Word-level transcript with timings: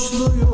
olur 0.00 0.49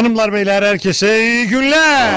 Hanımlar 0.00 0.32
beyler 0.32 0.62
herkese 0.62 1.22
iyi 1.22 1.48
günler. 1.48 2.14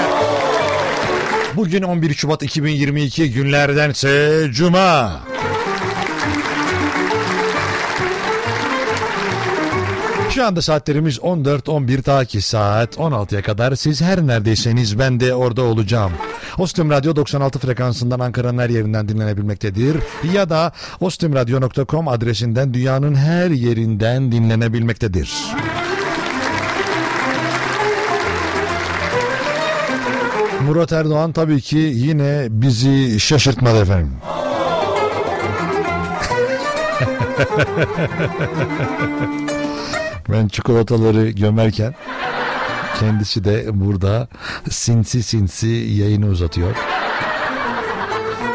Bugün 1.56 1.82
11 1.82 2.14
Şubat 2.14 2.42
2022 2.42 3.32
günlerdense 3.32 4.42
Cuma. 4.52 5.20
Şu 10.30 10.46
anda 10.46 10.62
saatlerimiz 10.62 11.18
14-11 11.18 12.02
ta 12.02 12.24
ki 12.24 12.40
saat 12.40 12.96
16'ya 12.96 13.42
kadar 13.42 13.76
siz 13.76 14.02
her 14.02 14.26
neredeyseniz 14.26 14.98
ben 14.98 15.20
de 15.20 15.34
orada 15.34 15.62
olacağım. 15.62 16.12
Ostim 16.58 16.90
Radyo 16.90 17.16
96 17.16 17.58
frekansından 17.58 18.20
Ankara'nın 18.20 18.58
her 18.58 18.70
yerinden 18.70 19.08
dinlenebilmektedir. 19.08 19.96
Ya 20.32 20.50
da 20.50 20.72
ostimradyo.com 21.00 22.08
adresinden 22.08 22.74
dünyanın 22.74 23.14
her 23.14 23.50
yerinden 23.50 24.32
dinlenebilmektedir. 24.32 25.43
Murat 30.66 30.92
Erdoğan 30.92 31.32
tabii 31.32 31.60
ki 31.60 31.76
yine 31.76 32.46
bizi 32.50 33.20
şaşırtmadı 33.20 33.82
efendim. 33.82 34.12
ben 40.28 40.48
çikolataları 40.48 41.30
gömerken 41.30 41.94
kendisi 43.00 43.44
de 43.44 43.66
burada 43.72 44.28
sinsi 44.70 45.22
sinsi 45.22 45.68
yayını 45.68 46.26
uzatıyor. 46.26 46.76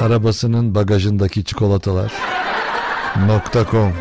Arabasının 0.02 0.76
bagajındaki 0.76 1.44
çikolatalar 1.44 2.14
.com 3.72 3.94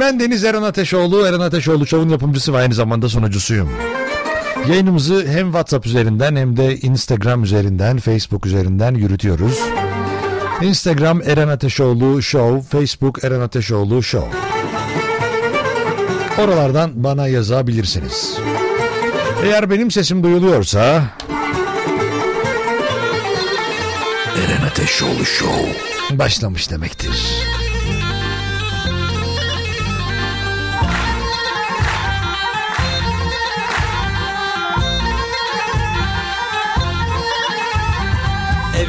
Ben 0.00 0.20
Deniz 0.20 0.44
Eren 0.44 0.62
Ateşoğlu, 0.62 1.26
Eren 1.26 1.40
Ateşoğlu 1.40 1.86
Show'un 1.86 2.08
yapımcısı 2.08 2.52
ve 2.52 2.58
aynı 2.58 2.74
zamanda 2.74 3.08
sunucusuyum. 3.08 3.70
Yayınımızı 4.68 5.26
hem 5.28 5.46
WhatsApp 5.46 5.86
üzerinden 5.86 6.36
hem 6.36 6.56
de 6.56 6.76
Instagram 6.76 7.44
üzerinden, 7.44 7.98
Facebook 7.98 8.46
üzerinden 8.46 8.94
yürütüyoruz. 8.94 9.60
Instagram 10.62 11.22
Eren 11.22 11.48
Ateşoğlu 11.48 12.22
Show, 12.22 12.78
Facebook 12.78 13.24
Eren 13.24 13.40
Ateşoğlu 13.40 14.02
Show. 14.02 14.38
Oralardan 16.38 17.04
bana 17.04 17.28
yazabilirsiniz. 17.28 18.38
Eğer 19.44 19.70
benim 19.70 19.90
sesim 19.90 20.22
duyuluyorsa... 20.22 21.04
Eren 24.44 24.66
Ateşoğlu 24.66 25.24
Show 25.24 25.68
başlamış 26.18 26.70
demektir. 26.70 27.46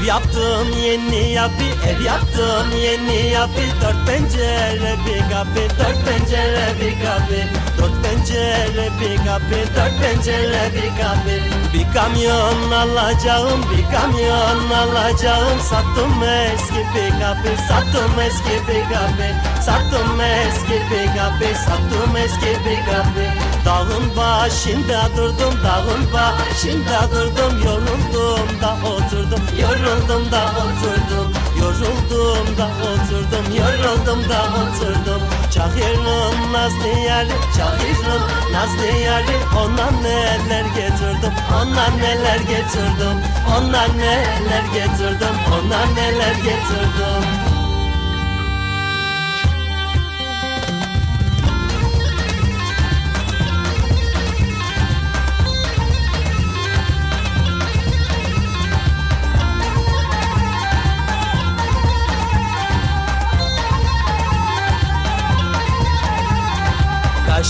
Yaptım 0.07 0.67
yeni 0.85 1.31
yapı 1.31 1.63
ev 1.89 2.01
yaptım 2.01 2.67
yeni 2.81 3.27
yapı 3.27 3.61
Dört 3.81 4.07
pencere 4.07 4.95
bir 5.05 5.19
kapı 5.31 5.79
dört 5.79 6.05
pencere 6.05 6.67
bir 6.81 7.05
kapı 7.05 7.39
Dört 7.77 8.03
pencere 8.03 8.89
bir 9.01 9.17
kapı 9.17 9.75
dört 9.75 10.01
pencere 10.01 10.71
bir 10.73 11.01
kapı. 11.01 11.35
Bir 11.73 11.93
kamyon 11.93 12.71
alacağım 12.71 13.61
bir 13.71 13.97
kamyon 13.97 14.69
alacağım 14.71 15.59
Sattım 15.69 16.23
eski 16.23 16.79
bir 16.95 17.09
kapı 17.21 17.63
sattım 17.67 18.19
eski 18.19 18.67
bir 18.67 18.83
kapı 18.93 19.61
Sattım 19.61 20.21
eski 20.21 20.73
bir 20.73 21.07
kapı 21.17 21.59
sattım 21.65 22.17
eski 22.17 22.65
bir 22.65 22.85
kapı 22.85 23.56
Dağın 23.67 24.17
başında 24.17 25.09
durdum 25.17 25.53
dağın 25.63 26.13
başında 26.13 27.11
durdum. 27.11 27.63
Yoruldum 27.65 28.61
da 28.61 28.77
oturdum 28.87 29.43
yoruldum 29.61 30.31
da 30.31 30.41
oturdum. 30.61 31.31
Yoruldum 31.59 32.57
da 32.57 32.69
oturdum 32.87 33.45
yoruldum 33.57 34.29
da 34.29 34.43
oturdum. 34.59 35.21
Çahir'in 35.51 36.53
nazlı 36.53 36.87
yari 36.87 37.31
Çahir'in 37.57 38.53
nazlı 38.53 38.99
yari. 38.99 39.37
Ona 39.57 39.91
neler 40.01 40.65
getirdim 40.65 41.33
ona 41.55 41.87
neler 41.89 42.37
getirdim 42.37 43.17
Ona 43.57 43.87
neler 43.87 44.63
getirdim 44.73 45.35
ona 45.51 45.85
neler 45.85 46.35
getirdim 46.35 47.46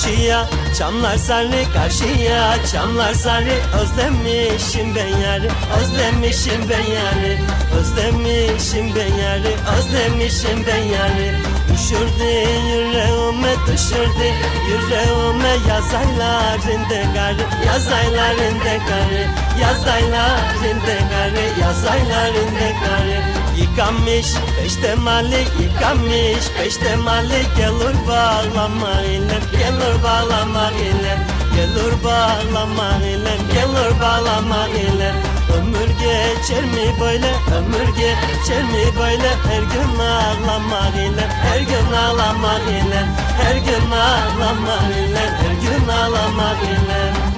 Karşıya. 0.07 0.45
Çamlar 0.77 1.17
sarı 1.17 1.73
karşıya 1.73 2.55
çamlar 2.71 3.13
sarı. 3.13 3.53
Özlemişim 3.81 4.95
ben 4.95 5.07
yarı 5.07 5.49
özlemişim 5.79 6.69
ben 6.69 6.91
yarı. 6.93 7.37
Özlemişim 7.79 8.95
ben 8.95 9.23
yarı 9.23 9.53
özlemişim 9.77 10.65
ben 10.67 10.83
yarı. 10.83 11.35
Düşürdü 11.73 12.23
yüreğime 12.69 13.53
düşürdü 13.67 14.29
yüreğime. 14.69 15.53
Yaz 15.69 15.93
aylarında 15.93 17.13
karı 17.13 17.65
yaz 17.67 17.87
aylarında 17.87 18.85
karı. 18.87 19.27
Yaz 19.61 19.87
aylarında 19.87 20.97
karı 21.11 21.61
yaz 21.61 21.85
aylarında 21.85 22.79
karı 22.83 23.36
Yıkamış 23.77 24.27
peşte 24.57 24.95
mali 24.95 25.45
yıkamış 25.61 26.45
peşte 26.57 26.95
mali 26.95 27.43
Gelir 27.57 28.07
bağlama 28.07 29.01
ile 29.01 29.39
gelir 29.51 30.03
bağlama 30.03 30.71
ile 30.71 31.17
Gelir 31.55 32.03
bağlama 32.03 32.97
ile 33.03 33.37
gelir 33.53 34.01
bağlama 34.01 34.67
ile. 34.67 35.13
Ömür 35.57 35.87
geçer 35.87 36.63
mi 36.63 36.99
böyle 37.01 37.33
ömür 37.57 37.87
geçer 37.95 38.63
mi 38.63 38.99
böyle? 38.99 39.29
Her 39.49 39.61
gün 39.61 39.99
ağlamak 39.99 40.95
ile 40.95 41.27
her 41.27 41.59
gün 41.59 41.93
ağlamak 41.93 42.61
ile 42.61 43.05
Her 43.41 43.55
gün 43.55 43.91
ağlamak 43.91 44.97
ile 44.97 45.19
her 45.19 45.53
gün 45.61 45.87
ağlamak 45.87 46.63
ile 46.63 47.36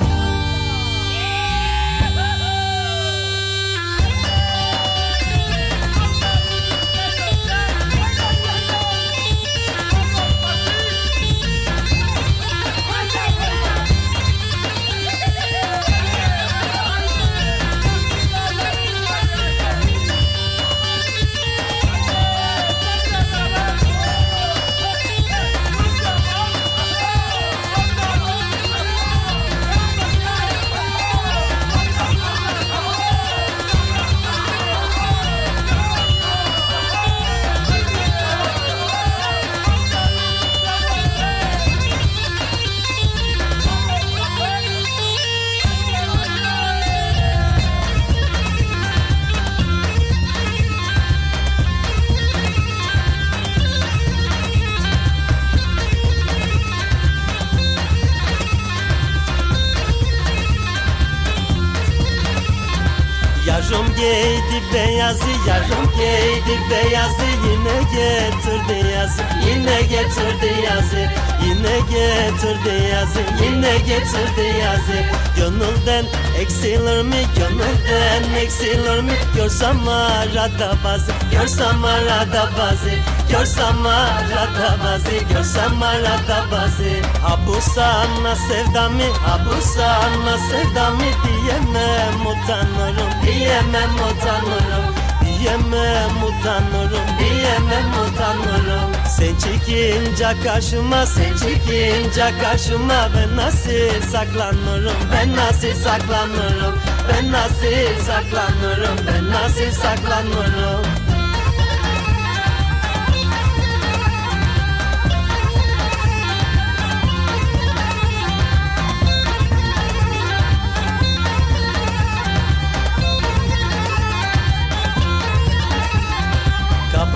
getirdi 71.79 72.87
yazı, 72.93 73.19
yine 73.43 73.77
getirdi 73.77 74.57
yazı. 74.63 74.99
Gönülden 75.37 76.05
eksilir 76.39 77.01
mi, 77.01 77.25
gönülden 77.37 78.35
eksilir 78.37 79.01
mi? 79.01 79.13
Görsem 79.35 79.87
arada 79.87 80.73
bazı, 80.83 81.11
görsem 81.31 81.83
arada 81.83 82.49
bazı. 82.59 82.91
Görsem 83.31 83.85
arada 83.85 84.75
bazı, 84.83 85.33
görsem 85.33 85.83
arada 85.83 86.45
bazı. 86.51 86.89
Ha 87.23 87.39
bu 87.47 87.61
sana 87.75 88.35
sevdamı, 88.35 89.03
ha 89.25 89.39
bu 89.45 89.61
sana 89.61 90.37
sevdamı 90.37 91.03
Diyemem 91.23 92.25
utanırım, 92.27 93.11
diyemem 93.25 93.95
utanırım. 93.95 94.95
Diyemem 95.25 96.23
utanırım, 96.23 97.07
diyemem 97.19 97.91
utanırım 97.91 98.98
Sen 99.09 99.35
çıkınca 99.35 100.43
karşıma 100.43 101.05
sen 101.05 101.33
çıkınca 101.33 102.39
karşıma. 102.41 103.09
Ben 103.15 103.35
nasıl 103.35 104.09
saklanırım 104.11 104.97
ben 105.13 105.35
nasıl 105.35 105.73
saklanırım? 105.83 106.75
Ben 107.09 107.31
nasıl 107.31 108.03
saklanırım 108.05 108.97
ben 109.07 109.29
nasıl 109.29 109.71
saklanırım 109.71 111.08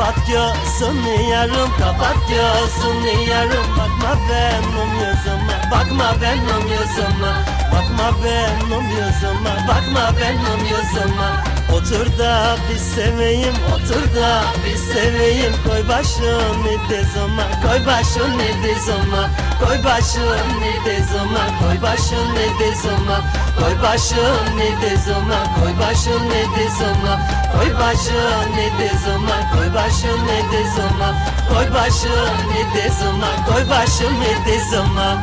Kapat 0.04 0.28
gözünü 0.28 1.30
yarım 1.32 1.72
kapat 1.80 2.18
gözünü 2.30 3.30
yarım. 3.30 3.78
Bakma 3.78 4.16
benim 4.30 4.94
yüzüme 5.00 5.72
bakma 5.72 6.22
benim 6.22 6.68
yüzüme. 6.68 7.34
Bakma 7.72 8.24
benim 8.24 8.90
yüzüme 8.90 9.68
bakma 9.68 10.12
benim 10.20 10.66
yüzüme 10.66 11.53
Otur 11.74 12.18
da 12.20 12.56
bir 12.70 12.80
seveyim 12.80 13.54
otur 13.76 14.22
da 14.22 14.44
bir 14.66 14.78
seveyim 14.78 15.54
Koy 15.68 15.88
başını 15.90 16.90
dizime 16.90 17.46
koy 17.64 17.86
başını 17.86 18.48
dizime 18.64 19.24
Koy 19.66 19.84
başını 19.84 20.74
dizime 20.86 21.44
koy 21.62 21.82
başını 21.82 22.46
dizime 22.60 23.18
Koy 23.60 23.74
başını 23.84 24.82
dizime 24.82 25.40
koy 25.60 25.74
başını 25.80 26.42
dizime 26.56 27.14
Koy 27.54 27.74
başını 27.80 28.66
dizime 28.80 29.38
koy 29.54 29.74
başını 29.74 30.38
dizime 30.52 31.10
Koy 31.50 31.74
başını 31.74 32.64
dizime 32.76 33.32
koy 33.50 33.70
başını 33.70 34.46
dizime 34.46 35.22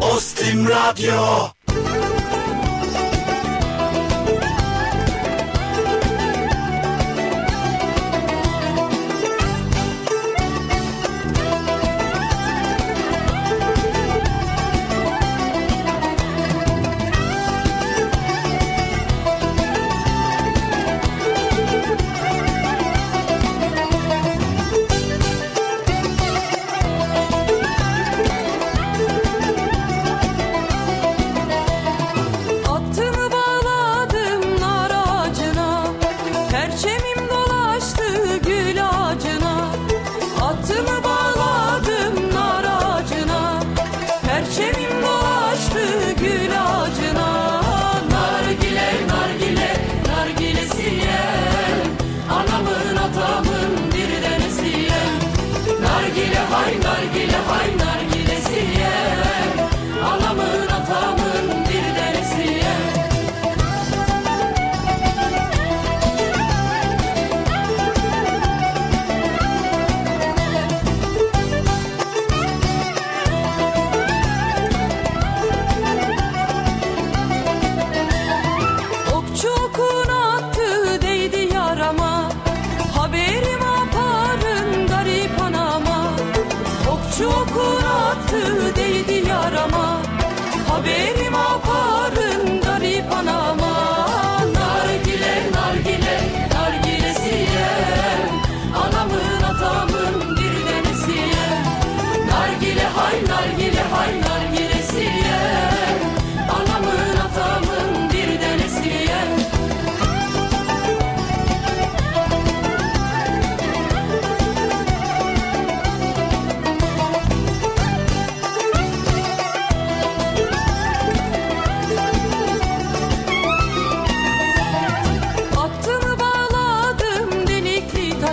Ostim 0.00 0.68
Radyo 0.68 1.55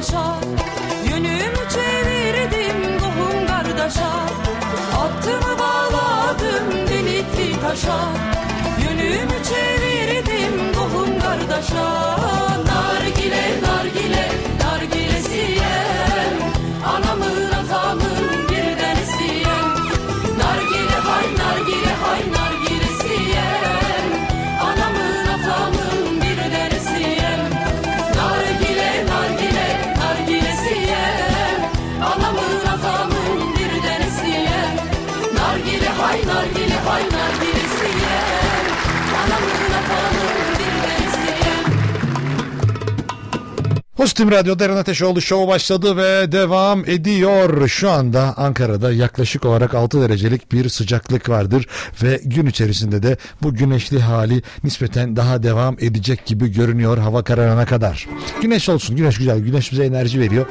taşa 0.03 0.35
Yönümü 1.09 1.63
çevirdim 1.73 2.99
tohum 2.99 3.47
kardeşa. 3.47 4.09
Attımı 5.03 5.59
bağladım 5.59 6.87
delikli 6.89 7.61
taşa. 7.61 7.99
Yönümü 8.83 9.37
çevirdim 9.43 10.73
tohum 10.73 11.19
kardeşa 11.19 12.52
Postim 44.03 44.31
Radyo'da 44.31 44.65
Eren 44.65 44.77
Ateşoğlu 44.77 45.21
Show 45.21 45.47
başladı 45.47 45.97
ve 45.97 46.31
devam 46.31 46.79
ediyor. 46.85 47.67
Şu 47.67 47.91
anda 47.91 48.33
Ankara'da 48.37 48.93
yaklaşık 48.93 49.45
olarak 49.45 49.75
6 49.75 50.01
derecelik 50.01 50.51
bir 50.51 50.69
sıcaklık 50.69 51.29
vardır 51.29 51.67
ve 52.03 52.21
gün 52.23 52.45
içerisinde 52.45 53.03
de 53.03 53.17
bu 53.43 53.53
güneşli 53.53 53.99
hali 53.99 54.41
nispeten 54.63 55.15
daha 55.15 55.43
devam 55.43 55.75
edecek 55.79 56.25
gibi 56.25 56.51
görünüyor 56.51 56.97
hava 56.97 57.23
kararana 57.23 57.65
kadar. 57.65 58.07
Güneş 58.41 58.69
olsun, 58.69 58.95
güneş 58.95 59.17
güzel, 59.17 59.39
güneş 59.39 59.71
bize 59.71 59.85
enerji 59.85 60.19
veriyor. 60.19 60.45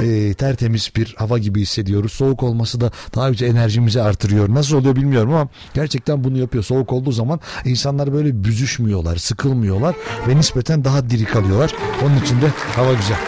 Ee, 0.00 0.34
tertemiz 0.34 0.90
bir 0.96 1.14
hava 1.18 1.38
gibi 1.38 1.60
hissediyoruz. 1.60 2.12
Soğuk 2.12 2.42
olması 2.42 2.80
da 2.80 2.90
daha 3.14 3.28
önce 3.28 3.46
enerjimizi 3.46 4.02
artırıyor. 4.02 4.54
Nasıl 4.54 4.76
oluyor 4.76 4.96
bilmiyorum 4.96 5.34
ama 5.34 5.48
gerçekten 5.74 6.24
bunu 6.24 6.38
yapıyor. 6.38 6.64
Soğuk 6.64 6.92
olduğu 6.92 7.12
zaman 7.12 7.40
insanlar 7.64 8.12
böyle 8.12 8.44
büzüşmüyorlar, 8.44 9.16
sıkılmıyorlar 9.16 9.94
ve 10.28 10.36
nispeten 10.36 10.84
daha 10.84 11.10
diri 11.10 11.24
kalıyorlar. 11.24 11.72
Onun 12.06 12.20
için 12.20 12.40
de 12.40 12.46
hava 12.76 12.97
güzel. 13.00 13.18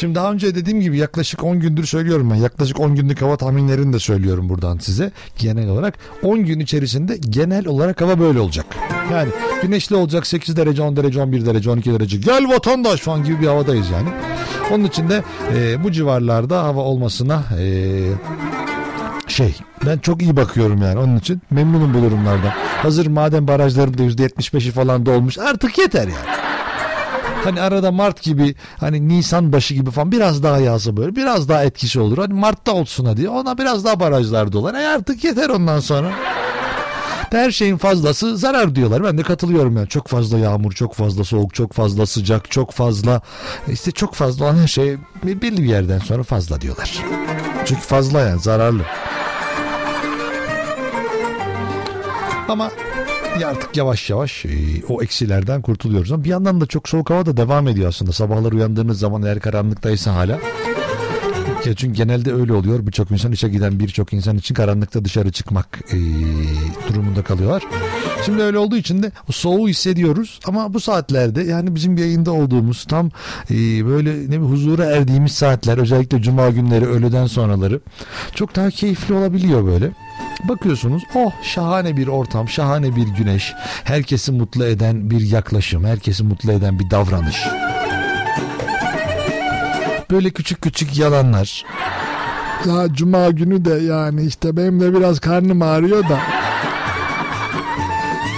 Şimdi 0.00 0.14
daha 0.14 0.32
önce 0.32 0.54
dediğim 0.54 0.80
gibi 0.80 0.98
yaklaşık 0.98 1.44
10 1.44 1.60
gündür 1.60 1.84
söylüyorum 1.84 2.30
ben. 2.30 2.36
Yaklaşık 2.36 2.80
10 2.80 2.94
günlük 2.94 3.22
hava 3.22 3.36
tahminlerini 3.36 3.92
de 3.92 3.98
söylüyorum 3.98 4.48
buradan 4.48 4.78
size. 4.78 5.12
Genel 5.38 5.68
olarak 5.68 5.98
10 6.22 6.44
gün 6.44 6.60
içerisinde 6.60 7.16
genel 7.16 7.66
olarak 7.66 8.00
hava 8.00 8.18
böyle 8.20 8.40
olacak. 8.40 8.66
Yani 9.12 9.28
güneşli 9.62 9.96
olacak 9.96 10.26
8 10.26 10.56
derece, 10.56 10.82
10 10.82 10.96
derece, 10.96 11.20
11 11.20 11.46
derece, 11.46 11.70
12 11.70 11.92
derece. 11.92 12.16
Gel 12.16 12.48
vatandaş 12.48 13.00
falan 13.00 13.24
gibi 13.24 13.40
bir 13.40 13.46
havadayız 13.46 13.90
yani. 13.90 14.08
Onun 14.72 14.84
için 14.84 15.08
de 15.08 15.22
e, 15.56 15.84
bu 15.84 15.92
civarlarda 15.92 16.62
hava 16.62 16.80
olmasına 16.80 17.42
e, 17.58 17.98
şey 19.28 19.54
ben 19.86 19.98
çok 19.98 20.22
iyi 20.22 20.36
bakıyorum 20.36 20.82
yani 20.82 20.98
onun 20.98 21.16
için 21.16 21.42
memnunum 21.50 21.94
bu 21.94 22.02
durumlardan. 22.02 22.52
Hazır 22.82 23.06
madem 23.06 23.48
barajların 23.48 23.98
da 23.98 24.02
%75'i 24.02 24.70
falan 24.70 25.06
dolmuş 25.06 25.38
artık 25.38 25.78
yeter 25.78 26.08
yani. 26.08 26.49
Hani 27.44 27.60
arada 27.60 27.92
Mart 27.92 28.22
gibi 28.22 28.54
hani 28.80 29.08
Nisan 29.08 29.52
başı 29.52 29.74
gibi 29.74 29.90
falan 29.90 30.12
biraz 30.12 30.42
daha 30.42 30.58
yağsa 30.58 30.96
böyle 30.96 31.16
biraz 31.16 31.48
daha 31.48 31.64
etkisi 31.64 32.00
olur. 32.00 32.18
Hani 32.18 32.34
Mart'ta 32.34 32.72
olsun 32.72 33.04
hadi 33.04 33.28
ona 33.28 33.58
biraz 33.58 33.84
daha 33.84 34.00
barajlar 34.00 34.52
dolar. 34.52 34.74
E 34.74 34.86
artık 34.86 35.24
yeter 35.24 35.48
ondan 35.48 35.80
sonra. 35.80 36.10
Her 37.30 37.50
şeyin 37.50 37.76
fazlası 37.76 38.36
zarar 38.36 38.74
diyorlar. 38.74 39.04
Ben 39.04 39.18
de 39.18 39.22
katılıyorum 39.22 39.76
yani. 39.76 39.88
Çok 39.88 40.08
fazla 40.08 40.38
yağmur, 40.38 40.72
çok 40.72 40.94
fazla 40.94 41.24
soğuk, 41.24 41.54
çok 41.54 41.72
fazla 41.72 42.06
sıcak, 42.06 42.50
çok 42.50 42.72
fazla 42.72 43.20
işte 43.68 43.90
çok 43.90 44.14
fazla 44.14 44.44
olan 44.44 44.56
her 44.56 44.68
şey 44.68 44.96
belli 45.24 45.62
bir 45.62 45.68
yerden 45.68 45.98
sonra 45.98 46.22
fazla 46.22 46.60
diyorlar. 46.60 47.04
Çünkü 47.64 47.80
fazla 47.80 48.20
yani 48.20 48.40
zararlı. 48.40 48.82
Ama 52.48 52.70
artık 53.46 53.76
yavaş 53.76 54.10
yavaş 54.10 54.44
e, 54.44 54.48
o 54.88 55.02
eksilerden 55.02 55.62
kurtuluyoruz. 55.62 56.12
Ama 56.12 56.24
bir 56.24 56.28
yandan 56.28 56.60
da 56.60 56.66
çok 56.66 56.88
soğuk 56.88 57.10
hava 57.10 57.26
da 57.26 57.36
devam 57.36 57.68
ediyor 57.68 57.88
aslında. 57.88 58.12
Sabahlar 58.12 58.52
uyandığınız 58.52 58.98
zaman 58.98 59.22
eğer 59.22 59.40
karanlıktaysa 59.40 60.14
hala. 60.14 60.38
Ya 61.64 61.74
çünkü 61.74 61.94
genelde 61.94 62.32
öyle 62.32 62.52
oluyor. 62.52 62.86
Birçok 62.86 63.10
insan 63.10 63.32
işe 63.32 63.48
giden 63.48 63.80
birçok 63.80 64.12
insan 64.12 64.36
için 64.38 64.54
karanlıkta 64.54 65.04
dışarı 65.04 65.32
çıkmak 65.32 65.80
e, 65.92 65.96
durumunda 66.88 67.22
kalıyorlar. 67.22 67.62
Şimdi 68.24 68.42
öyle 68.42 68.58
olduğu 68.58 68.76
için 68.76 69.02
de 69.02 69.12
soğuğu 69.30 69.68
hissediyoruz. 69.68 70.40
Ama 70.46 70.74
bu 70.74 70.80
saatlerde 70.80 71.42
yani 71.42 71.74
bizim 71.74 71.96
yayında 71.96 72.32
olduğumuz 72.32 72.84
tam 72.84 73.10
e, 73.50 73.86
böyle 73.86 74.30
ne 74.30 74.40
bir 74.40 74.46
huzura 74.46 74.84
erdiğimiz 74.84 75.32
saatler 75.32 75.78
özellikle 75.78 76.22
cuma 76.22 76.50
günleri 76.50 76.86
öğleden 76.86 77.26
sonraları 77.26 77.80
çok 78.34 78.56
daha 78.56 78.70
keyifli 78.70 79.14
olabiliyor 79.14 79.66
böyle. 79.66 79.90
Bakıyorsunuz 80.44 81.02
oh 81.14 81.32
şahane 81.42 81.96
bir 81.96 82.06
ortam, 82.06 82.48
şahane 82.48 82.96
bir 82.96 83.08
güneş, 83.08 83.54
herkesi 83.84 84.32
mutlu 84.32 84.64
eden 84.64 85.10
bir 85.10 85.20
yaklaşım, 85.20 85.84
herkesi 85.84 86.24
mutlu 86.24 86.52
eden 86.52 86.78
bir 86.78 86.90
davranış. 86.90 87.46
Böyle 90.10 90.30
küçük 90.30 90.62
küçük 90.62 90.98
yalanlar. 90.98 91.64
Ya 92.66 92.94
cuma 92.94 93.30
günü 93.30 93.64
de 93.64 93.74
yani 93.74 94.24
işte 94.24 94.56
benim 94.56 94.80
de 94.80 94.94
biraz 94.94 95.20
karnım 95.20 95.62
ağrıyor 95.62 96.08
da. 96.08 96.18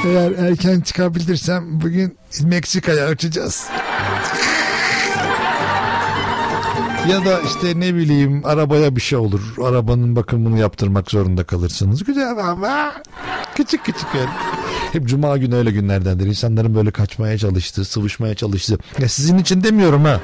Eğer 0.07 0.33
erken 0.33 0.81
çıkabilirsem 0.81 1.81
bugün 1.81 2.19
Meksika'ya 2.43 3.11
uçacağız. 3.11 3.69
Ya 7.09 7.25
da 7.25 7.41
işte 7.41 7.81
ne 7.81 7.95
bileyim 7.95 8.43
arabaya 8.45 8.97
bir 8.97 9.01
şey 9.01 9.19
olur. 9.19 9.41
Arabanın 9.65 10.17
bakımını 10.17 10.59
yaptırmak 10.59 11.11
zorunda 11.11 11.45
kalırsınız. 11.45 12.05
Güzel 12.05 12.39
ama 12.39 12.93
küçük 13.55 13.85
küçük 13.85 14.07
yani. 14.15 14.29
Hep 14.93 15.09
cuma 15.09 15.37
günü 15.37 15.55
öyle 15.55 15.71
günlerdendir. 15.71 16.27
İnsanların 16.27 16.75
böyle 16.75 16.91
kaçmaya 16.91 17.39
çalıştığı, 17.39 17.85
sıvışmaya 17.85 18.35
çalıştığı. 18.35 18.79
Ya 18.99 19.09
sizin 19.09 19.39
için 19.39 19.63
demiyorum 19.63 20.05
ha. 20.05 20.21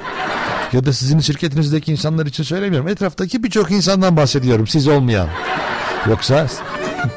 Ya 0.72 0.84
da 0.84 0.92
sizin 0.92 1.20
şirketinizdeki 1.20 1.92
insanlar 1.92 2.26
için 2.26 2.42
söylemiyorum. 2.44 2.88
Etraftaki 2.88 3.42
birçok 3.42 3.70
insandan 3.70 4.16
bahsediyorum. 4.16 4.66
Siz 4.66 4.88
olmayan. 4.88 5.28
Yoksa 6.08 6.46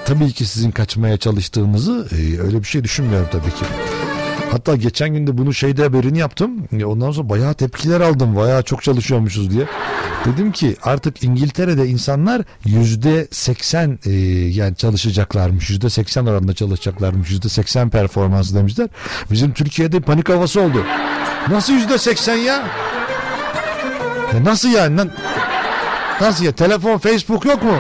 tabii 0.06 0.32
ki 0.32 0.46
sizin 0.46 0.72
kaçmaya 0.72 1.18
çalıştığınızı 1.18 2.08
e, 2.12 2.42
öyle 2.42 2.60
bir 2.60 2.68
şey 2.68 2.84
düşünmüyorum 2.84 3.28
tabii 3.32 3.50
ki. 3.50 3.66
Hatta 4.52 4.76
geçen 4.76 5.10
günde 5.14 5.38
bunu 5.38 5.54
şeyde 5.54 5.84
haberini 5.84 6.18
yaptım. 6.18 6.52
E, 6.80 6.86
Ondan 6.86 7.12
sonra 7.12 7.30
bayağı 7.30 7.54
tepkiler 7.54 8.02
aldım. 8.02 8.36
Bayağı 8.36 8.64
çok 8.64 8.84
çalışıyormuşuz 8.84 9.52
diye. 9.52 9.66
Dedim 10.26 10.52
ki 10.52 10.76
artık 10.84 11.24
İngiltere'de 11.24 11.88
insanlar 11.88 12.42
yüzde 12.66 13.28
seksen 13.32 14.00
e, 14.06 14.12
yani 14.50 14.76
çalışacaklarmış. 14.76 15.70
Yüzde 15.70 15.90
seksen 15.90 16.26
oranında 16.26 16.54
çalışacaklarmış. 16.54 17.30
Yüzde 17.30 17.50
seksen 17.50 17.90
performansı 17.90 18.56
demişler. 18.56 18.88
Bizim 19.32 19.54
Türkiye'de 19.54 20.00
panik 20.00 20.30
havası 20.30 20.62
oldu. 20.62 20.84
Nasıl 21.50 21.74
yüzde 21.74 21.98
seksen 21.98 22.36
ya? 22.36 22.64
Ya 24.34 24.44
nasıl 24.46 24.70
yani? 24.70 24.98
Lan- 24.98 25.12
Nasıl 26.22 26.46
ya? 26.46 26.52
Telefon, 26.52 26.98
Facebook 26.98 27.46
yok 27.46 27.64
mu? 27.64 27.76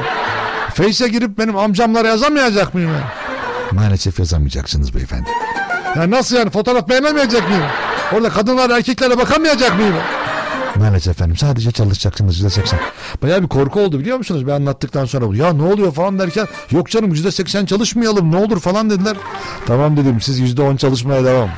Face'e 0.73 1.07
girip 1.07 1.37
benim 1.37 1.57
amcamlara 1.57 2.07
yazamayacak 2.07 2.73
mıyım 2.73 2.91
ben? 2.93 3.75
Maalesef 3.77 4.19
yazamayacaksınız 4.19 4.95
beyefendi. 4.95 5.29
Ya 5.95 6.09
nasıl 6.11 6.35
yani? 6.35 6.49
Fotoğraf 6.49 6.89
beğenemeyecek 6.89 7.49
miyim? 7.49 7.63
Orada 8.13 8.29
kadınlar 8.29 8.69
erkeklere 8.69 9.17
bakamayacak 9.17 9.75
mıyım? 9.75 9.95
Maalesef 10.75 11.15
efendim 11.15 11.37
sadece 11.37 11.71
çalışacaksınız 11.71 12.35
yüzde 12.35 12.49
seksen. 12.49 12.79
Baya 13.23 13.43
bir 13.43 13.47
korku 13.47 13.79
oldu 13.79 13.99
biliyor 13.99 14.17
musunuz? 14.17 14.47
Ben 14.47 14.51
anlattıktan 14.53 15.05
sonra 15.05 15.35
ya 15.35 15.53
ne 15.53 15.63
oluyor 15.63 15.91
falan 15.91 16.19
derken 16.19 16.47
yok 16.71 16.89
canım 16.89 17.11
yüzde 17.11 17.31
seksen 17.31 17.65
çalışmayalım 17.65 18.31
ne 18.31 18.37
olur 18.37 18.59
falan 18.59 18.89
dediler. 18.89 19.17
Tamam 19.65 19.97
dedim 19.97 20.21
siz 20.21 20.39
yüzde 20.39 20.61
on 20.61 20.75
çalışmaya 20.75 21.25
devam. 21.25 21.49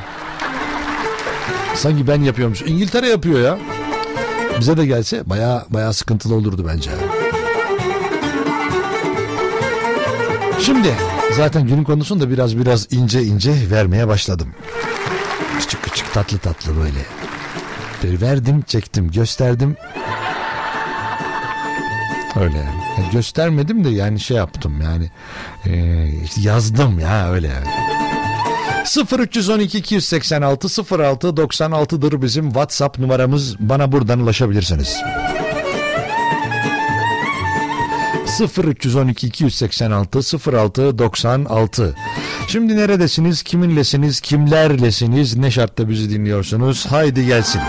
Sanki 1.76 2.08
ben 2.08 2.22
yapıyormuş. 2.22 2.62
İngiltere 2.62 3.08
yapıyor 3.10 3.40
ya. 3.40 3.58
Bize 4.60 4.78
de 4.78 4.86
gelse 4.86 5.24
baya 5.26 5.66
baya 5.70 5.94
sıkıntılı 5.94 6.36
olurdu 6.36 6.66
bence. 6.68 6.92
Şimdi 10.62 10.96
zaten 11.38 11.68
günün 11.68 11.84
konusunu 11.84 12.22
da 12.22 12.30
biraz 12.30 12.58
biraz 12.58 12.94
ince 12.94 13.24
ince 13.24 13.54
vermeye 13.72 14.08
başladım. 14.08 14.48
Küçük 15.60 15.84
küçük 15.84 16.14
tatlı 16.14 16.38
tatlı 16.38 16.78
böyle. 16.78 17.00
Böyle 18.04 18.22
verdim 18.22 18.62
çektim 18.62 19.12
gösterdim. 19.12 19.76
Öyle 22.42 22.58
yani. 22.58 23.12
göstermedim 23.12 23.84
de 23.84 23.90
yani 23.90 24.20
şey 24.20 24.38
yaptım 24.38 24.82
yani 24.82 25.12
e, 25.66 25.72
yazdım 26.42 27.00
ya 27.00 27.32
öyle 27.32 27.48
yani. 27.48 27.68
0312 29.20 29.78
286 29.78 30.68
06 31.00 31.28
96'dır 31.28 32.22
bizim 32.22 32.46
WhatsApp 32.46 33.00
numaramız. 33.00 33.56
Bana 33.60 33.92
buradan 33.92 34.20
ulaşabilirsiniz. 34.20 34.98
0312 38.42 39.28
286 39.28 40.38
06 40.54 40.98
96. 40.98 41.96
Şimdi 42.48 42.78
neredesiniz? 42.78 43.44
Kiminlesiniz? 43.44 44.22
Kimlerlesiniz? 44.22 45.36
Ne 45.36 45.52
şartta 45.52 45.90
bizi 45.90 46.10
dinliyorsunuz? 46.10 46.86
Haydi 46.86 47.26
gelsin. 47.26 47.62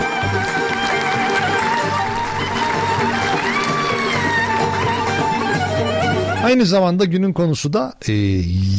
Aynı 6.45 6.65
zamanda 6.65 7.05
günün 7.05 7.33
konusu 7.33 7.73
da 7.73 7.93
e, 8.07 8.13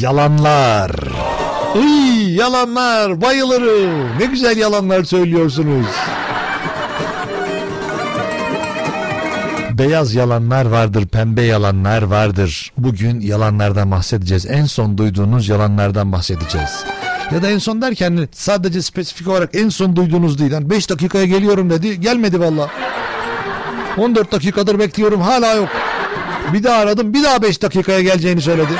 yalanlar. 0.00 0.90
Iy, 1.82 2.34
yalanlar 2.36 3.20
bayılırım. 3.20 4.18
Ne 4.20 4.24
güzel 4.26 4.56
yalanlar 4.56 5.04
söylüyorsunuz. 5.04 5.86
Beyaz 9.78 10.14
yalanlar 10.14 10.66
vardır, 10.66 11.06
pembe 11.06 11.42
yalanlar 11.42 12.02
vardır. 12.02 12.72
Bugün 12.78 13.20
yalanlardan 13.20 13.90
bahsedeceğiz. 13.90 14.46
En 14.46 14.64
son 14.64 14.98
duyduğunuz 14.98 15.48
yalanlardan 15.48 16.12
bahsedeceğiz. 16.12 16.84
Ya 17.34 17.42
da 17.42 17.50
en 17.50 17.58
son 17.58 17.82
derken 17.82 18.28
sadece 18.32 18.82
spesifik 18.82 19.28
olarak 19.28 19.54
en 19.54 19.68
son 19.68 19.96
duyduğunuz 19.96 20.38
değil. 20.38 20.52
Yani 20.52 20.70
5 20.70 20.90
dakikaya 20.90 21.24
geliyorum 21.24 21.70
dedi. 21.70 22.00
Gelmedi 22.00 22.40
valla. 22.40 22.70
14 23.98 24.32
dakikadır 24.32 24.78
bekliyorum 24.78 25.20
hala 25.20 25.54
yok. 25.54 25.68
Bir 26.52 26.64
daha 26.64 26.76
aradım 26.76 27.14
bir 27.14 27.24
daha 27.24 27.42
5 27.42 27.62
dakikaya 27.62 28.00
geleceğini 28.00 28.40
söyledi. 28.40 28.72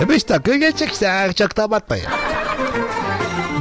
E 0.00 0.08
5 0.08 0.28
dakikaya 0.28 0.58
gelecek 0.58 0.92
işte 0.92 1.30
çok 1.36 1.56
da 1.56 1.62
abartmayın. 1.62 2.06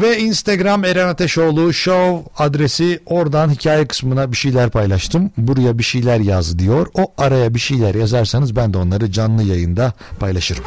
Ve 0.02 0.20
Instagram 0.20 0.86
Eren 0.86 1.08
Ateşoğlu 1.08 1.74
Show 1.74 2.44
adresi 2.44 3.00
oradan 3.06 3.50
hikaye 3.50 3.88
kısmına 3.88 4.32
bir 4.32 4.38
şeyler 4.38 4.70
paylaştım. 4.70 5.32
Buraya 5.38 5.78
bir 5.78 5.84
şeyler 5.84 6.20
yaz 6.20 6.60
diyor. 6.60 6.88
O 6.94 7.14
araya 7.18 7.54
bir 7.54 7.60
şeyler 7.60 7.96
yazarsanız 7.96 8.56
ben 8.56 8.74
de 8.74 8.78
onları 8.78 9.12
canlı 9.12 9.44
yayında 9.44 9.94
paylaşırım. 10.20 10.64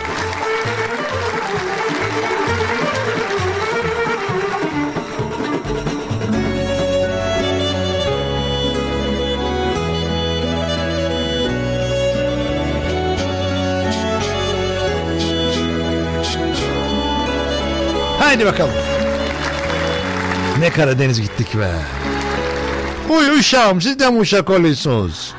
Haydi 18.18 18.46
bakalım. 18.46 18.87
Ne 20.58 20.70
Karadeniz 20.70 21.20
gittik 21.20 21.58
be. 21.58 21.70
Uy 23.08 23.38
uşağım 23.38 23.80
siz 23.80 23.98
de 23.98 24.10
mi 24.10 24.18
uşak 24.18 24.50
oluyorsunuz? 24.50 25.34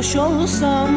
Taş 0.00 0.16
olsam 0.16 0.90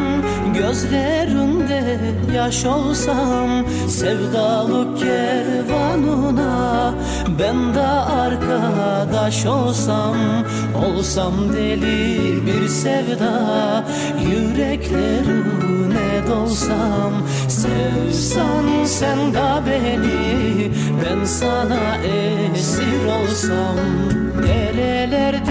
Gözlerinde 0.54 1.98
yaş 2.34 2.64
olsam 2.64 3.48
Sevdalık 3.88 4.98
kervanına 4.98 6.94
Ben 7.38 7.74
de 7.74 7.86
arkadaş 7.86 9.46
olsam 9.46 10.16
Olsam 10.86 11.34
deli 11.52 12.46
bir 12.46 12.68
sevda 12.68 13.84
Yüreklerine 14.30 16.28
dolsam 16.28 17.12
Sevsan 17.48 18.84
sen 18.84 19.34
de 19.34 19.66
beni 19.66 20.72
Ben 21.04 21.24
sana 21.24 21.96
esir 21.96 23.04
olsam 23.22 23.76
Derelerde 24.42 25.43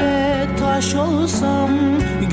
taş 0.74 0.96
olsam 0.96 1.70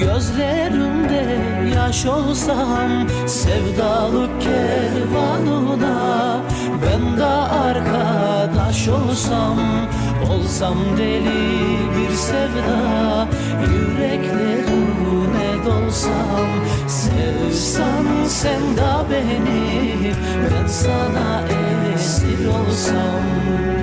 Gözlerimde 0.00 1.38
yaş 1.76 2.06
olsam 2.06 2.88
Sevdalık 3.26 4.30
kervanına 4.40 6.40
Ben 6.82 7.18
de 7.18 7.24
arkadaş 7.24 8.88
olsam 8.88 9.58
Olsam 10.30 10.76
deli 10.98 11.78
bir 11.96 12.14
sevda 12.14 13.28
Yüreklerine 13.72 15.64
dolsam 15.66 16.48
Sevsan 16.88 18.04
sen 18.28 18.76
de 18.76 19.10
beni 19.10 20.12
Ben 20.50 20.66
sana 20.66 21.42
esir 21.94 22.46
olsam 22.46 23.79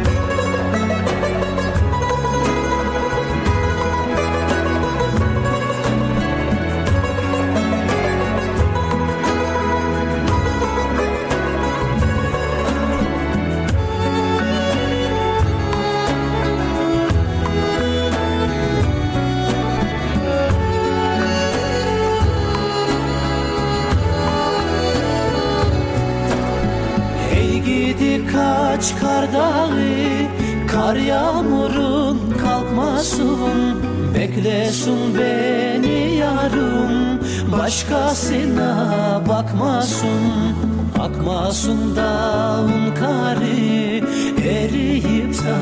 dağı 29.34 30.28
Kar 30.68 30.96
yağmurun 30.96 32.20
kalkmasın. 32.44 33.82
Beklesin 34.16 35.18
beni 35.20 36.16
yarım 36.16 37.20
Başkasına 37.52 39.22
bakmasın. 39.30 40.56
Akmasın 41.00 41.96
dağın 41.96 42.96
kari 42.96 44.04
Eriyip 44.50 45.34
de 45.34 45.56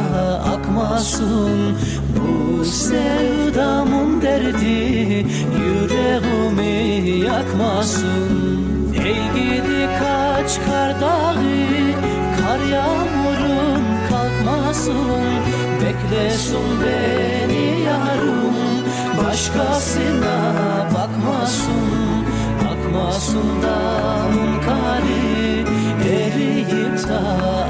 akmasın. 0.53 1.77
Bu 2.15 2.65
sevdamın 2.65 4.21
derdi 4.21 5.25
Yüreğimi 5.59 7.25
yakmasın. 7.25 8.65
Ey 9.05 9.15
gidi 9.35 9.89
kaç 9.99 10.59
kar 10.65 11.01
dağı 11.01 11.35
Kar 12.41 12.59
yağmurun 12.59 13.14
kalkmasın 14.85 15.21
Beklesin 15.81 16.81
beni 16.81 17.81
yarım. 17.81 18.55
Başkasına 19.17 20.55
bakmasın 20.93 22.25
Akmasın 22.71 23.61
dağın 23.63 24.61
kari 24.65 25.65
Eriyip 26.09 27.07
de 27.09 27.17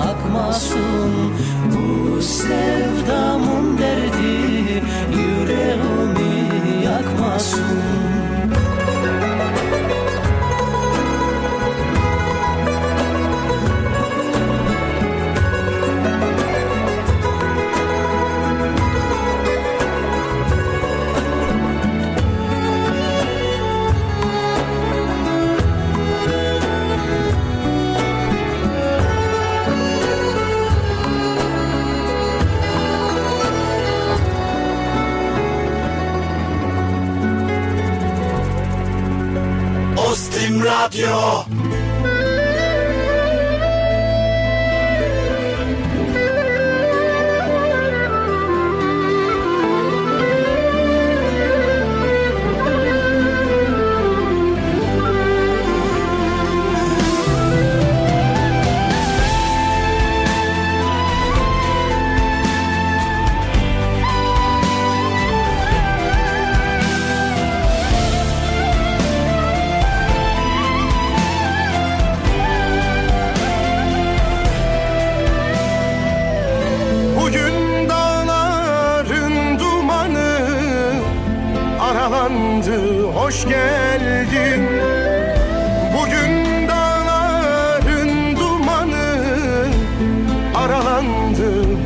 akmasın 0.09 1.11
Bu 1.71 2.21
sevdamın 2.21 3.77
derdi 3.77 4.83
Yüreğimi 5.11 6.85
yakmasın 6.85 8.04
Radyo 41.15 41.44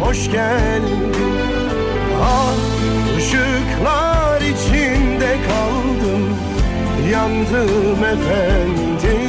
hoş 0.09 0.31
geldin 0.31 1.13
Ah 2.23 3.17
ışıklar 3.17 4.41
içinde 4.41 5.35
kaldım 5.47 6.35
yandım 7.11 8.03
efendim. 8.03 9.19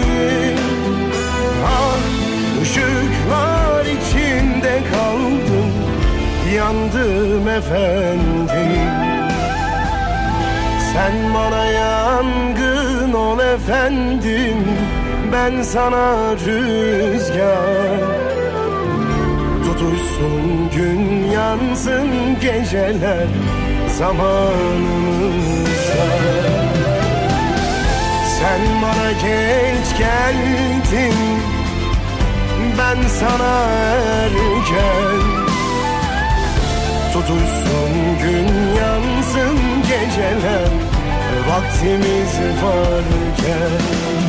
Ah 1.66 2.62
ışıklar 2.62 3.84
içinde 3.84 4.80
kaldım 4.92 5.70
Yandım 6.56 7.48
efendim. 7.48 8.90
Sen 10.92 11.34
bana 11.34 11.64
yangın 11.66 13.12
ol 13.12 13.38
efendim 13.38 14.64
Ben 15.32 15.62
sana 15.62 16.32
rüzgar 16.32 18.29
Tutuşsun 19.80 20.70
gün 20.76 21.30
yansın 21.32 22.08
geceler 22.40 23.26
Zamanımızda. 23.98 25.60
Sen 28.38 28.60
bana 28.82 29.12
geç 29.12 29.98
geldin 29.98 31.14
Ben 32.78 33.08
sana 33.08 33.62
erken. 34.22 35.20
Tutuşsun 37.12 37.92
gün 38.22 38.48
yansın 38.80 39.58
geceler 39.82 40.70
Vaktimiz 41.48 42.34
varken 42.62 44.19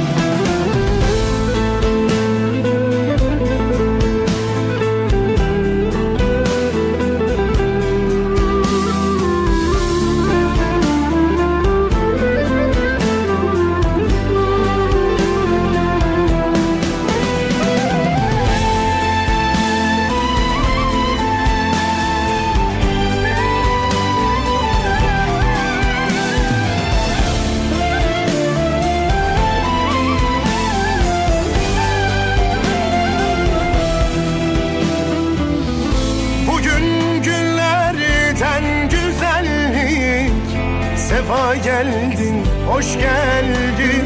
sefa 41.51 41.63
geldin, 41.63 42.45
hoş 42.67 42.93
geldin. 42.93 44.05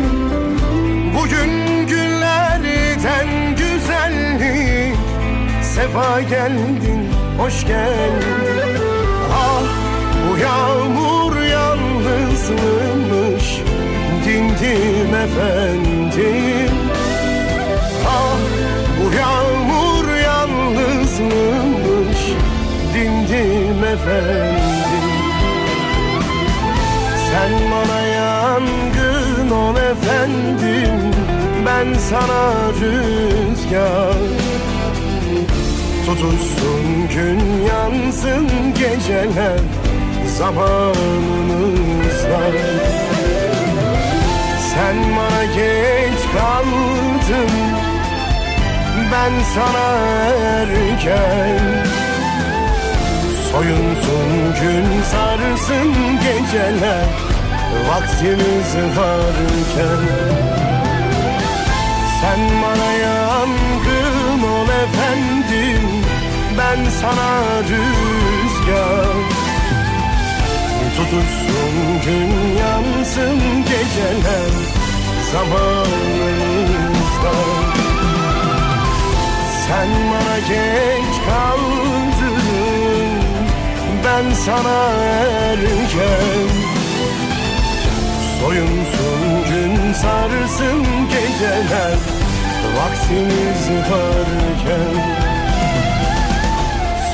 Bugün 1.16 1.88
günlerden 1.88 3.56
güzellik. 3.56 4.96
Sefa 5.76 6.22
geldin, 6.22 7.10
hoş 7.38 7.68
geldin. 7.68 8.82
Ah 9.34 9.64
bu 10.30 10.38
yağmur 10.38 11.42
yalnızmış 11.42 12.82
Dindim 14.26 15.16
efendim. 15.16 16.72
Ah 18.08 18.38
bu 19.00 19.06
yağmur 19.16 20.16
yalnızmış 20.16 22.20
Dindim 22.94 23.84
efendim 23.84 24.65
Sen 27.36 27.52
bana 27.72 28.02
yangın 28.02 29.50
ol 29.52 29.76
efendim 29.76 31.14
Ben 31.66 31.94
sana 32.10 32.72
rüzgar. 32.82 34.16
Tutuşsun 36.06 37.10
gün 37.16 37.40
yansın 37.68 38.48
geceler 38.74 39.60
Zamanımız 40.38 42.24
var 42.32 42.56
Sen 44.74 44.96
bana 45.18 45.46
geç 45.46 46.20
kaldın 46.38 47.52
Ben 49.12 49.32
sana 49.56 49.98
erken 50.36 51.85
Soyunsun 53.56 54.30
gün 54.62 55.04
sarsın 55.04 55.94
geceler 56.24 57.06
Vaktimiz 57.90 58.76
varken. 58.98 60.04
Sen 62.22 62.40
bana 62.64 62.92
yangın 62.94 64.44
ol 64.44 64.68
efendim 64.84 65.84
Ben 66.58 66.90
sana 66.90 67.62
rüzgar. 67.62 69.16
Tutuşsun 70.98 72.02
gün 72.06 72.32
yansın 72.60 73.40
geceler 73.64 74.54
Zamanımızda. 75.32 76.56
Sen 79.68 79.90
bana 80.12 80.40
geç 80.40 81.16
kaldın 81.26 82.05
Ben 84.06 84.34
sana 84.34 84.94
erken. 85.04 86.48
Soyunsun 88.40 89.22
gün 89.50 89.94
sarsın 89.94 90.86
geceler 91.10 91.98
Vaktimiz 92.78 93.70
varken. 93.92 94.96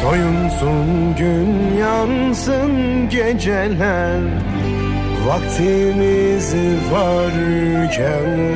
Soyunsun 0.02 1.16
gün 1.16 1.78
yansın 1.78 3.10
geceler 3.10 4.22
Vaktimiz 5.28 6.56
varken 6.92 8.52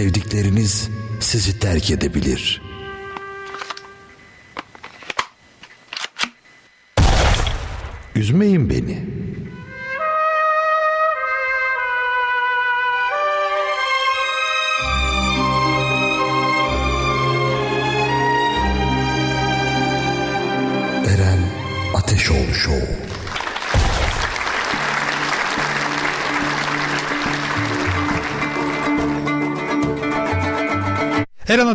Sevdikleriniz 0.00 0.88
sizi 1.20 1.58
terk 1.58 1.90
edebilir. 1.90 2.62
Üzmeyin 8.14 8.70
beni. 8.70 9.09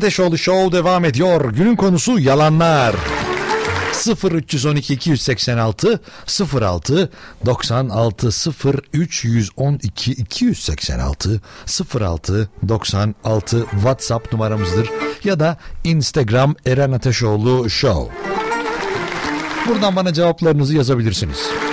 Eren 0.05 0.09
Ateşoğlu 0.09 0.37
Show 0.37 0.77
devam 0.77 1.05
ediyor. 1.05 1.53
Günün 1.53 1.75
konusu 1.75 2.19
yalanlar. 2.19 2.95
0312 4.23 4.93
286 4.93 5.99
06 6.61 7.11
96 7.45 8.29
0312 8.93 10.11
286 10.11 11.41
06 11.99 12.49
96 12.67 13.65
WhatsApp 13.71 14.33
numaramızdır 14.33 14.89
ya 15.23 15.39
da 15.39 15.57
Instagram 15.83 16.55
Eren 16.65 16.91
Ateşoğlu 16.91 17.69
Show. 17.69 18.15
Buradan 19.67 19.95
bana 19.95 20.13
cevaplarınızı 20.13 20.75
yazabilirsiniz. 20.75 21.64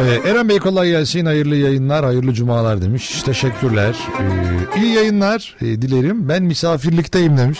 Ee, 0.00 0.28
Eren 0.30 0.48
Bey 0.48 0.58
kolay 0.58 0.90
gelsin. 0.90 1.26
Hayırlı 1.26 1.56
yayınlar, 1.56 2.04
hayırlı 2.04 2.32
cumalar 2.32 2.82
demiş. 2.82 3.22
Teşekkürler. 3.22 3.96
Ee, 4.20 4.80
iyi 4.80 4.94
yayınlar 4.94 5.56
e, 5.60 5.64
dilerim. 5.64 6.28
Ben 6.28 6.42
misafirlikteyim 6.42 7.38
demiş. 7.38 7.58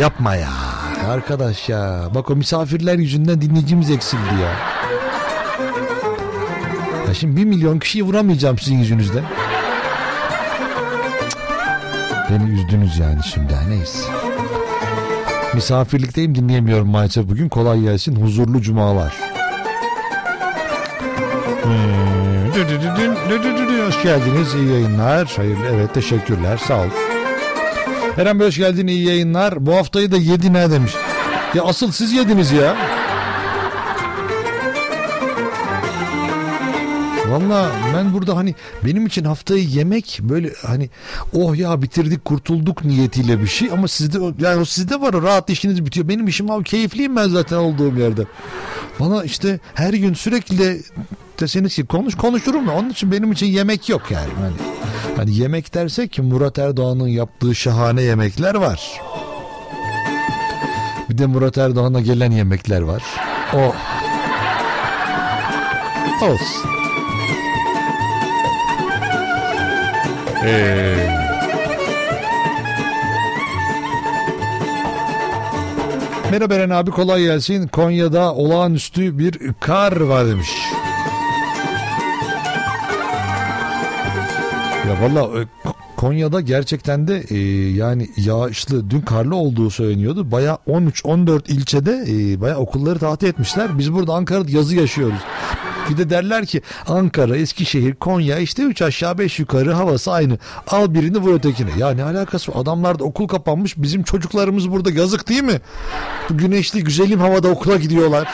Yapma 0.00 0.34
ya. 0.34 0.48
Arkadaş 1.08 1.68
ya. 1.68 2.02
Bak 2.14 2.30
o 2.30 2.36
misafirler 2.36 2.98
yüzünden 2.98 3.40
dinleyicimiz 3.40 3.90
eksildi 3.90 4.34
ya. 4.42 4.50
Ya 7.08 7.14
şimdi 7.14 7.36
bir 7.36 7.44
milyon 7.44 7.78
kişiyi 7.78 8.02
vuramayacağım 8.02 8.58
sizin 8.58 8.78
yüzünüzden. 8.78 9.24
Beni 12.30 12.50
üzdünüz 12.50 12.98
yani 12.98 13.20
şimdi. 13.34 13.54
Neyse. 13.68 13.98
Misafirlikteyim 15.54 16.34
dinleyemiyorum 16.34 16.88
maalesef 16.88 17.28
bugün. 17.28 17.48
Kolay 17.48 17.80
gelsin. 17.80 18.16
Huzurlu 18.16 18.62
cumalar. 18.62 19.39
Hoş 23.86 24.02
geldiniz. 24.02 24.54
İyi 24.54 24.68
yayınlar. 24.72 25.32
Hayırlı 25.36 25.66
evet 25.74 25.94
teşekkürler. 25.94 26.56
Sağ 26.68 26.80
ol. 26.80 26.86
Eren 28.18 28.40
Bey 28.40 28.46
hoş 28.46 28.56
geldin. 28.56 28.86
iyi 28.86 29.06
yayınlar. 29.06 29.66
Bu 29.66 29.76
haftayı 29.76 30.12
da 30.12 30.16
yedin 30.16 30.54
ha 30.54 30.70
demiş. 30.70 30.92
Ya 31.54 31.62
asıl 31.64 31.92
siz 31.92 32.12
yediniz 32.12 32.52
ya. 32.52 32.76
Valla 37.40 37.70
ben 37.94 38.12
burada 38.12 38.36
hani 38.36 38.54
benim 38.84 39.06
için 39.06 39.24
haftayı 39.24 39.64
yemek 39.64 40.18
böyle 40.22 40.52
hani 40.66 40.90
oh 41.32 41.56
ya 41.56 41.82
bitirdik 41.82 42.24
kurtulduk 42.24 42.84
niyetiyle 42.84 43.40
bir 43.40 43.46
şey 43.46 43.70
ama 43.72 43.88
sizde 43.88 44.18
yani 44.38 44.60
o 44.60 44.64
sizde 44.64 45.00
var 45.00 45.14
o 45.14 45.22
rahat 45.22 45.50
işiniz 45.50 45.84
bitiyor. 45.84 46.08
Benim 46.08 46.28
işim 46.28 46.50
abi 46.50 46.64
keyifliyim 46.64 47.16
ben 47.16 47.28
zaten 47.28 47.56
olduğum 47.56 47.96
yerde. 47.98 48.22
Bana 49.00 49.24
işte 49.24 49.60
her 49.74 49.94
gün 49.94 50.14
sürekli 50.14 50.58
de 50.58 50.80
deseniz 51.40 51.74
ki 51.74 51.86
konuş 51.86 52.14
konuşurum 52.14 52.66
da 52.66 52.72
onun 52.72 52.90
için 52.90 53.12
benim 53.12 53.32
için 53.32 53.46
yemek 53.46 53.88
yok 53.88 54.10
yani. 54.10 54.30
Hani, 54.40 54.54
hani 55.16 55.36
yemek 55.36 55.74
dersek 55.74 56.12
ki 56.12 56.22
Murat 56.22 56.58
Erdoğan'ın 56.58 57.08
yaptığı 57.08 57.54
şahane 57.54 58.02
yemekler 58.02 58.54
var. 58.54 59.00
Bir 61.10 61.18
de 61.18 61.26
Murat 61.26 61.58
Erdoğan'a 61.58 62.00
gelen 62.00 62.30
yemekler 62.30 62.80
var. 62.80 63.02
O 63.54 63.74
olsun. 66.26 66.70
Ee, 70.44 70.96
Merhaba 76.30 76.54
Eren 76.54 76.70
abi 76.70 76.90
kolay 76.90 77.22
gelsin. 77.22 77.68
Konya'da 77.68 78.34
olağanüstü 78.34 79.18
bir 79.18 79.38
kar 79.60 80.00
var 80.00 80.26
demiş. 80.26 80.50
Ya 84.88 84.96
valla 85.02 85.40
e, 85.40 85.46
Konya'da 85.96 86.40
gerçekten 86.40 87.08
de 87.08 87.24
e, 87.30 87.38
yani 87.74 88.08
yağışlı 88.16 88.90
dün 88.90 89.00
karlı 89.00 89.36
olduğu 89.36 89.70
söyleniyordu. 89.70 90.30
Baya 90.30 90.58
13-14 90.68 91.52
ilçede 91.52 92.04
e, 92.08 92.40
baya 92.40 92.56
okulları 92.58 92.98
tatil 92.98 93.26
etmişler. 93.26 93.78
Biz 93.78 93.92
burada 93.92 94.12
Ankara'da 94.14 94.50
yazı 94.50 94.76
yaşıyoruz. 94.76 95.20
Bir 95.90 95.96
de 95.96 96.10
derler 96.10 96.46
ki 96.46 96.62
Ankara, 96.88 97.36
Eskişehir, 97.36 97.94
Konya 97.94 98.38
işte 98.38 98.62
üç 98.62 98.82
aşağı 98.82 99.18
beş 99.18 99.38
yukarı 99.38 99.72
havası 99.72 100.12
aynı. 100.12 100.38
Al 100.68 100.94
birini 100.94 101.18
vur 101.18 101.34
ötekine. 101.34 101.70
Ya 101.78 101.90
ne 101.90 102.04
alakası 102.04 102.52
var? 102.52 102.62
Adamlarda 102.62 103.04
okul 103.04 103.28
kapanmış 103.28 103.74
bizim 103.76 104.02
çocuklarımız 104.02 104.70
burada 104.70 104.90
yazık 104.90 105.28
değil 105.28 105.42
mi? 105.42 105.60
Bu 106.30 106.38
güneşli 106.38 106.84
güzelim 106.84 107.20
havada 107.20 107.48
okula 107.48 107.76
gidiyorlar. 107.76 108.28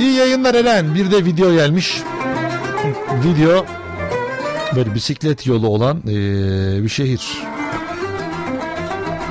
İyi 0.00 0.12
yayınlar 0.14 0.54
Eren. 0.54 0.94
Bir 0.94 1.10
de 1.10 1.24
video 1.24 1.52
gelmiş. 1.52 2.02
Video 3.24 3.66
böyle 4.76 4.94
bisiklet 4.94 5.46
yolu 5.46 5.68
olan 5.68 5.96
eee, 6.06 6.82
bir 6.82 6.88
şehir. 6.88 7.38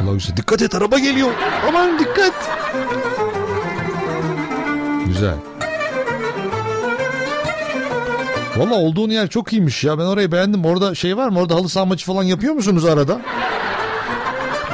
Allah 0.04 0.14
güzel. 0.14 0.38
Dikkat 0.38 0.62
et 0.62 0.76
araba 0.76 1.00
geliyor. 1.00 1.30
Aman 1.70 2.00
dikkat. 2.00 2.34
Güzel. 5.20 5.36
Valla 8.58 8.76
olduğun 8.76 9.10
yer 9.10 9.28
çok 9.28 9.54
iyiymiş 9.54 9.84
ya. 9.84 10.00
Ben 10.00 10.04
orayı 10.04 10.32
beğendim. 10.32 10.66
Orada 10.66 10.96
şey 10.96 11.18
var 11.18 11.30
mı? 11.30 11.40
Orada 11.40 11.56
halı 11.56 11.70
saha 11.70 11.86
maçı 11.86 12.06
falan 12.06 12.24
yapıyor 12.24 12.54
musunuz 12.54 12.86
arada? 12.86 13.22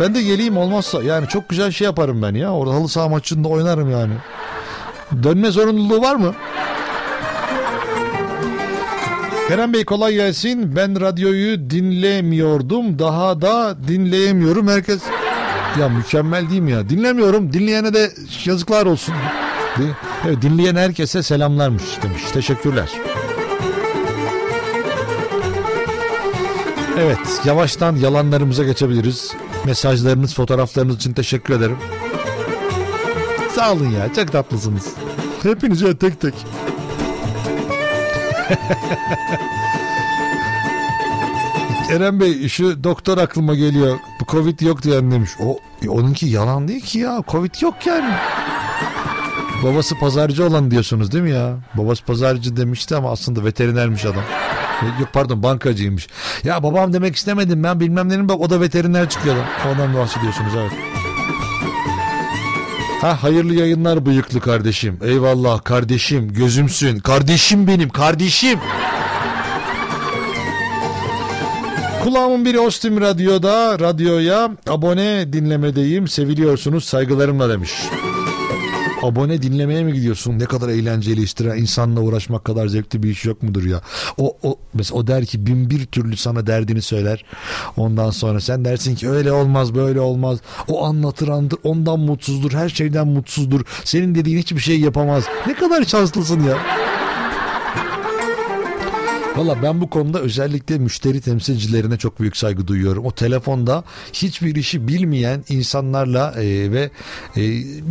Ben 0.01 0.15
de 0.15 0.23
geleyim 0.23 0.57
olmazsa. 0.57 1.03
Yani 1.03 1.27
çok 1.27 1.49
güzel 1.49 1.71
şey 1.71 1.85
yaparım 1.85 2.21
ben 2.21 2.35
ya. 2.35 2.53
Orada 2.53 2.75
halı 2.75 2.89
saha 2.89 3.09
maçında 3.09 3.47
oynarım 3.47 3.91
yani. 3.91 4.13
Dönme 5.23 5.51
zorunluluğu 5.51 6.01
var 6.01 6.15
mı? 6.15 6.33
Kerem 9.47 9.73
Bey 9.73 9.85
kolay 9.85 10.13
gelsin. 10.13 10.75
Ben 10.75 11.01
radyoyu 11.01 11.69
dinlemiyordum. 11.69 12.99
Daha 12.99 13.41
da 13.41 13.77
dinleyemiyorum. 13.87 14.67
Herkes 14.67 15.01
ya 15.79 15.89
mükemmel 15.89 16.49
değil 16.49 16.61
mi 16.61 16.71
ya? 16.71 16.89
Dinlemiyorum. 16.89 17.53
Dinleyene 17.53 17.93
de 17.93 18.11
yazıklar 18.45 18.85
olsun. 18.85 19.15
Di- 19.79 19.95
Evet, 20.25 20.41
dinleyen 20.41 20.75
herkese 20.75 21.23
selamlarmış 21.23 21.83
demiş. 22.03 22.21
Teşekkürler. 22.33 22.89
Evet, 26.99 27.41
yavaştan 27.45 27.95
yalanlarımıza 27.95 28.63
geçebiliriz. 28.63 29.33
Mesajlarınız, 29.65 30.33
fotoğraflarınız 30.35 30.95
için 30.95 31.13
teşekkür 31.13 31.53
ederim. 31.53 31.77
Sağ 33.55 33.73
olun 33.73 33.89
ya, 33.89 34.13
çok 34.13 34.31
tatlısınız. 34.31 34.87
Hepinize 35.43 35.97
tek 35.97 36.21
tek. 36.21 36.33
Eren 41.91 42.19
Bey 42.19 42.47
şu 42.49 42.83
doktor 42.83 43.17
aklıma 43.17 43.55
geliyor. 43.55 43.99
Bu 44.21 44.25
Covid 44.31 44.59
yok 44.59 44.83
diyen 44.83 45.11
demiş. 45.11 45.29
O 45.39 45.59
onunki 45.87 46.25
yalan 46.25 46.67
değil 46.67 46.81
ki 46.81 46.99
ya. 46.99 47.23
Covid 47.27 47.61
yok 47.61 47.75
yani. 47.85 48.13
Babası 49.65 49.95
pazarcı 49.95 50.45
olan 50.45 50.71
diyorsunuz 50.71 51.11
değil 51.11 51.23
mi 51.23 51.31
ya? 51.31 51.57
Babası 51.73 52.05
pazarcı 52.05 52.57
demişti 52.57 52.95
ama 52.95 53.11
aslında 53.11 53.45
veterinermiş 53.45 54.05
adam. 54.05 54.23
Yok 54.99 55.09
pardon 55.13 55.43
bankacıymış. 55.43 56.07
Ya 56.43 56.63
babam 56.63 56.93
demek 56.93 57.15
istemedim 57.15 57.63
ben 57.63 57.79
bilmem 57.79 58.09
nenin 58.09 58.29
bak 58.29 58.39
o 58.39 58.49
da 58.49 58.61
veteriner 58.61 59.09
çıkıyor. 59.09 59.35
Ondan 59.71 59.93
bahsediyorsunuz 59.95 60.53
evet. 60.57 60.71
Ha 63.01 63.23
hayırlı 63.23 63.53
yayınlar 63.53 64.05
bıyıklı 64.05 64.39
kardeşim. 64.39 64.99
Eyvallah 65.03 65.63
kardeşim 65.63 66.33
gözümsün. 66.33 66.99
Kardeşim 66.99 67.67
benim 67.67 67.89
kardeşim. 67.89 68.59
Kulağımın 72.03 72.45
biri 72.45 72.59
Ostim 72.59 73.01
Radyo'da 73.01 73.79
radyoya 73.79 74.51
abone 74.69 75.33
dinlemedeyim. 75.33 76.07
Seviliyorsunuz 76.07 76.83
saygılarımla 76.83 77.49
demiş. 77.49 77.71
Abone 79.05 79.41
dinlemeye 79.41 79.83
mi 79.83 79.93
gidiyorsun? 79.93 80.39
Ne 80.39 80.45
kadar 80.45 80.69
eğlenceli 80.69 81.21
istira 81.21 81.55
insanla 81.55 82.01
uğraşmak 82.01 82.45
kadar 82.45 82.67
zevkli 82.67 83.03
bir 83.03 83.09
iş 83.09 83.25
yok 83.25 83.43
mudur 83.43 83.63
ya? 83.63 83.81
O, 84.17 84.37
o 84.43 84.55
mesela 84.73 84.99
o 84.99 85.07
der 85.07 85.25
ki 85.25 85.45
bin 85.45 85.69
bir 85.69 85.85
türlü 85.85 86.17
sana 86.17 86.47
derdini 86.47 86.81
söyler. 86.81 87.25
Ondan 87.77 88.09
sonra 88.09 88.39
sen 88.39 88.65
dersin 88.65 88.95
ki 88.95 89.09
öyle 89.09 89.31
olmaz 89.31 89.75
böyle 89.75 89.99
olmaz. 89.99 90.39
O 90.67 90.85
anlatır 90.85 91.27
anlatır 91.27 91.59
ondan 91.63 91.99
mutsuzdur 91.99 92.51
her 92.51 92.69
şeyden 92.69 93.07
mutsuzdur. 93.07 93.61
Senin 93.83 94.15
dediğin 94.15 94.37
hiçbir 94.37 94.59
şey 94.59 94.79
yapamaz. 94.79 95.23
Ne 95.47 95.53
kadar 95.53 95.83
şanslısın 95.83 96.43
ya. 96.43 96.57
Valla 99.37 99.61
ben 99.61 99.81
bu 99.81 99.89
konuda 99.89 100.19
özellikle 100.19 100.77
müşteri 100.77 101.21
temsilcilerine 101.21 101.97
çok 101.97 102.19
büyük 102.19 102.37
saygı 102.37 102.67
duyuyorum. 102.67 103.05
O 103.05 103.11
telefonda 103.11 103.83
hiçbir 104.13 104.55
işi 104.55 104.87
bilmeyen 104.87 105.43
insanlarla 105.49 106.31
e, 106.31 106.71
ve 106.71 106.89
e, 107.37 107.41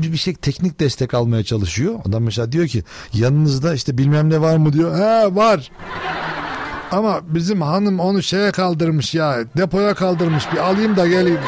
bir 0.02 0.16
şey 0.16 0.34
teknik 0.34 0.80
destek 0.80 1.14
almaya 1.14 1.44
çalışıyor. 1.44 1.94
Adam 2.08 2.22
mesela 2.22 2.52
diyor 2.52 2.66
ki 2.66 2.84
yanınızda 3.12 3.74
işte 3.74 3.98
bilmem 3.98 4.30
ne 4.30 4.40
var 4.40 4.56
mı 4.56 4.72
diyor. 4.72 4.96
He 4.96 5.36
var. 5.36 5.70
Ama 6.92 7.20
bizim 7.28 7.62
hanım 7.62 8.00
onu 8.00 8.22
şeye 8.22 8.52
kaldırmış 8.52 9.14
ya 9.14 9.36
depoya 9.56 9.94
kaldırmış 9.94 10.44
bir 10.52 10.58
alayım 10.58 10.96
da 10.96 11.06
geleyim. 11.08 11.40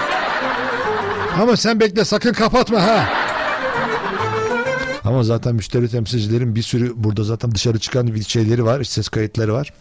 Ama 1.43 1.57
sen 1.57 1.81
bekle 1.81 2.05
sakın 2.05 2.33
kapatma 2.33 2.83
ha. 2.83 3.26
Ama 5.07 5.23
zaten 5.23 5.55
müşteri 5.55 5.89
temsilcilerin 5.89 6.55
bir 6.55 6.63
sürü 6.63 6.93
burada 6.97 7.25
zaten 7.25 7.55
dışarı 7.55 7.79
çıkan 7.79 8.21
şeyleri 8.21 8.65
var, 8.65 8.85
ses 8.85 9.09
kayıtları 9.09 9.55
var. 9.55 9.73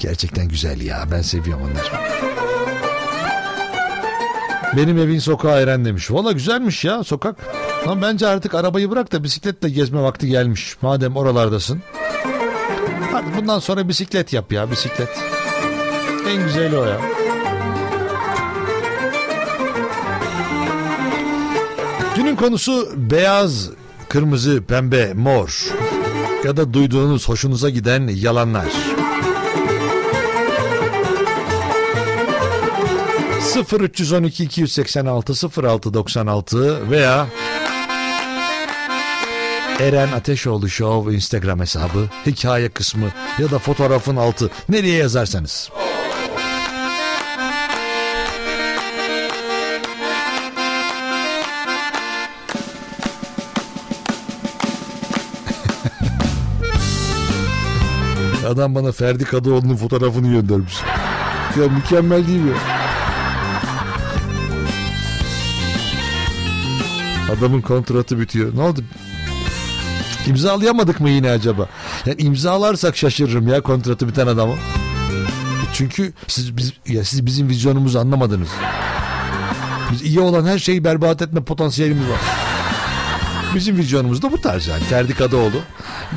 Gerçekten 0.00 0.48
güzel 0.48 0.80
ya. 0.80 1.04
Ben 1.12 1.22
seviyorum 1.22 1.62
onları. 1.64 2.12
Benim 4.76 4.98
evin 4.98 5.18
sokağı 5.18 5.60
Eren 5.60 5.84
demiş. 5.84 6.10
Valla 6.10 6.32
güzelmiş 6.32 6.84
ya 6.84 7.04
sokak. 7.04 7.36
Ama 7.86 8.02
bence 8.02 8.26
artık 8.26 8.54
arabayı 8.54 8.90
bırak 8.90 9.12
da 9.12 9.24
bisikletle 9.24 9.70
gezme 9.70 10.02
vakti 10.02 10.28
gelmiş. 10.28 10.76
Madem 10.82 11.16
oralardasın. 11.16 11.82
Hadi 13.12 13.26
bundan 13.36 13.58
sonra 13.58 13.88
bisiklet 13.88 14.32
yap 14.32 14.52
ya 14.52 14.70
bisiklet. 14.70 15.08
En 16.28 16.44
güzeli 16.44 16.76
o 16.76 16.84
ya. 16.84 17.00
Günün 22.16 22.36
konusu 22.36 22.88
beyaz, 22.96 23.70
kırmızı, 24.12 24.62
pembe, 24.68 25.12
mor 25.14 25.64
ya 26.44 26.56
da 26.56 26.74
duyduğunuz 26.74 27.28
hoşunuza 27.28 27.70
giden 27.70 28.06
yalanlar. 28.06 28.66
0312 33.80 34.44
286 34.44 35.62
0696 35.62 36.90
veya 36.90 37.26
Eren 39.80 40.12
Ateşoğlu 40.12 40.68
Show 40.68 41.14
Instagram 41.14 41.60
hesabı, 41.60 42.08
hikaye 42.26 42.68
kısmı 42.68 43.06
ya 43.38 43.50
da 43.50 43.58
fotoğrafın 43.58 44.16
altı 44.16 44.50
nereye 44.68 44.96
yazarsanız. 44.96 45.70
Adam 58.52 58.74
bana 58.74 58.92
Ferdi 58.92 59.24
Kadıoğlu'nun 59.24 59.76
fotoğrafını 59.76 60.28
göndermiş. 60.32 60.74
Ya 61.60 61.68
mükemmel 61.68 62.26
değil 62.28 62.40
mi? 62.40 62.52
Adamın 67.38 67.60
kontratı 67.60 68.20
bitiyor. 68.20 68.56
Ne 68.56 68.62
oldu? 68.62 68.80
İmzalayamadık 70.26 71.00
mı 71.00 71.10
yine 71.10 71.30
acaba? 71.30 71.68
Yani 72.06 72.22
imzalarsak 72.22 72.96
şaşırırım 72.96 73.48
ya 73.48 73.60
kontratı 73.60 74.08
biten 74.08 74.26
adamı. 74.26 74.54
Çünkü 75.74 76.12
siz 76.26 76.56
biz 76.56 76.72
ya 76.86 77.04
siz 77.04 77.26
bizim 77.26 77.48
vizyonumuzu 77.48 77.98
anlamadınız. 77.98 78.48
Biz 79.92 80.02
iyi 80.02 80.20
olan 80.20 80.46
her 80.46 80.58
şeyi 80.58 80.84
berbat 80.84 81.22
etme 81.22 81.40
potansiyelimiz 81.44 82.08
var. 82.08 82.20
Bizim 83.54 83.76
vizyonumuz 83.76 84.22
da 84.22 84.32
bu 84.32 84.40
tarz 84.40 84.66
yani. 84.66 84.84
Ferdi 84.84 85.14
Kadıoğlu 85.14 85.60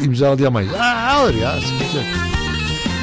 imzalayamayız. 0.01 0.73
Aa, 0.73 1.13
alır 1.13 1.33
ya. 1.33 1.55
sıkıntı. 1.61 2.34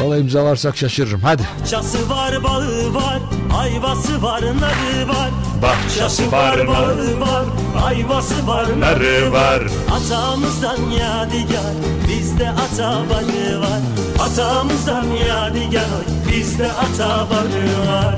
Valla 0.00 0.18
imzalarsak 0.18 0.76
şaşırırım. 0.76 1.20
Hadi. 1.20 1.42
Bahçesi 1.60 2.10
var, 2.10 2.44
bağı 2.44 2.94
var, 2.94 3.18
ayvası 3.58 4.22
var, 4.22 4.42
narı 4.42 5.08
var. 5.08 5.30
Bahçesi 5.62 6.32
var, 6.32 6.68
bağı 6.68 7.20
var, 7.20 7.44
ayvası 7.84 8.46
var, 8.46 8.66
narı 8.80 9.32
var. 9.32 9.62
Atamızdan 9.92 10.90
yadigar, 10.90 11.74
bizde 12.08 12.50
ata 12.50 12.90
bağı 13.10 13.60
var. 13.60 13.80
Atamızdan 14.20 15.04
yadigar, 15.28 15.84
bizde 16.32 16.72
ata 16.72 17.08
bağı 17.30 17.88
var. 17.92 18.16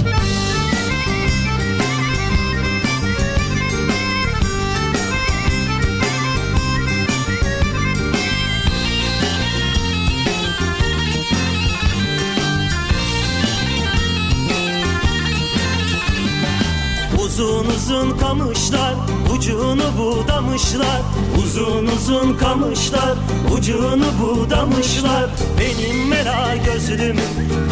Uzun 17.35 17.66
uzun 17.66 18.18
kamışlar 18.18 18.95
ucunu 19.37 19.82
budamışlar. 19.99 21.01
Uzun 21.45 21.87
uzun 21.87 22.37
kamışlar 22.37 23.14
ucunu 23.53 24.07
budamışlar. 24.22 25.30
Benim 25.61 26.09
mela 26.09 26.57
gözlümü 26.57 27.22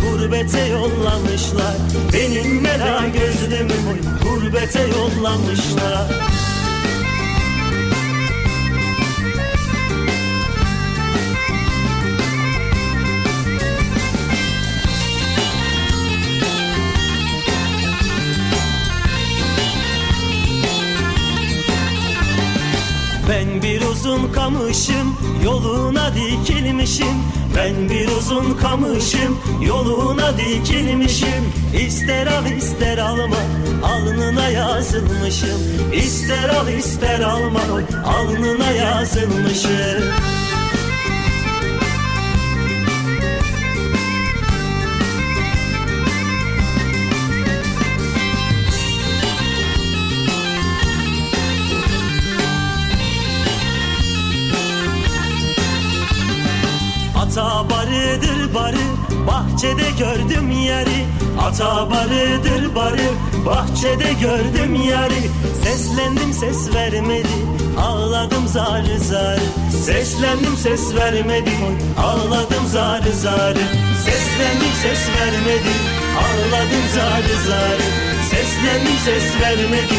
gurbete 0.02 0.60
yollamışlar. 0.60 1.74
Benim 2.12 2.62
mela 2.62 3.04
gözlümü 3.08 3.74
gurbete 4.22 4.80
yollamışlar 4.80 6.41
Ben 23.32 23.62
bir 23.62 23.80
uzun 23.80 24.32
kamışım 24.32 25.16
yoluna 25.44 26.10
dikilmişim. 26.14 27.16
Ben 27.56 27.88
bir 27.90 28.08
uzun 28.08 28.56
kamışım 28.56 29.38
yoluna 29.62 30.38
dikilmişim. 30.38 31.52
İster 31.86 32.26
al 32.26 32.46
ister 32.46 32.98
alma 32.98 33.36
alnına 33.82 34.48
yazılmışım. 34.48 35.60
İster 35.92 36.48
al 36.48 36.68
ister 36.68 37.20
alma 37.20 37.60
alnına 38.06 38.70
yazılmışım 38.70 40.41
bahçede 59.62 59.90
gördüm 59.98 60.50
yeri. 60.50 61.06
Ata 61.40 61.90
barıdır 61.90 62.74
barı 62.74 63.08
bahçede 63.46 64.12
gördüm 64.12 64.74
yeri. 64.74 65.30
Seslendim 65.64 66.32
ses 66.32 66.74
vermedi 66.74 67.28
ağladım 67.80 68.48
zarı 68.48 69.00
zarı 69.00 69.40
Seslendim 69.84 70.56
ses 70.56 70.94
vermedi 70.94 71.50
ağladım 71.98 72.66
zarı 72.66 73.12
zarı 73.12 73.64
Seslendim 74.04 74.72
ses 74.82 75.08
vermedi 75.20 75.74
ağladım 76.22 76.84
zarı 76.94 77.36
zarı 77.48 77.88
Seslendim 78.30 78.98
ses 79.04 79.40
vermedi 79.42 79.98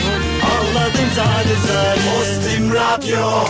ağladım 0.51 1.09
zarı 1.16 1.55
zarı 1.68 1.99
Ostim 2.22 2.74
Radyo 2.74 3.45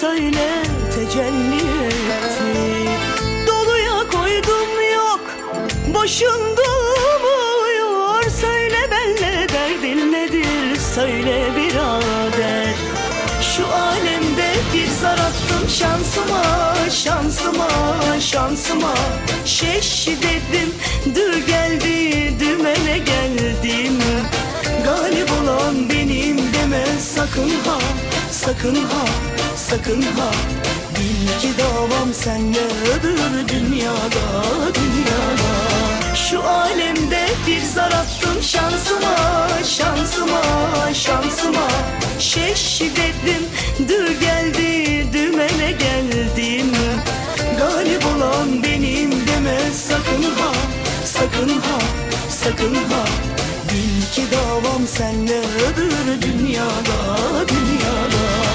söyle 0.00 0.62
tecelli 0.94 1.56
etti 1.56 2.88
Doluya 3.46 4.10
koydum 4.12 4.92
yok 4.94 5.20
boşun 5.94 6.40
dolmuyor 6.56 8.22
Söyle 8.40 8.90
benle 8.90 9.48
derdin 9.48 10.12
nedir 10.12 10.80
söyle 10.94 11.48
birader. 11.56 12.74
Şu 13.42 13.66
alemde 13.66 14.50
bir 14.74 14.88
zar 15.00 15.18
attım 15.18 15.68
şansıma 15.68 16.74
şansıma 16.90 17.68
şansıma. 18.20 18.94
Şeş 19.44 20.06
dedim 20.06 20.74
dü 21.14 21.46
geldi 21.46 22.34
dümene 22.40 22.98
geldim. 22.98 23.98
Galip 24.84 25.30
olan 25.42 25.88
benim 25.88 26.36
deme 26.36 26.84
sakın 27.00 27.50
ha 27.50 27.78
sakın 28.30 28.74
ha 28.74 29.29
sakın 29.70 30.02
ha. 30.02 30.30
Bil 30.94 31.40
ki 31.40 31.48
davam 31.58 32.14
senle 32.14 32.64
öbür 32.92 33.48
dünyada 33.48 34.44
dünyada. 34.74 35.52
Şu 36.14 36.42
alemde 36.44 37.26
bir 37.46 37.60
zar 37.60 37.92
attım 37.92 38.42
şansıma 38.42 39.48
şansıma 39.64 40.42
şansıma. 40.94 41.68
Şeş 42.18 42.80
dedim 42.80 43.44
dü 43.88 44.20
geldi 44.20 45.06
dümene 45.12 45.72
geldim. 45.72 46.72
Galip 47.58 48.06
olan 48.06 48.62
benim 48.62 49.10
deme 49.10 49.58
sakın 49.74 50.22
ha 50.22 50.52
sakın 51.04 51.48
ha 51.48 51.78
sakın 52.28 52.74
ha. 52.74 53.04
Bil 53.68 54.14
ki 54.14 54.22
davam 54.32 54.86
senle 54.86 55.38
öbür 55.38 56.22
dünyada 56.22 57.48
dünyada 57.48 58.49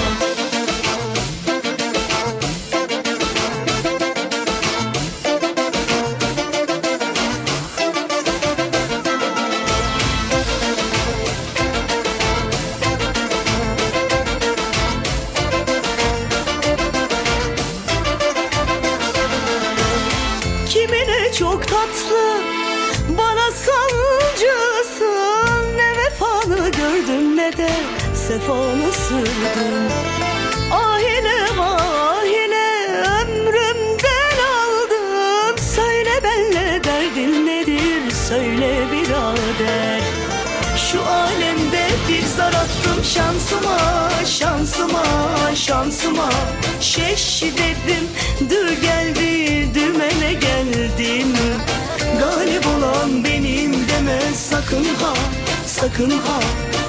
sakın 55.96 56.10
ha, 56.10 56.40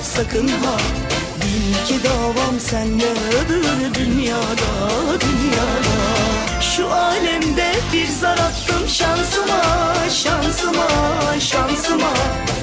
sakın 0.03 0.47
ha. 0.47 0.78
Bil 1.41 1.88
ki 1.88 2.03
davam 2.03 2.60
senle 2.60 3.12
öbür 3.12 3.93
dünyada, 3.95 4.89
dünyada. 5.22 5.97
Şu 6.62 6.93
alemde 6.93 7.72
bir 7.93 8.08
zar 8.08 8.38
attım 8.38 8.88
şansıma, 8.88 9.95
şansıma, 10.10 10.88
şansıma. 11.39 12.14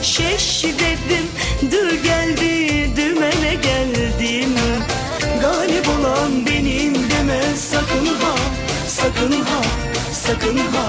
Şeş 0.02 0.64
dedim, 0.64 1.26
dü 1.70 2.02
geldi, 2.02 2.90
dümene 2.96 3.54
geldim. 3.54 4.54
Galip 5.40 5.88
olan 5.88 6.46
benim 6.46 6.94
deme 6.94 7.42
sakın 7.56 8.06
ha, 8.06 8.34
sakın 8.88 9.32
ha, 9.32 9.62
sakın 10.12 10.56
ha. 10.56 10.88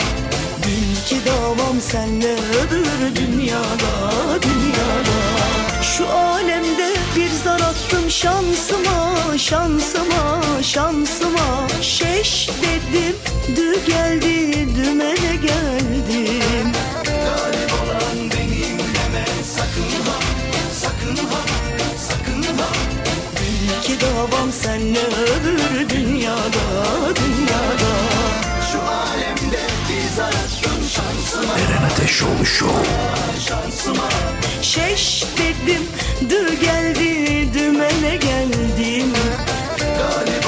Bil 0.64 0.96
ki 1.08 1.18
davam 1.26 1.82
senle 1.82 2.34
öbür 2.34 3.16
dünyada, 3.16 4.42
dünyada 4.42 5.25
Şu 5.98 6.10
alemde 6.10 6.94
bir 7.16 7.30
zar 7.30 7.60
attım 7.60 8.10
şansıma, 8.10 9.38
şansıma, 9.38 10.42
şansıma. 10.62 11.68
Şeş 11.82 12.50
dedim, 12.50 13.16
dü 13.56 13.86
geldi, 13.88 14.68
dümene 14.76 15.36
geldim 15.36 16.72
Galip 17.06 17.74
olan 17.74 18.18
benim 18.18 18.78
deme 18.78 19.26
sakın 19.56 19.92
ha, 20.06 20.20
sakın 20.74 21.16
ha, 21.16 21.42
sakın 22.10 22.44
ha 22.44 22.68
ki 23.84 23.98
davam 24.02 24.52
senle 24.52 25.00
öbür 25.00 25.90
dünyada, 25.90 26.66
dünyada. 27.16 27.92
Şu 28.72 28.82
alemde 28.82 29.60
bir 29.90 30.16
zar 30.16 30.65
Eren 31.34 31.84
Ateşoğlu 31.84 32.46
Show. 32.46 32.86
Şeş 34.62 35.24
dedim 35.38 35.84
dı 36.30 36.54
geldi 36.54 37.54
dümene 37.54 38.16
geldim 38.16 39.14
Galip 39.80 40.45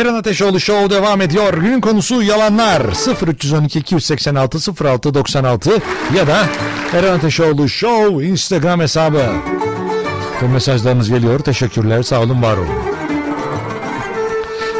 Eren 0.00 0.14
Ateşoğlu 0.14 0.60
Show 0.60 0.90
devam 0.90 1.20
ediyor. 1.20 1.54
Günün 1.54 1.80
konusu 1.80 2.22
yalanlar. 2.22 2.82
0312 3.26 3.78
286 3.78 4.84
06 4.84 5.14
96 5.14 5.70
ya 6.14 6.26
da 6.26 6.38
Eren 6.94 7.12
Ateşoğlu 7.12 7.68
Show 7.68 8.26
Instagram 8.26 8.80
hesabı. 8.80 9.22
Bu 10.42 10.48
mesajlarınız 10.48 11.10
geliyor. 11.10 11.38
Teşekkürler. 11.38 12.02
Sağ 12.02 12.20
olun, 12.20 12.42
var 12.42 12.56
olun. 12.56 12.68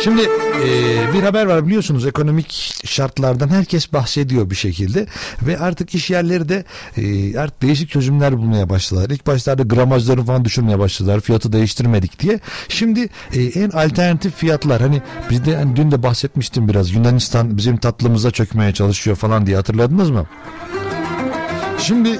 Şimdi 0.04 0.28
e, 0.64 1.12
bir 1.14 1.22
haber 1.22 1.46
var 1.46 1.66
biliyorsunuz 1.66 2.06
ekonomik 2.06 2.74
şartlardan 2.84 3.48
herkes 3.48 3.92
bahsediyor 3.92 4.50
bir 4.50 4.54
şekilde 4.54 5.06
ve 5.42 5.58
artık 5.58 5.94
iş 5.94 6.10
yerleri 6.10 6.48
de 6.48 6.64
e, 6.96 7.38
artık 7.38 7.62
değişik 7.62 7.90
çözümler 7.90 8.38
bulmaya 8.38 8.68
başladılar. 8.68 9.10
İlk 9.10 9.26
başlarda 9.26 9.62
gramajlarını 9.62 10.24
falan 10.24 10.44
düşürmeye 10.44 10.78
başladılar 10.78 11.20
fiyatı 11.20 11.52
değiştirmedik 11.52 12.20
diye. 12.20 12.40
Şimdi 12.68 13.08
e, 13.32 13.42
en 13.42 13.70
alternatif 13.70 14.34
fiyatlar 14.34 14.80
hani 14.82 15.02
biz 15.30 15.44
de 15.46 15.56
hani 15.56 15.76
dün 15.76 15.90
de 15.90 16.02
bahsetmiştim 16.02 16.68
biraz 16.68 16.90
Yunanistan 16.90 17.56
bizim 17.56 17.76
tatlımıza 17.76 18.30
çökmeye 18.30 18.74
çalışıyor 18.74 19.16
falan 19.16 19.46
diye 19.46 19.56
hatırladınız 19.56 20.10
mı? 20.10 20.26
Şimdi 21.78 22.08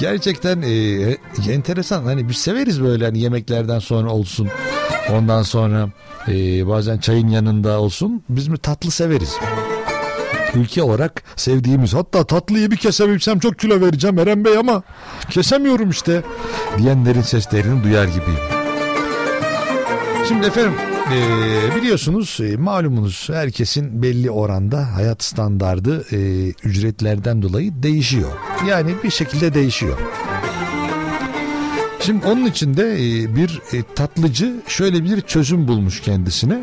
gerçekten 0.00 0.62
e, 0.62 0.72
enteresan 1.52 2.04
hani 2.04 2.28
biz 2.28 2.36
severiz 2.36 2.82
böyle 2.82 3.04
hani 3.04 3.18
yemeklerden 3.18 3.78
sonra 3.78 4.10
olsun 4.10 4.48
ondan 5.10 5.42
sonra 5.42 5.88
e, 6.28 6.68
bazen 6.68 6.98
çayın 6.98 7.28
yanında 7.28 7.80
olsun 7.80 8.22
biz 8.28 8.48
mi 8.48 8.58
tatlı 8.58 8.90
severiz 8.90 9.36
ülke 10.54 10.82
olarak 10.82 11.22
sevdiğimiz 11.36 11.94
hatta 11.94 12.24
tatlıyı 12.24 12.70
bir 12.70 12.76
kesebilsem 12.76 13.38
çok 13.38 13.58
kilo 13.58 13.80
vereceğim 13.80 14.18
Eren 14.18 14.44
Bey 14.44 14.58
ama 14.58 14.82
kesemiyorum 15.30 15.90
işte 15.90 16.22
diyenlerin 16.78 17.22
seslerini 17.22 17.84
duyar 17.84 18.04
gibiyim. 18.04 18.40
Şimdi 20.28 20.46
efendim 20.46 20.74
e, 21.12 21.76
biliyorsunuz 21.76 22.38
e, 22.42 22.56
malumunuz 22.56 23.28
herkesin 23.32 24.02
belli 24.02 24.30
oranda 24.30 24.96
hayat 24.96 25.22
standardı 25.22 26.04
e, 26.12 26.48
ücretlerden 26.48 27.42
dolayı 27.42 27.82
değişiyor. 27.82 28.30
Yani 28.68 28.90
bir 29.04 29.10
şekilde 29.10 29.54
değişiyor. 29.54 29.98
Şimdi 32.02 32.26
onun 32.26 32.44
için 32.46 32.76
de 32.76 32.92
e, 32.92 33.36
bir 33.36 33.60
e, 33.72 33.82
tatlıcı 33.94 34.54
şöyle 34.66 35.04
bir 35.04 35.20
çözüm 35.20 35.68
bulmuş 35.68 36.00
kendisine. 36.00 36.58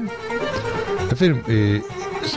Efendim 1.11 1.41
e, 1.49 1.81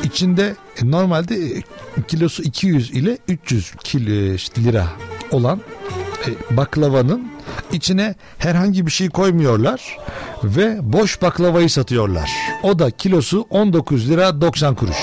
içinde 0.05 0.57
normalde 0.83 1.63
kilosu 2.09 2.43
200 2.43 2.91
ile 2.91 3.19
300 3.29 3.73
kilo 3.85 4.11
e, 4.11 4.35
işte 4.35 4.65
lira 4.65 4.87
olan 5.31 5.61
baklavanın 6.51 7.29
içine 7.73 8.15
herhangi 8.39 8.87
bir 8.87 8.91
şey 8.91 9.09
koymuyorlar 9.09 9.99
ve 10.45 10.79
boş 10.83 11.23
baklavayı 11.23 11.71
satıyorlar. 11.71 12.31
O 12.63 12.79
da 12.79 12.91
kilosu 12.91 13.47
19 13.51 14.11
lira 14.11 14.41
90 14.41 14.75
kuruş. 14.75 14.97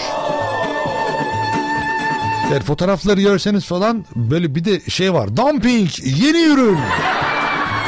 Yani 2.52 2.64
fotoğrafları 2.64 3.22
görseniz 3.22 3.66
falan 3.66 4.06
böyle 4.16 4.56
bir 4.56 4.66
de 4.66 4.80
şey 4.90 5.14
var. 5.14 5.38
Dumping 5.38 5.90
yeni 6.04 6.44
ürün. 6.44 6.78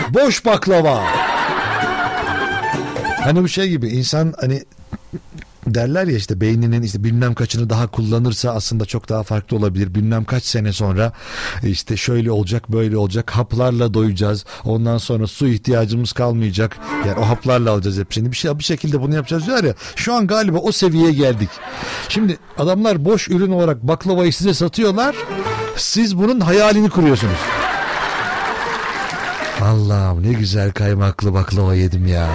Boş 0.10 0.46
baklava. 0.46 1.04
Hani 3.24 3.44
bu 3.44 3.48
şey 3.48 3.70
gibi 3.70 3.88
insan 3.88 4.34
hani 4.42 4.64
derler 5.68 6.08
ya 6.08 6.18
işte 6.18 6.42
beyninin 6.42 6.82
işte 6.82 7.04
bilmem 7.04 7.34
kaçını 7.34 7.70
daha 7.70 7.88
kullanırsa 7.88 8.52
aslında 8.52 8.86
çok 8.86 9.10
daha 9.10 9.24
farklı 9.24 9.58
olabilir. 9.58 9.96
Bilmem 9.96 10.26
kaç 10.26 10.44
sene 10.44 10.74
sonra 10.74 11.12
işte 11.64 11.98
şöyle 11.98 12.32
olacak 12.32 12.72
böyle 12.72 12.98
olacak 12.98 13.32
haplarla 13.32 13.94
doyacağız. 13.94 14.46
Ondan 14.64 14.98
sonra 14.98 15.28
su 15.28 15.48
ihtiyacımız 15.48 16.14
kalmayacak. 16.14 16.78
Yani 17.08 17.20
o 17.20 17.30
haplarla 17.30 17.72
alacağız 17.72 18.00
hepsini. 18.00 18.32
Bir 18.32 18.38
şey 18.38 18.60
bir 18.60 18.64
şekilde 18.64 19.02
bunu 19.02 19.16
yapacağız 19.16 19.48
diyor 19.48 19.64
ya. 19.64 19.74
Şu 19.96 20.14
an 20.14 20.28
galiba 20.28 20.58
o 20.58 20.72
seviyeye 20.72 21.12
geldik. 21.12 21.50
Şimdi 22.10 22.38
adamlar 22.58 23.06
boş 23.06 23.30
ürün 23.30 23.52
olarak 23.52 23.84
baklavayı 23.84 24.34
size 24.34 24.54
satıyorlar. 24.54 25.16
Siz 25.76 26.18
bunun 26.18 26.40
hayalini 26.40 26.90
kuruyorsunuz. 26.90 27.61
Allah'ım 29.62 30.24
ne 30.24 30.34
güzel 30.34 30.72
kaymaklı 30.72 31.34
baklava 31.34 31.76
yedim 31.76 32.08
ya. 32.08 32.28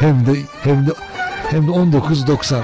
Hem 0.00 0.26
de 0.26 0.38
hem 0.62 0.86
de 0.86 0.90
hem 1.50 1.66
de 1.66 1.70
19.90. 1.70 2.62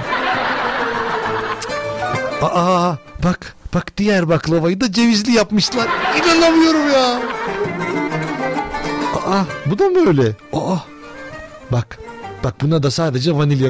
Aa 2.41 2.95
bak 3.23 3.55
bak 3.73 3.97
diğer 3.97 4.29
baklavayı 4.29 4.81
da 4.81 4.91
cevizli 4.91 5.31
yapmışlar. 5.31 5.87
İnanamıyorum 6.17 6.89
ya. 6.89 7.21
Aa 9.27 9.43
bu 9.65 9.79
da 9.79 9.83
mı 9.83 10.07
öyle? 10.07 10.35
Aa 10.53 10.77
bak 11.71 11.99
bak 12.43 12.61
buna 12.61 12.83
da 12.83 12.91
sadece 12.91 13.35
vanilya. 13.35 13.69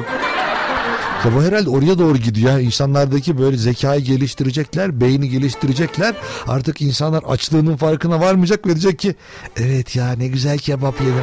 Ya 1.24 1.34
bu 1.34 1.42
herhalde 1.42 1.70
oraya 1.70 1.98
doğru 1.98 2.18
gidiyor. 2.18 2.52
ya. 2.52 2.60
İnsanlardaki 2.60 3.38
böyle 3.38 3.56
zekayı 3.56 4.00
geliştirecekler, 4.04 5.00
beyni 5.00 5.28
geliştirecekler. 5.28 6.14
Artık 6.48 6.80
insanlar 6.80 7.22
açlığının 7.22 7.76
farkına 7.76 8.20
varmayacak 8.20 8.66
ve 8.66 8.70
diyecek 8.70 8.98
ki 8.98 9.14
evet 9.56 9.96
ya 9.96 10.12
ne 10.12 10.26
güzel 10.28 10.58
kebap 10.58 11.00
yedim. 11.00 11.14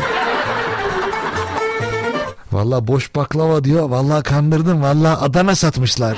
Vallahi 2.51 2.87
boş 2.87 3.15
baklava 3.15 3.63
diyor. 3.63 3.89
Vallahi 3.89 4.23
kandırdım. 4.23 4.81
Vallahi 4.81 5.17
Adana 5.17 5.55
satmışlar. 5.55 6.17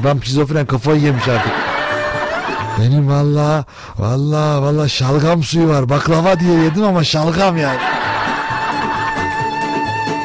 Adam 0.00 0.22
şizofren 0.24 0.66
kafayı 0.66 1.00
yemiş 1.00 1.28
artık. 1.28 1.52
Benim 2.80 3.08
vallahi 3.08 3.64
vallahi 3.98 4.62
vallahi 4.62 4.90
şalgam 4.90 5.42
suyu 5.42 5.68
var. 5.68 5.88
Baklava 5.88 6.40
diye 6.40 6.58
yedim 6.64 6.84
ama 6.84 7.04
şalgam 7.04 7.56
yani. 7.56 7.78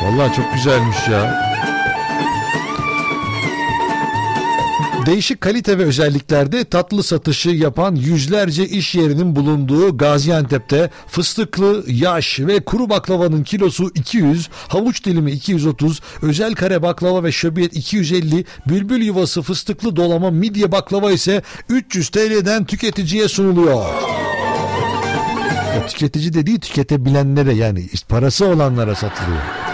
Vallahi 0.03 0.35
çok 0.35 0.53
güzelmiş 0.53 1.07
ya. 1.07 1.46
Değişik 5.07 5.41
kalite 5.41 5.77
ve 5.77 5.83
özelliklerde 5.83 6.65
tatlı 6.65 7.03
satışı 7.03 7.49
yapan 7.49 7.95
yüzlerce 7.95 8.67
iş 8.67 8.95
yerinin 8.95 9.35
bulunduğu 9.35 9.97
Gaziantep'te 9.97 10.89
fıstıklı, 11.07 11.83
yaş 11.87 12.39
ve 12.39 12.59
kuru 12.59 12.89
baklavanın 12.89 13.43
kilosu 13.43 13.91
200, 13.95 14.49
havuç 14.67 15.05
dilimi 15.05 15.31
230, 15.31 16.01
özel 16.21 16.55
kare 16.55 16.81
baklava 16.81 17.23
ve 17.23 17.31
şöbiyet 17.31 17.75
250, 17.75 18.45
bülbül 18.69 19.01
yuvası 19.01 19.41
fıstıklı 19.41 19.95
dolama 19.95 20.31
midye 20.31 20.71
baklava 20.71 21.11
ise 21.11 21.41
300 21.69 22.09
TL'den 22.09 22.65
tüketiciye 22.65 23.27
sunuluyor. 23.27 23.85
Ya 25.75 25.87
tüketici 25.87 26.33
dediği 26.33 26.59
tüketebilenlere 26.59 27.53
yani 27.53 27.89
parası 28.09 28.45
olanlara 28.45 28.95
satılıyor. 28.95 29.66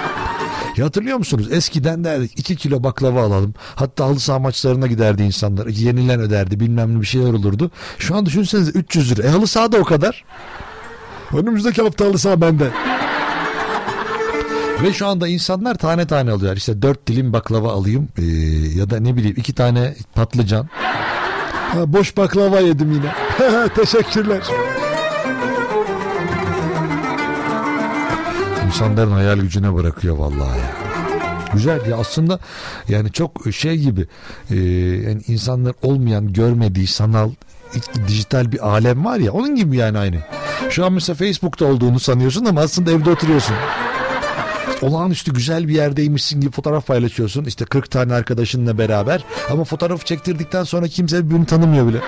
Hatırlıyor 0.82 1.18
musunuz? 1.18 1.48
Eskiden 1.52 2.04
derdik 2.04 2.40
2 2.40 2.56
kilo 2.56 2.84
baklava 2.84 3.24
alalım. 3.24 3.54
Hatta 3.76 4.06
halı 4.06 4.20
saha 4.20 4.40
maçlarına 4.40 4.88
giderdi 4.88 5.24
insanlar. 5.24 5.68
Yenilen 5.68 6.20
öderdi 6.20 6.60
bilmem 6.60 6.96
ne 6.96 7.02
bir 7.02 7.06
şeyler 7.06 7.34
olurdu. 7.34 7.72
Şu 8.00 8.16
an 8.16 8.26
düşünsenize 8.26 8.72
300 8.72 9.12
lira. 9.12 9.28
E 9.28 9.30
halı 9.30 9.48
saha 9.48 9.72
da 9.72 9.78
o 9.78 9.84
kadar. 9.84 10.26
Önümüzdeki 11.34 11.82
hafta 11.82 12.06
halı 12.06 12.18
saha 12.18 12.42
bende. 12.42 12.72
Ve 14.84 14.94
şu 14.94 15.08
anda 15.08 15.28
insanlar 15.28 15.76
tane 15.76 16.08
tane 16.08 16.32
alıyor. 16.32 16.58
İşte 16.58 16.82
4 16.82 17.08
dilim 17.08 17.34
baklava 17.34 17.72
alayım 17.72 18.08
ee, 18.18 18.24
ya 18.80 18.90
da 18.90 19.00
ne 19.00 19.16
bileyim 19.16 19.36
2 19.38 19.54
tane 19.54 19.96
patlıcan. 20.16 20.70
Ha, 21.74 21.94
boş 21.94 22.18
baklava 22.18 22.60
yedim 22.60 22.92
yine. 22.92 23.14
Teşekkürler. 23.76 24.44
İnsanların 28.74 29.12
hayal 29.12 29.38
gücüne 29.38 29.76
bırakıyor 29.76 30.18
vallahi. 30.18 30.60
Güzel 31.54 31.86
ya 31.90 31.98
aslında 31.98 32.40
yani 32.90 33.12
çok 33.12 33.32
şey 33.52 33.78
gibi 33.78 34.08
e, 34.50 34.56
yani 35.08 35.22
insanlar 35.28 35.74
olmayan 35.82 36.34
görmediği 36.34 36.88
sanal 36.88 37.32
dijital 38.08 38.52
bir 38.52 38.68
alem 38.68 39.06
var 39.06 39.18
ya 39.18 39.32
onun 39.32 39.56
gibi 39.56 39.78
yani 39.78 39.98
aynı. 39.98 40.18
Şu 40.70 40.86
an 40.86 40.94
mesela 40.94 41.16
Facebook'ta 41.16 41.66
olduğunu 41.66 42.00
sanıyorsun 42.00 42.46
ama 42.46 42.62
aslında 42.62 42.92
evde 42.92 43.10
oturuyorsun. 43.10 43.56
Olağanüstü 44.82 45.34
güzel 45.34 45.68
bir 45.68 45.74
yerdeymişsin 45.74 46.42
gibi 46.42 46.52
fotoğraf 46.52 46.88
paylaşıyorsun. 46.88 47.46
İşte 47.46 47.66
40 47.66 47.92
tane 47.92 48.14
arkadaşınla 48.14 48.78
beraber. 48.78 49.24
Ama 49.52 49.64
fotoğrafı 49.64 50.06
çektirdikten 50.06 50.64
sonra 50.64 50.88
kimse 50.88 51.26
birbirini 51.26 51.46
tanımıyor 51.46 51.88
bile. 51.88 52.00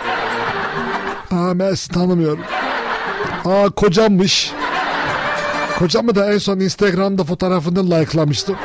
Aa 1.31 1.59
ben 1.59 1.75
tanımıyorum. 1.93 2.43
Aa 3.45 3.69
kocammış. 3.69 4.51
Kocamı 5.79 6.15
da 6.15 6.33
en 6.33 6.37
son 6.37 6.59
Instagram'da 6.59 7.23
fotoğrafını 7.23 7.91
likelamıştım. 7.91 8.55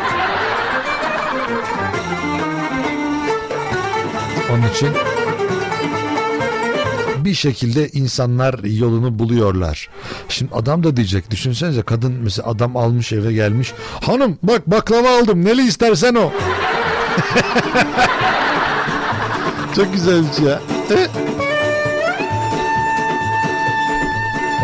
Onun 4.52 4.68
için 4.74 4.88
bir 7.24 7.34
şekilde 7.34 7.88
insanlar 7.88 8.64
yolunu 8.64 9.18
buluyorlar. 9.18 9.88
Şimdi 10.28 10.54
adam 10.54 10.84
da 10.84 10.96
diyecek 10.96 11.30
düşünsenize 11.30 11.82
kadın 11.82 12.12
mesela 12.12 12.48
adam 12.48 12.76
almış 12.76 13.12
eve 13.12 13.32
gelmiş. 13.32 13.72
Hanım 14.00 14.38
bak 14.42 14.66
baklava 14.66 15.18
aldım 15.18 15.44
neli 15.44 15.62
istersen 15.66 16.14
o. 16.14 16.32
Çok 19.76 19.92
güzelmiş 19.92 20.38
ya. 20.38 20.60
E? 20.90 21.39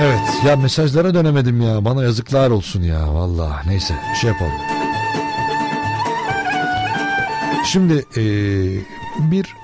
Evet 0.00 0.20
ya 0.46 0.56
mesajlara 0.56 1.14
dönemedim 1.14 1.60
ya 1.60 1.84
bana 1.84 2.02
yazıklar 2.02 2.50
olsun 2.50 2.82
ya 2.82 3.14
valla 3.14 3.62
neyse 3.66 3.94
şey 4.20 4.30
yapalım. 4.30 4.52
Şimdi 7.64 8.06
eee, 8.16 8.80
bir 9.18 9.54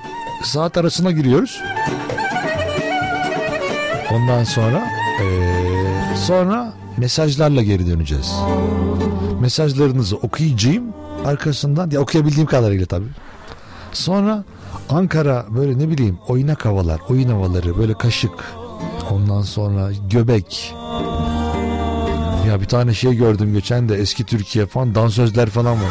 saat 0.44 0.76
arasına 0.76 1.10
giriyoruz. 1.10 1.60
Ondan 4.12 4.44
sonra 4.44 4.82
eee, 5.20 6.16
sonra 6.16 6.72
mesajlarla 6.96 7.62
geri 7.62 7.86
döneceğiz. 7.86 8.32
Mesajlarınızı 9.40 10.16
okuyacağım 10.16 10.84
arkasından 11.24 11.90
ya 11.90 12.00
okuyabildiğim 12.00 12.46
kadarıyla 12.46 12.86
tabii. 12.86 13.08
Sonra 13.92 14.44
Ankara 14.90 15.44
böyle 15.48 15.78
ne 15.78 15.88
bileyim 15.88 16.18
oynak 16.28 16.64
havalar, 16.64 17.00
oyun 17.08 17.28
havaları 17.28 17.78
böyle 17.78 17.94
kaşık. 17.94 18.32
Ondan 19.10 19.42
sonra 19.42 19.90
göbek. 20.10 20.74
Ya 22.48 22.60
bir 22.60 22.66
tane 22.66 22.94
şey 22.94 23.14
gördüm 23.14 23.54
geçen 23.54 23.88
de 23.88 23.96
eski 23.96 24.24
Türkiye 24.24 24.66
falan 24.66 24.94
dansözler 24.94 25.50
falan 25.50 25.74
var. 25.74 25.90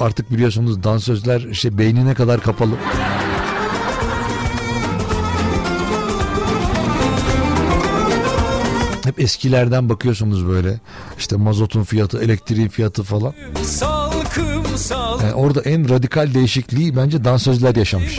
Artık 0.00 0.30
biliyorsunuz 0.30 0.82
dansözler 0.82 1.40
işte 1.40 1.78
beynine 1.78 2.14
kadar 2.14 2.40
kapalı. 2.40 2.72
Hep 9.04 9.20
eskilerden 9.20 9.88
bakıyorsunuz 9.88 10.48
böyle. 10.48 10.80
İşte 11.18 11.36
mazotun 11.36 11.82
fiyatı, 11.84 12.22
elektriğin 12.22 12.68
fiyatı 12.68 13.02
falan. 13.02 13.34
Salkım 13.62 14.64
Yani 15.22 15.34
orada 15.34 15.60
en 15.60 15.88
radikal 15.88 16.34
değişikliği 16.34 16.96
bence 16.96 17.24
dansözler 17.24 17.76
yaşamış. 17.76 18.18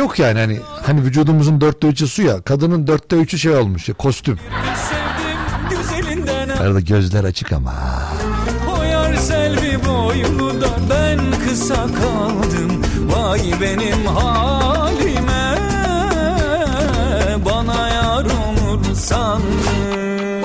Yok 0.00 0.18
yani 0.18 0.38
hani 0.38 0.60
hani 0.86 1.02
vücudumuzun 1.04 1.60
dörtte 1.60 1.86
üçü 1.86 2.08
su 2.08 2.22
ya 2.22 2.42
kadının 2.42 2.86
dörtte 2.86 3.16
üçü 3.16 3.38
şey 3.38 3.56
olmuş 3.56 3.88
ya 3.88 3.94
kostüm. 3.94 4.38
Arada 6.60 6.80
gözler 6.80 7.24
açık 7.24 7.52
ama. 7.52 7.74
O 8.78 8.82
yar 8.82 9.14
selvi 9.14 9.78
boyunu 9.84 10.60
da 10.60 10.68
ben 10.90 11.18
kısa 11.48 11.74
kaldım 11.74 12.82
Vay 13.00 13.40
benim 13.60 14.06
halime 14.06 15.56
Bana 17.44 17.88
yar 17.88 18.24
olur 18.24 18.94
sandım 18.94 20.44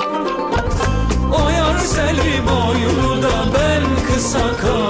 O 1.34 1.50
yar 1.50 1.78
selvi 1.78 2.42
boyunu 2.48 3.24
da 3.24 3.46
ben 3.54 4.14
kısa 4.14 4.58
kaldım 4.58 4.85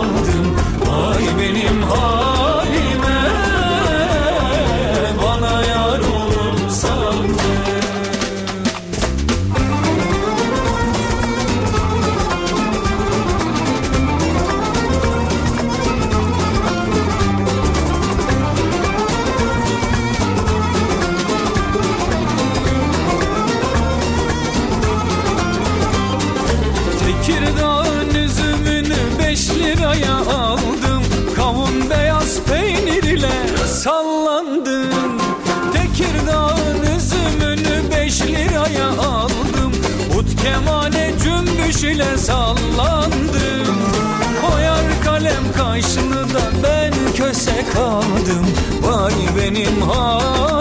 ile 41.96 42.18
sallandım 42.18 43.78
Koyar 44.42 45.04
kalem 45.04 45.52
kaşını 45.58 46.34
da 46.34 46.42
ben 46.64 46.94
köse 47.18 47.66
kaldım 47.74 48.46
Vay 48.82 49.14
benim 49.38 49.82
halime 49.82 50.55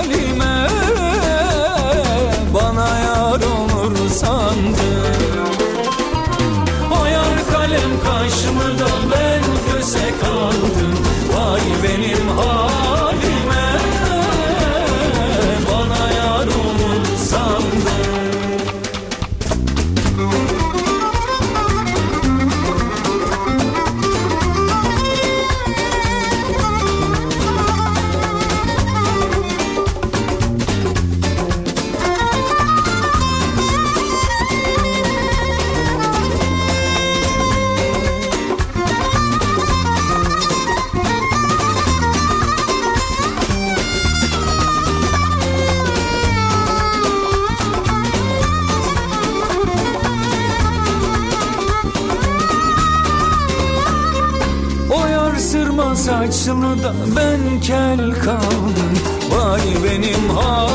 kel 57.61 58.13
kaldım 58.25 58.95
Vay 59.31 59.63
benim 59.85 60.29
halime 60.31 60.74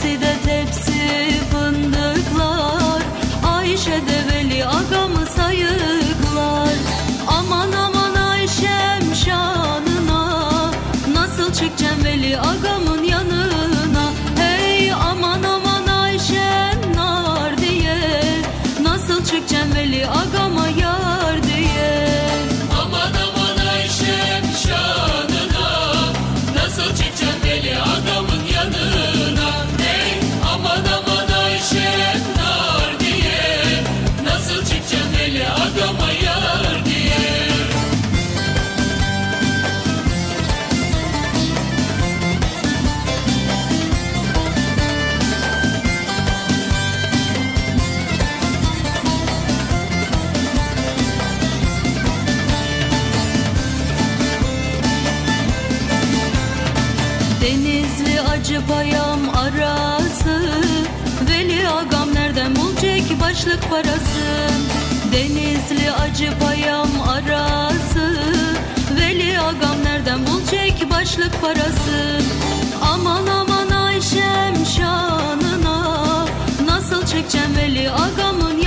Hepsi 0.00 0.20
tepsi 0.44 1.00
fındıklar. 1.50 3.02
Ayşe 3.46 3.90
de 3.90 4.66
agamı 4.66 5.26
sayıklar? 5.26 6.74
Aman 7.28 7.72
aman 7.72 8.14
Ayşem 8.14 9.14
şanına 9.24 10.70
Nasıl 11.14 11.52
çıkacağım 11.52 12.04
veli 12.04 12.38
agamın 12.40 13.04
yanına? 13.04 14.12
Hey 14.36 14.92
aman 14.92 15.42
aman 15.42 15.86
Ayşem 15.86 16.80
nar 16.96 17.52
Nasıl 18.82 19.24
çıkacağım 19.24 19.74
veli 19.74 20.06
agamın 20.06 20.49
Hacı 66.20 66.38
payam 66.38 66.88
arası. 67.08 68.20
Veli 69.00 69.40
agam 69.40 69.84
nereden 69.84 70.26
bulacak 70.26 70.90
başlık 70.90 71.40
parası? 71.40 72.20
Aman 72.92 73.26
aman 73.26 73.70
Ayşem 73.70 74.66
şanına. 74.76 76.26
Nasıl 76.64 77.06
çekeceğim 77.06 77.56
Veli 77.56 77.90
agamın 77.90 78.59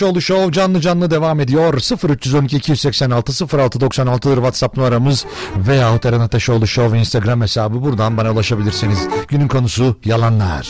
Ateşoğlu 0.00 0.20
Show 0.20 0.52
canlı 0.52 0.80
canlı 0.80 1.10
devam 1.10 1.40
ediyor. 1.40 1.74
0312 2.08 2.56
286 2.56 3.58
0696 3.58 4.34
WhatsApp 4.34 4.76
numaramız 4.76 5.26
veya 5.56 5.98
Eren 6.04 6.20
Ateşoğlu 6.20 6.66
Show 6.66 6.98
Instagram 6.98 7.40
hesabı 7.40 7.82
buradan 7.82 8.16
bana 8.16 8.32
ulaşabilirsiniz. 8.32 9.08
Günün 9.28 9.48
konusu 9.48 9.96
yalanlar. 10.04 10.68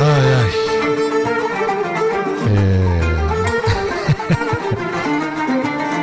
Ay 0.00 0.34
ay. 0.34 0.50
Ee, 2.48 2.80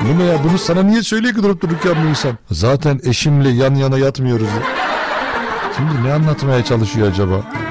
bunu 0.13 0.23
ya 0.23 0.43
bunu 0.43 0.57
sana 0.57 0.83
niye 0.83 1.03
söylüyor 1.03 1.35
ki 1.35 1.43
durup 1.43 1.61
dururken 1.61 1.95
bu 2.03 2.07
insan? 2.09 2.37
Zaten 2.51 2.99
eşimle 3.03 3.49
yan 3.49 3.75
yana 3.75 3.97
yatmıyoruz. 3.97 4.49
Şimdi 5.77 6.07
ne 6.07 6.13
anlatmaya 6.13 6.63
çalışıyor 6.63 7.07
acaba? 7.07 7.64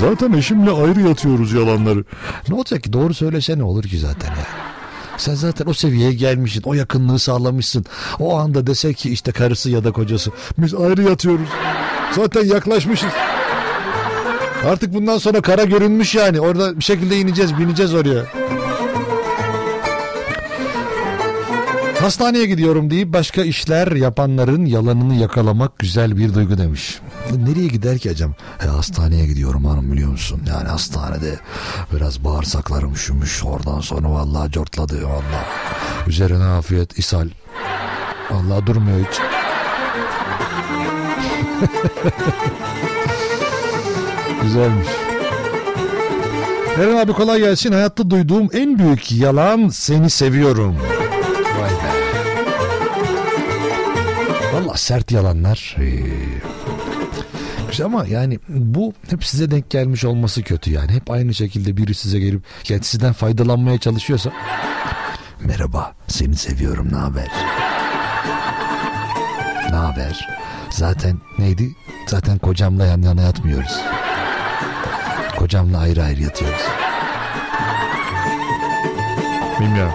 Zaten 0.00 0.32
eşimle 0.32 0.70
ayrı 0.70 1.00
yatıyoruz 1.00 1.52
yalanları. 1.52 2.04
Ne 2.48 2.54
olacak 2.54 2.82
ki 2.82 2.92
doğru 2.92 3.14
söylese 3.14 3.58
ne 3.58 3.62
olur 3.62 3.84
ki 3.84 3.98
zaten 3.98 4.28
yani. 4.28 4.68
Sen 5.16 5.34
zaten 5.34 5.66
o 5.66 5.72
seviyeye 5.72 6.12
gelmişsin. 6.12 6.62
O 6.64 6.74
yakınlığı 6.74 7.18
sağlamışsın. 7.18 7.84
O 8.18 8.38
anda 8.38 8.66
dese 8.66 8.94
ki 8.94 9.10
işte 9.10 9.32
karısı 9.32 9.70
ya 9.70 9.84
da 9.84 9.92
kocası. 9.92 10.30
Biz 10.58 10.74
ayrı 10.74 11.02
yatıyoruz. 11.02 11.48
Zaten 12.12 12.44
yaklaşmışız. 12.44 13.12
Artık 14.66 14.94
bundan 14.94 15.18
sonra 15.18 15.40
kara 15.40 15.64
görünmüş 15.64 16.14
yani. 16.14 16.40
Orada 16.40 16.78
bir 16.78 16.84
şekilde 16.84 17.16
ineceğiz, 17.18 17.58
bineceğiz 17.58 17.94
oraya. 17.94 18.24
Hastaneye 22.00 22.46
gidiyorum 22.46 22.90
deyip 22.90 23.12
başka 23.12 23.42
işler 23.42 23.92
yapanların 23.92 24.64
yalanını 24.64 25.14
yakalamak 25.14 25.78
güzel 25.78 26.16
bir 26.16 26.34
duygu 26.34 26.58
demiş. 26.58 26.98
Nereye 27.36 27.68
gider 27.68 27.98
ki 27.98 28.10
acaba? 28.10 28.32
E, 28.64 28.66
hastaneye 28.66 29.26
gidiyorum 29.26 29.64
hanım 29.64 29.92
biliyor 29.92 30.10
musun? 30.10 30.42
Yani 30.48 30.68
hastanede 30.68 31.38
biraz 31.94 32.24
bağırsaklarım 32.24 32.92
üşümüş. 32.92 33.44
Oradan 33.44 33.80
sonra 33.80 34.10
vallahi 34.10 34.52
cortladı 34.52 35.04
vallahi. 35.04 35.46
Üzerine 36.06 36.44
afiyet, 36.44 36.98
ishal. 36.98 37.28
Vallahi 38.30 38.66
durmuyor 38.66 38.98
hiç. 38.98 39.18
Güzelmiş. 44.42 44.88
Eren 46.78 46.96
abi 46.96 47.12
kolay 47.12 47.38
gelsin. 47.40 47.72
Hayatta 47.72 48.10
duyduğum 48.10 48.48
en 48.52 48.78
büyük 48.78 49.12
yalan 49.12 49.68
seni 49.68 50.10
seviyorum. 50.10 50.76
Vay 51.58 51.70
be. 51.70 51.90
Valla 54.54 54.76
sert 54.76 55.12
yalanlar. 55.12 55.76
Ee, 55.80 56.02
ama 57.84 58.06
yani 58.06 58.38
bu 58.48 58.92
hep 59.10 59.24
size 59.24 59.50
denk 59.50 59.70
gelmiş 59.70 60.04
olması 60.04 60.42
kötü 60.42 60.70
yani. 60.72 60.92
Hep 60.92 61.10
aynı 61.10 61.34
şekilde 61.34 61.76
biri 61.76 61.94
size 61.94 62.18
gelip 62.18 62.42
yani 62.68 62.84
sizden 62.84 63.12
faydalanmaya 63.12 63.78
çalışıyorsa 63.78 64.30
merhaba 65.40 65.92
seni 66.06 66.36
seviyorum 66.36 66.88
ne 66.92 66.96
haber? 66.96 67.28
Ne 69.70 69.76
haber? 69.76 70.28
Zaten 70.70 71.18
neydi? 71.38 71.74
Zaten 72.06 72.38
kocamla 72.38 72.86
yan 72.86 73.02
yana 73.02 73.22
yatmıyoruz. 73.22 73.80
Kocamla 75.38 75.78
ayrı 75.78 76.02
ayrı 76.02 76.22
yatıyoruz. 76.22 76.62
Bilmiyorum. 79.60 79.94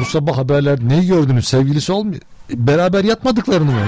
Bu 0.00 0.04
sabah 0.04 0.36
haberler 0.36 0.78
neyi 0.88 1.06
gördünüz 1.06 1.48
sevgilisi 1.48 1.92
olmuyor. 1.92 2.20
Beraber 2.50 3.04
yatmadıklarını 3.04 3.70
mı? 3.70 3.80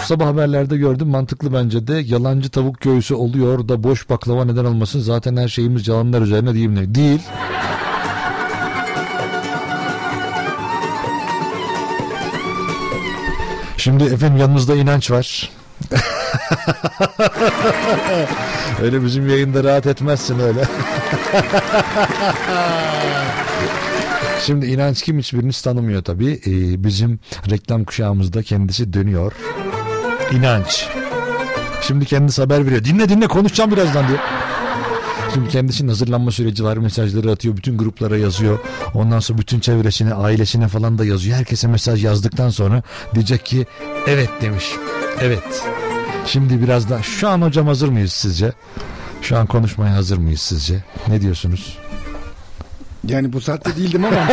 Bu 0.00 0.06
sabah 0.06 0.26
haberlerde 0.26 0.76
gördüm 0.76 1.08
mantıklı 1.08 1.52
bence 1.52 1.86
de 1.86 1.94
yalancı 1.94 2.50
tavuk 2.50 2.80
göğsü 2.80 3.14
oluyor 3.14 3.68
da 3.68 3.82
boş 3.82 4.10
baklava 4.10 4.44
neden 4.44 4.64
olmasın 4.64 5.00
zaten 5.00 5.36
her 5.36 5.48
şeyimiz 5.48 5.88
yalanlar 5.88 6.22
üzerine 6.22 6.54
değil 6.54 6.66
mi? 6.66 6.94
Değil. 6.94 7.20
Şimdi 13.76 14.04
efendim 14.04 14.36
yanımızda 14.36 14.74
inanç 14.74 15.10
var. 15.10 15.50
öyle 18.82 19.04
bizim 19.04 19.28
yayında 19.28 19.64
rahat 19.64 19.86
etmezsin 19.86 20.38
öyle. 20.38 20.64
Şimdi 24.46 24.66
inanç 24.66 25.02
kim 25.02 25.18
hiçbiriniz 25.18 25.62
tanımıyor 25.62 26.04
tabii. 26.04 26.40
Ee, 26.46 26.84
bizim 26.84 27.18
reklam 27.50 27.84
kuşağımızda 27.84 28.42
kendisi 28.42 28.92
dönüyor. 28.92 29.32
İnanç. 30.32 30.88
Şimdi 31.82 32.04
kendisi 32.04 32.42
haber 32.42 32.66
veriyor. 32.66 32.84
Dinle 32.84 33.08
dinle 33.08 33.26
konuşacağım 33.26 33.70
birazdan 33.70 34.08
diyor. 34.08 34.18
Şimdi 35.34 35.48
kendisinin 35.48 35.88
hazırlanma 35.88 36.30
süreci 36.30 36.64
var. 36.64 36.76
Mesajları 36.76 37.30
atıyor. 37.30 37.56
Bütün 37.56 37.78
gruplara 37.78 38.16
yazıyor. 38.16 38.58
Ondan 38.94 39.20
sonra 39.20 39.38
bütün 39.38 39.60
çevresine, 39.60 40.14
ailesine 40.14 40.68
falan 40.68 40.98
da 40.98 41.04
yazıyor. 41.04 41.36
Herkese 41.36 41.68
mesaj 41.68 42.04
yazdıktan 42.04 42.50
sonra 42.50 42.82
diyecek 43.14 43.46
ki 43.46 43.66
evet 44.06 44.30
demiş. 44.40 44.64
Evet. 45.20 45.64
Şimdi 46.26 46.62
birazdan 46.62 47.00
şu 47.00 47.28
an 47.28 47.42
hocam 47.42 47.66
hazır 47.66 47.88
mıyız 47.88 48.12
sizce? 48.12 48.52
Şu 49.22 49.38
an 49.38 49.46
konuşmaya 49.46 49.94
hazır 49.94 50.18
mıyız 50.18 50.40
sizce? 50.40 50.84
Ne 51.08 51.20
diyorsunuz? 51.20 51.78
Yani 53.08 53.32
bu 53.32 53.40
saatte 53.40 53.76
değildim 53.76 54.04
ama 54.04 54.16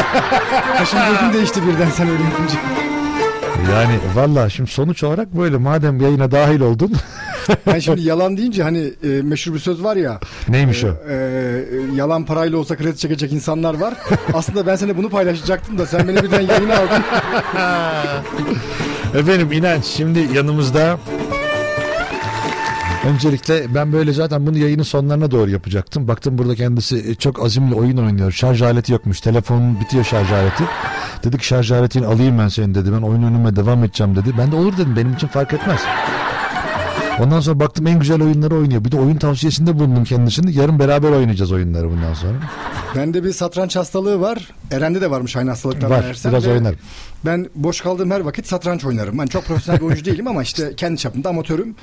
kaşım 0.78 1.00
gözüm 1.12 1.34
değişti 1.34 1.60
birden 1.68 1.90
sen 1.90 2.10
öyle 2.10 2.24
yapınca. 2.24 2.60
Yani 3.74 4.00
valla 4.16 4.50
şimdi 4.50 4.72
sonuç 4.72 5.04
olarak 5.04 5.38
böyle 5.38 5.58
madem 5.58 6.02
yayına 6.02 6.32
dahil 6.32 6.60
oldun. 6.62 6.94
Ben 7.68 7.80
şimdi 7.80 8.02
yalan 8.02 8.38
deyince 8.38 8.64
hani 8.64 8.94
e, 9.04 9.08
meşhur 9.08 9.54
bir 9.54 9.60
söz 9.60 9.84
var 9.84 9.96
ya. 9.96 10.20
Neymiş 10.50 10.84
e, 10.84 10.88
o? 10.88 11.10
e, 11.10 11.16
yalan 11.96 12.26
parayla 12.26 12.58
olsa 12.58 12.76
kredi 12.76 12.98
çekecek 12.98 13.34
insanlar 13.34 13.74
var. 13.80 13.94
Aslında 14.34 14.68
ben 14.68 14.76
sana 14.76 14.98
bunu 14.98 15.10
paylaşacaktım 15.10 15.78
da 15.78 15.86
sen 15.86 16.08
beni 16.08 16.24
birden 16.24 16.42
yayına 16.42 16.74
aldın. 16.76 17.04
Efendim 19.20 19.52
inanç 19.52 19.86
şimdi 19.86 20.28
yanımızda 20.34 20.98
Öncelikle 23.06 23.76
ben 23.76 23.94
böyle 23.94 24.14
zaten 24.14 24.48
bunu 24.48 24.58
yayının 24.58 24.84
sonlarına 24.84 25.32
doğru 25.32 25.50
yapacaktım. 25.50 26.08
Baktım 26.08 26.38
burada 26.38 26.56
kendisi 26.56 26.98
e, 26.98 27.16
çok 27.16 27.46
azimli 27.46 27.76
oyun 27.76 27.98
oynuyor. 27.98 28.32
Şarj 28.32 28.62
aleti 28.62 28.92
yokmuş. 28.92 29.22
Telefonun 29.22 29.80
bitiyor 29.80 30.04
şarj 30.04 30.32
aleti. 30.32 30.64
Dedik 31.24 31.44
şarj 31.44 31.72
aletini 31.72 32.06
alayım 32.06 32.40
ben 32.40 32.48
senin 32.48 32.76
dedi. 32.76 32.94
Ben 32.94 33.02
oyun 33.02 33.24
önüme 33.24 33.56
devam 33.56 33.84
edeceğim 33.84 34.16
dedi. 34.16 34.34
Ben 34.38 34.52
de 34.52 34.56
olur 34.56 34.74
dedim. 34.74 34.96
Benim 34.96 35.14
için 35.14 35.28
fark 35.28 35.54
etmez. 35.54 35.82
Ondan 37.24 37.40
sonra 37.40 37.60
baktım 37.60 37.88
en 37.88 38.00
güzel 38.00 38.24
oyunları 38.24 38.56
oynuyor. 38.56 38.86
Bir 38.86 38.92
de 38.92 38.98
oyun 38.98 39.16
tavsiyesinde 39.18 39.80
bulundum 39.80 40.04
kendisini. 40.04 40.58
Yarın 40.58 40.80
beraber 40.80 41.12
oynayacağız 41.12 41.52
oyunları 41.52 41.90
bundan 41.90 42.14
sonra. 42.14 42.38
Bende 42.96 43.24
bir 43.24 43.34
satranç 43.34 43.76
hastalığı 43.76 44.22
var. 44.22 44.48
Eren'de 44.72 45.02
de 45.02 45.12
varmış 45.12 45.36
aynı 45.36 45.50
hastalıklar. 45.50 45.90
Var, 45.90 46.00
meğersem 46.00 46.32
biraz 46.32 46.48
oynarım. 46.48 46.80
Ben 47.26 47.50
boş 47.56 47.82
kaldığım 47.82 48.12
her 48.12 48.20
vakit 48.20 48.48
satranç 48.48 48.86
oynarım. 48.86 49.20
Ben 49.20 49.26
çok 49.26 49.46
profesyonel 49.46 49.82
bir 49.82 49.86
oyuncu 49.86 50.06
değilim 50.06 50.28
ama 50.28 50.44
işte 50.44 50.76
kendi 50.76 50.98
çapımda 50.98 51.30
amatörüm. 51.30 51.76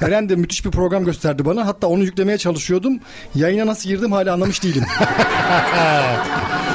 Eren 0.00 0.28
de 0.28 0.36
müthiş 0.36 0.64
bir 0.64 0.70
program 0.70 1.04
gösterdi 1.04 1.44
bana. 1.44 1.66
Hatta 1.66 1.86
onu 1.86 2.02
yüklemeye 2.04 2.38
çalışıyordum. 2.38 2.98
Yayına 3.34 3.66
nasıl 3.66 3.88
girdim 3.88 4.12
hala 4.12 4.32
anlamış 4.32 4.62
değilim. 4.62 4.84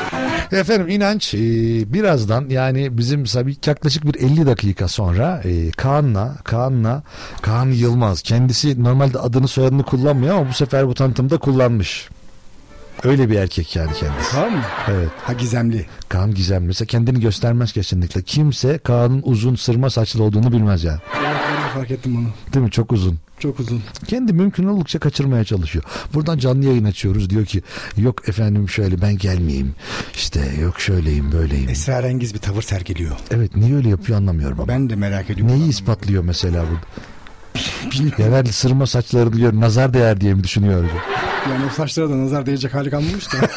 Efendim 0.52 0.90
inanç 0.90 1.34
e, 1.34 1.38
birazdan 1.94 2.50
yani 2.50 2.98
bizim 2.98 3.24
tabii 3.24 3.56
yaklaşık 3.66 4.06
bir 4.06 4.16
50 4.20 4.46
dakika 4.46 4.88
sonra 4.88 5.42
e, 5.44 5.72
Kaan'la 5.72 6.36
Kaan'la 6.44 7.04
Kaan 7.42 7.72
Yılmaz 7.72 8.22
kendisi 8.22 8.84
normalde 8.84 9.20
adını 9.20 9.48
soyadını 9.48 9.84
kullanmıyor 9.84 10.36
ama 10.36 10.50
bu 10.50 10.54
sefer 10.54 10.88
bu 10.88 10.94
tanıtımda 10.94 11.38
kullanmış. 11.38 12.10
Öyle 13.04 13.30
bir 13.30 13.36
erkek 13.36 13.76
yani 13.76 13.94
kendisi. 13.94 14.32
Kaan 14.32 14.52
mı? 14.52 14.62
Evet. 14.88 15.10
Ha 15.24 15.34
gizemli. 15.34 15.86
Kaan 16.10 16.34
gizemli. 16.34 16.68
Mesela 16.68 16.86
kendini 16.88 17.20
göstermez 17.20 17.72
kesinlikle. 17.74 18.22
Kimse 18.22 18.78
Kaan'ın 18.78 19.22
uzun 19.26 19.56
sırma 19.56 19.90
saçlı 19.90 20.24
olduğunu 20.24 20.52
bilmez 20.52 20.84
yani. 20.84 21.00
Evet, 21.18 21.36
ben 21.50 21.64
de 21.70 21.74
fark 21.74 21.92
ettim 21.92 22.16
bunu. 22.16 22.54
Değil 22.54 22.66
mi? 22.66 22.72
Çok 22.72 22.92
uzun. 22.92 23.20
Çok 23.40 23.60
uzun. 23.60 23.82
Kendi 24.08 24.34
mümkün 24.34 24.68
oldukça 24.68 25.00
kaçırmaya 25.00 25.44
çalışıyor. 25.44 25.86
Buradan 26.14 26.38
canlı 26.38 26.66
yayın 26.66 26.84
açıyoruz. 26.86 27.30
Diyor 27.30 27.46
ki 27.46 27.62
yok 27.98 28.30
efendim 28.30 28.70
şöyle 28.70 29.02
ben 29.02 29.18
gelmeyeyim. 29.18 29.76
İşte 30.16 30.52
yok 30.62 30.80
şöyleyim 30.82 31.32
böyleyim. 31.32 31.70
Esrarengiz 31.70 32.34
bir 32.34 32.40
tavır 32.40 32.62
sergiliyor. 32.62 33.16
Evet 33.32 33.56
niye 33.56 33.76
öyle 33.76 33.90
yapıyor 33.90 34.18
anlamıyorum 34.18 34.60
ama. 34.60 34.68
Ben 34.68 34.90
de 34.90 34.96
merak 34.96 35.30
ediyorum. 35.30 35.56
Neyi 35.56 35.70
ispatlıyor 35.70 36.24
mesela 36.24 36.64
bu? 36.64 36.78
Genel 38.18 38.46
sırma 38.46 38.88
saçları 38.88 39.34
diyor 39.34 39.54
nazar 39.54 39.94
değer 39.94 40.22
diye 40.22 40.34
mi 40.34 40.44
düşünüyor? 40.44 40.84
Yani 41.50 41.66
o 41.66 41.70
saçlara 41.70 42.10
da 42.10 42.18
nazar 42.18 42.46
değecek 42.46 42.74
hali 42.74 42.90
kalmamış 42.90 43.34
da. 43.34 43.38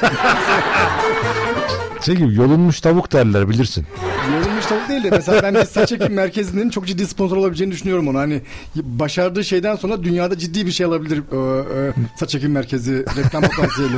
Şey 2.03 2.17
gibi 2.17 2.35
yolunmuş 2.35 2.81
tavuk 2.81 3.13
derler 3.13 3.49
bilirsin. 3.49 3.87
Yorulmuş 4.33 4.67
tavuk 4.67 4.89
değil 4.89 5.05
de 5.05 5.11
mesela 5.11 5.43
ben 5.43 5.55
bir 5.55 5.65
saç 5.65 5.93
ekim 5.93 6.15
merkezinin 6.15 6.71
çok 6.71 6.87
ciddi 6.87 7.07
sponsor 7.07 7.37
olabileceğini 7.37 7.73
düşünüyorum 7.73 8.09
onu. 8.09 8.19
Hani 8.19 8.41
başardığı 8.77 9.45
şeyden 9.45 9.77
sonra 9.77 10.03
dünyada 10.03 10.39
ciddi 10.39 10.67
bir 10.67 10.73
şey 10.73 10.87
alabilir 10.87 11.19
e, 11.19 11.89
e, 11.89 11.93
saç 12.17 12.35
ekim 12.35 12.53
merkezi 12.53 13.05
reklam 13.17 13.43
potansiyeli. 13.43 13.97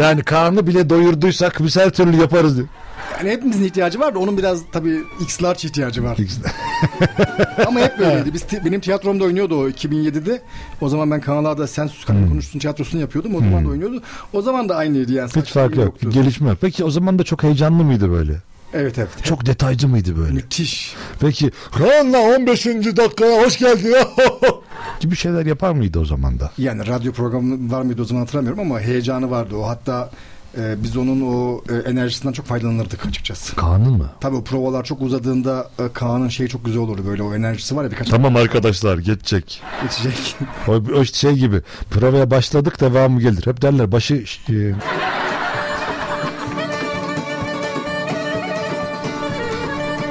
Yani 0.00 0.22
karnı 0.22 0.66
bile 0.66 0.90
doyurduysak 0.90 1.56
biz 1.60 1.76
her 1.76 1.90
türlü 1.90 2.16
yaparız 2.16 2.56
diyor. 2.56 2.68
Yani 3.18 3.30
hepimizin 3.30 3.64
ihtiyacı 3.64 4.00
var 4.00 4.14
da 4.14 4.18
onun 4.18 4.38
biraz 4.38 4.60
tabii 4.72 5.02
X-Large 5.20 5.66
ihtiyacı 5.66 6.04
var. 6.04 6.18
Ama 7.66 7.80
hep 7.80 7.98
böyleydi. 7.98 8.34
Biz 8.34 8.44
benim 8.64 8.80
tiyatromda 8.80 9.24
oynuyordu 9.24 9.56
o 9.56 9.68
2007'de. 9.68 10.42
O 10.80 10.88
zaman 10.88 11.10
ben 11.10 11.20
Kanal 11.20 11.44
A'da 11.44 11.66
Sen 11.66 11.86
Sus 11.86 12.04
Kanal 12.04 12.28
Konuşsun 12.28 12.58
tiyatrosunu 12.58 13.00
yapıyordum. 13.00 13.34
O 13.34 13.38
zaman 13.38 13.64
da 13.64 13.68
oynuyordu. 13.68 14.02
O 14.32 14.42
zaman 14.42 14.68
da 14.68 14.76
aynıydı 14.76 15.12
yani. 15.12 15.30
Hiç 15.36 15.52
fark 15.52 15.76
yok. 15.76 15.84
yoktu. 15.84 16.10
Gelişme. 16.10 16.54
Peki 16.60 16.84
o 16.84 16.90
zaman 16.90 17.18
da 17.18 17.24
çok 17.24 17.42
heyecanlı 17.42 17.84
mıydı 17.84 18.10
böyle? 18.10 18.32
Evet 18.74 18.98
evet. 18.98 19.08
Çok 19.22 19.46
detaycı 19.46 19.88
mıydı 19.88 20.16
böyle? 20.18 20.32
Müthiş. 20.32 20.94
Peki 21.20 21.50
Kaan'la 21.78 22.18
15. 22.18 22.66
dakikaya 22.66 23.44
hoş 23.44 23.58
geldin. 23.58 23.94
gibi 25.00 25.16
şeyler 25.16 25.46
yapar 25.46 25.72
mıydı 25.72 25.98
o 25.98 26.04
zaman 26.04 26.40
da? 26.40 26.50
Yani 26.58 26.86
radyo 26.86 27.12
programı 27.12 27.72
var 27.72 27.82
mıydı 27.82 28.02
o 28.02 28.04
zaman 28.04 28.20
hatırlamıyorum 28.20 28.60
ama 28.60 28.80
heyecanı 28.80 29.30
vardı 29.30 29.56
o. 29.56 29.68
Hatta 29.68 30.10
e, 30.56 30.82
biz 30.82 30.96
onun 30.96 31.20
o 31.20 31.62
e, 31.72 31.90
enerjisinden 31.90 32.32
çok 32.32 32.46
faydalanırdık 32.46 33.06
açıkçası. 33.06 33.56
Kaan'ın 33.56 33.92
mı? 33.92 34.10
Tabii 34.20 34.36
o 34.36 34.44
provalar 34.44 34.84
çok 34.84 35.02
uzadığında 35.02 35.70
e, 35.78 35.92
Kaan'ın 35.92 36.28
şeyi 36.28 36.48
çok 36.48 36.64
güzel 36.64 36.80
olurdu 36.80 37.02
böyle 37.06 37.22
o 37.22 37.34
enerjisi 37.34 37.76
var 37.76 37.84
ya 37.84 37.90
birkaç 37.90 38.08
Tamam 38.08 38.36
arkadaşlar 38.36 38.98
geçecek. 38.98 39.62
geçecek. 39.82 40.36
O, 40.68 40.72
o 40.72 41.04
şey 41.04 41.32
gibi 41.34 41.62
provaya 41.90 42.30
başladık 42.30 42.80
devamı 42.80 43.20
gelir. 43.20 43.46
Hep 43.46 43.62
derler 43.62 43.92
başı 43.92 44.24
e, 44.50 44.54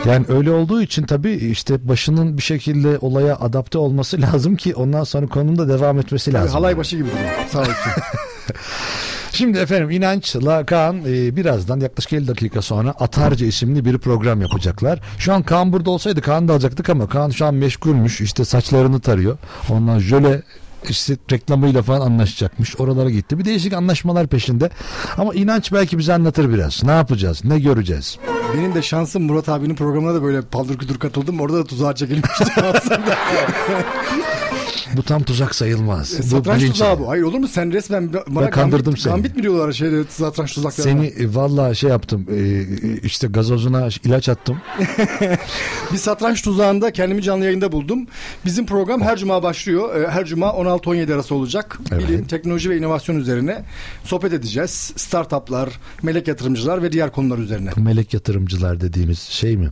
yani 0.08 0.26
öyle 0.30 0.52
olduğu 0.52 0.82
için 0.82 1.04
tabii 1.04 1.32
işte 1.34 1.88
başının 1.88 2.38
bir 2.38 2.42
şekilde 2.44 2.98
olaya 2.98 3.36
adapte 3.36 3.78
olması 3.78 4.22
lazım 4.22 4.56
ki 4.56 4.76
ondan 4.76 5.04
sonra 5.04 5.28
konunun 5.28 5.58
da 5.58 5.70
devam 5.70 6.00
etmesi 6.00 6.34
lazım. 6.34 6.52
halay 6.54 6.78
başı 6.78 6.98
gibi. 6.98 7.10
Sağ 7.52 7.60
olsun. 7.60 7.74
Şimdi 9.38 9.58
efendim 9.58 9.90
İnanç'la 9.90 10.66
Kaan 10.66 11.02
e, 11.06 11.36
birazdan 11.36 11.80
yaklaşık 11.80 12.14
50 12.14 12.28
dakika 12.28 12.62
sonra 12.62 12.90
Atarca 12.90 13.46
isimli 13.46 13.86
bir 13.86 13.98
program 13.98 14.42
yapacaklar. 14.42 15.00
Şu 15.18 15.34
an 15.34 15.44
Kaan 15.44 15.74
burada 15.74 15.90
olsaydı 15.90 16.22
Kaan 16.22 16.48
da 16.48 16.54
alacaktık 16.54 16.90
ama 16.90 17.08
Kaan 17.08 17.30
şu 17.30 17.46
an 17.46 17.54
meşgulmüş. 17.54 18.22
İşte 18.22 18.46
saçlarını 18.46 19.00
tarıyor. 19.00 19.38
Ondan 19.70 20.00
jöle 20.00 20.42
işte 20.90 21.18
reklamıyla 21.32 21.82
falan 21.82 22.02
anlaşacakmış. 22.02 22.80
Oralara 22.80 23.10
gitti. 23.10 23.40
Bir 23.40 23.46
değişik 23.46 23.74
anlaşmalar 23.74 24.28
peşinde. 24.28 24.70
Ama 25.18 25.34
İnanç 25.34 25.74
belki 25.74 25.98
bize 25.98 26.14
anlatır 26.14 26.54
biraz. 26.54 26.84
Ne 26.84 26.92
yapacağız? 26.92 27.46
Ne 27.46 27.60
göreceğiz? 27.60 28.18
Benim 28.58 28.76
de 28.76 28.82
şansım 28.82 29.24
Murat 29.24 29.50
abinin 29.50 29.76
programına 29.76 30.14
da 30.14 30.24
böyle 30.24 30.42
paldır 30.42 30.78
küldür 30.78 31.00
katıldım. 31.00 31.40
Orada 31.40 31.58
da 31.58 31.64
tuzağa 31.64 31.96
çekilmiştim 31.96 32.48
aslında. 32.76 33.18
Bu 34.96 35.04
tam 35.04 35.24
tuzak 35.24 35.56
sayılmaz. 35.56 36.14
E, 36.14 36.20
Bu 36.20 36.24
satranç 36.24 36.62
bilinç 36.62 36.72
tuzağı 36.72 37.00
bu. 37.00 37.10
Hayır 37.10 37.24
olur 37.24 37.40
mu? 37.40 37.48
Sen 37.48 37.72
resmen 37.74 38.14
bana 38.14 38.46
Ben 38.46 38.52
kandırdım 38.52 38.86
gambit, 38.86 39.02
seni. 39.02 39.12
Gambit 39.14 39.36
mi 39.36 39.44
diyorlar 39.44 39.72
şeyde 39.72 40.04
satranç 40.10 40.54
tuzaklarına? 40.54 40.92
Seni 40.94 41.06
e, 41.08 41.36
vallahi 41.36 41.76
şey 41.76 41.90
yaptım. 41.90 42.28
e, 42.32 42.98
işte 43.04 43.28
gazozuna 43.28 43.88
ilaç 44.04 44.30
attım. 44.30 44.58
Bir 45.94 45.98
satranç 45.98 46.42
tuzağında 46.42 46.92
kendimi 46.92 47.22
canlı 47.22 47.46
yayında 47.46 47.72
buldum. 47.72 48.08
Bizim 48.46 48.66
program 48.66 49.02
her 49.02 49.18
cuma 49.18 49.44
başlıyor. 49.44 49.96
Ee, 50.02 50.08
Her 50.08 50.26
cuma 50.26 50.48
16-17 50.48 51.14
arası 51.14 51.36
olacak. 51.36 51.80
Evet. 51.92 52.08
Bilim, 52.08 52.26
teknoloji 52.26 52.70
ve 52.70 52.78
inovasyon 52.78 53.16
üzerine 53.16 53.64
sohbet 54.04 54.34
edeceğiz. 54.34 54.94
Startuplar, 54.96 55.70
melek 56.04 56.28
yatırımcılar 56.28 56.84
ve 56.84 56.92
diğer 56.92 57.12
konular 57.12 57.38
üzerine. 57.38 57.70
melek 57.78 58.14
yatırımcılar 58.14 58.82
dediğimiz 58.82 59.20
şey 59.20 59.58
mi? 59.58 59.70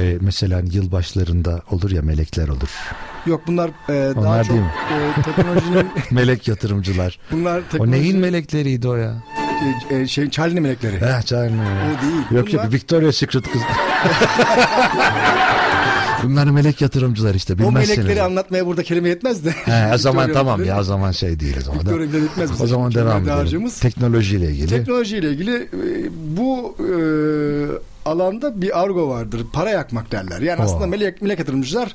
Ee, 0.00 0.16
mesela 0.20 0.62
yılbaşlarında 0.72 1.62
olur 1.70 1.90
ya 1.90 2.02
melekler 2.02 2.48
olur. 2.48 2.68
Yok 3.26 3.42
bunlar 3.46 3.70
e, 3.88 3.92
daha 4.16 4.25
Onlar 4.26 4.44
çok 4.44 4.52
değil 4.52 4.62
mi? 4.62 4.70
e, 5.18 5.22
teknolojinin 5.22 5.86
melek 6.10 6.48
yatırımcılar. 6.48 7.18
bunlar 7.32 7.58
O 7.58 7.62
teknoloji, 7.70 7.92
neyin 8.02 8.18
melekleriydi 8.18 8.88
o 8.88 8.94
ya? 8.96 9.14
e, 9.90 9.96
e, 9.96 10.06
şey 10.06 10.30
Charlie 10.30 10.60
melekleri. 10.60 10.96
Eh 10.96 11.26
canım. 11.26 11.60
O 11.60 12.02
değil. 12.02 12.14
Yok 12.30 12.48
Bunlar- 12.52 12.64
yok 12.64 12.72
Victoria 12.72 13.12
Secret 13.12 13.52
kız. 13.52 13.62
Bunlar 16.22 16.44
melek 16.46 16.80
yatırımcılar 16.80 17.34
işte 17.34 17.54
o 17.54 17.58
bilmezsiniz. 17.58 17.98
melekleri 17.98 18.22
anlatmaya 18.22 18.66
burada 18.66 18.82
kelime 18.82 19.08
yetmez 19.08 19.44
de. 19.44 19.50
He, 19.50 19.94
o 19.94 19.98
zaman 19.98 20.32
tamam 20.32 20.64
ya 20.64 20.80
o 20.80 20.82
zaman 20.82 21.12
şey 21.12 21.40
değil 21.40 21.56
o 21.58 21.60
zaman. 21.60 21.80
Da- 21.86 21.90
Victoria 21.90 22.08
bile 22.08 22.18
yetmez 22.18 22.60
o 22.60 22.66
zaman 22.66 22.94
devam 22.94 23.28
edelim. 23.28 23.70
Teknolojiyle 23.80 24.46
ilgili. 24.50 24.68
Teknolojiyle 24.68 25.30
ilgili 25.30 25.54
e, 25.56 25.68
bu 26.36 26.76
e, 26.78 26.90
alanda 28.08 28.60
bir 28.60 28.80
argo 28.82 29.08
vardır. 29.08 29.42
Para 29.52 29.70
yakmak 29.70 30.12
derler. 30.12 30.40
Yani 30.40 30.60
Oh. 30.60 30.64
aslında 30.64 30.86
melek, 30.86 31.22
melek 31.22 31.38
yatırımcılar 31.38 31.94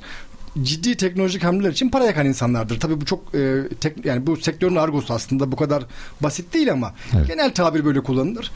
ciddi 0.62 0.96
teknolojik 0.96 1.44
hamleler 1.44 1.70
için 1.70 1.90
para 1.90 2.04
yakan 2.04 2.26
insanlardır. 2.26 2.80
Tabii 2.80 3.00
bu 3.00 3.04
çok 3.04 3.34
e, 3.34 3.62
tek, 3.80 4.04
yani 4.04 4.26
bu 4.26 4.36
sektörün 4.36 4.76
argosu 4.76 5.14
aslında 5.14 5.52
bu 5.52 5.56
kadar 5.56 5.84
basit 6.20 6.54
değil 6.54 6.72
ama 6.72 6.94
Evet. 7.16 7.28
genel 7.28 7.54
tabir 7.54 7.84
böyle 7.84 8.00
kullanılır. 8.00 8.50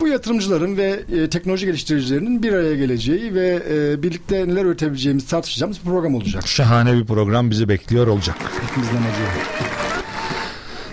Bu 0.00 0.08
yatırımcıların 0.08 0.76
ve 0.76 1.00
e, 1.12 1.30
teknoloji 1.30 1.66
geliştiricilerinin 1.66 2.42
bir 2.42 2.52
araya 2.52 2.76
geleceği 2.76 3.34
ve 3.34 3.62
e, 3.70 4.02
birlikte 4.02 4.48
neler 4.48 4.64
üretebileceğimizi 4.64 5.28
tartışacağımız 5.28 5.78
bir 5.78 5.84
program 5.84 6.14
olacak. 6.14 6.48
Şahane 6.48 6.94
bir 6.94 7.04
program 7.06 7.50
bizi 7.50 7.68
bekliyor 7.68 8.06
olacak. 8.06 8.36
Hepimizden 8.68 8.96
acıyor. 8.96 9.85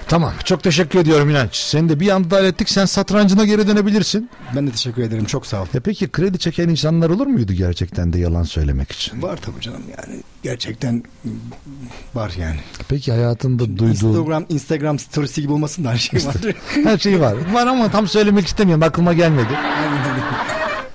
Tamam 0.08 0.34
çok 0.44 0.64
teşekkür 0.64 1.00
ediyorum 1.00 1.30
İnanç. 1.30 1.56
Seni 1.56 1.90
de 1.90 2.00
bir 2.00 2.10
anda 2.10 2.36
hallettik 2.36 2.70
sen 2.70 2.86
satrancına 2.86 3.46
geri 3.46 3.68
dönebilirsin. 3.68 4.30
Ben 4.56 4.68
de 4.68 4.72
teşekkür 4.72 5.02
ederim. 5.04 5.26
Çok 5.26 5.46
sağ 5.48 5.62
ol. 5.62 5.66
E 5.74 5.80
peki 5.80 6.12
kredi 6.12 6.40
çeken 6.40 6.70
insanlar 6.70 7.10
olur 7.10 7.28
muydu 7.28 7.54
gerçekten 7.54 8.14
de 8.14 8.20
yalan 8.20 8.44
söylemek 8.44 8.92
için? 8.92 9.22
Var 9.22 9.38
tabii 9.38 9.62
canım 9.62 9.84
yani. 9.98 10.20
Gerçekten 10.44 11.04
var 12.16 12.32
yani. 12.40 12.60
Peki 12.90 13.12
hayatında 13.12 13.60
duyduğun 13.66 13.88
Instagram 13.90 14.46
Instagram 14.50 15.00
storiesi 15.00 15.42
gibi 15.42 15.52
olmasın 15.54 15.84
da 15.86 15.92
her 15.92 15.98
şey 15.98 16.20
var. 16.26 16.36
her 16.84 16.98
şey 16.98 17.20
var. 17.22 17.36
Var 17.54 17.68
ama 17.68 17.92
tam 17.92 18.08
söylemek 18.08 18.48
istemiyorum 18.48 18.84
aklıma 18.84 19.14
gelmedi. 19.14 19.54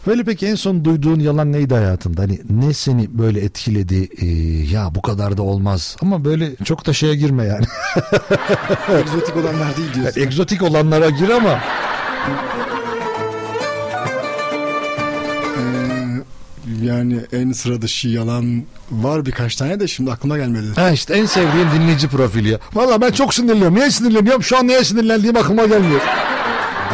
Böyle 0.08 0.24
peki 0.24 0.46
en 0.46 0.54
son 0.54 0.84
duyduğun 0.84 1.20
yalan 1.20 1.52
neydi 1.52 1.74
hayatında? 1.74 2.22
Hani 2.22 2.40
ne 2.50 2.72
seni 2.74 3.18
böyle 3.18 3.40
etkiledi? 3.40 4.08
Ee, 4.20 4.26
ya 4.74 4.94
bu 4.94 5.02
kadar 5.02 5.36
da 5.36 5.42
olmaz. 5.42 5.96
Ama 6.02 6.24
böyle 6.24 6.56
çok 6.64 6.86
da 6.86 6.92
şeye 6.92 7.14
girme 7.16 7.44
yani. 7.44 7.64
Egzotik 9.00 9.36
olanlar 9.36 9.76
değil 9.76 9.94
diyorsun. 9.94 10.20
Egzotik 10.20 10.62
olanlara 10.62 11.10
gir 11.10 11.28
ama 11.28 11.58
Ee, 15.56 16.86
yani 16.86 17.20
en 17.32 17.52
sıra 17.52 17.82
dışı 17.82 18.08
yalan 18.08 18.62
var 18.90 19.26
birkaç 19.26 19.56
tane 19.56 19.80
de 19.80 19.88
şimdi 19.88 20.12
aklıma 20.12 20.36
gelmedi. 20.38 20.66
ha 20.76 20.90
işte 20.90 21.14
en 21.14 21.26
sevdiğim 21.26 21.68
dinleyici 21.74 22.08
profili. 22.08 22.48
ya. 22.48 22.58
Valla 22.74 23.00
ben 23.00 23.10
çok 23.10 23.34
sinirleniyorum. 23.34 23.74
Niye 23.74 23.90
sinirleniyorum? 23.90 24.42
Şu 24.42 24.58
an 24.58 24.68
neye 24.68 24.84
sinirlendiğim 24.84 25.36
aklıma 25.36 25.66
gelmiyor. 25.66 26.00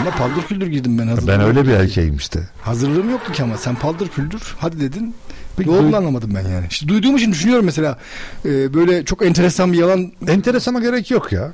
Ama 0.01 0.11
paldır 0.11 0.43
küldür 0.49 0.67
girdim 0.67 0.99
ben 0.99 1.07
hazırlığım. 1.07 1.29
Ben 1.29 1.41
öyle 1.41 1.67
bir 1.67 1.71
erkeğim 1.73 2.17
işte. 2.17 2.41
Hazırlığım 2.63 3.11
yoktu 3.11 3.33
ki 3.33 3.43
ama 3.43 3.57
sen 3.57 3.75
paldır 3.75 4.09
küldür 4.09 4.55
hadi 4.59 4.81
dedin. 4.81 5.15
Peki 5.57 5.71
ne 5.71 5.75
olduğunu 5.75 5.97
anlamadım 5.97 6.31
ben 6.35 6.49
yani. 6.49 6.67
İşte 6.71 6.89
duyduğum 6.89 7.17
için 7.17 7.33
düşünüyorum 7.33 7.65
mesela 7.65 7.99
e, 8.45 8.75
böyle 8.75 9.05
çok 9.05 9.27
enteresan 9.27 9.73
bir 9.73 9.79
yalan 9.79 10.13
Enteresana 10.29 10.81
gerek 10.81 11.11
yok 11.11 11.33
ya. 11.33 11.53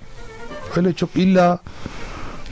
Öyle 0.76 0.92
çok 0.92 1.16
illa 1.16 1.58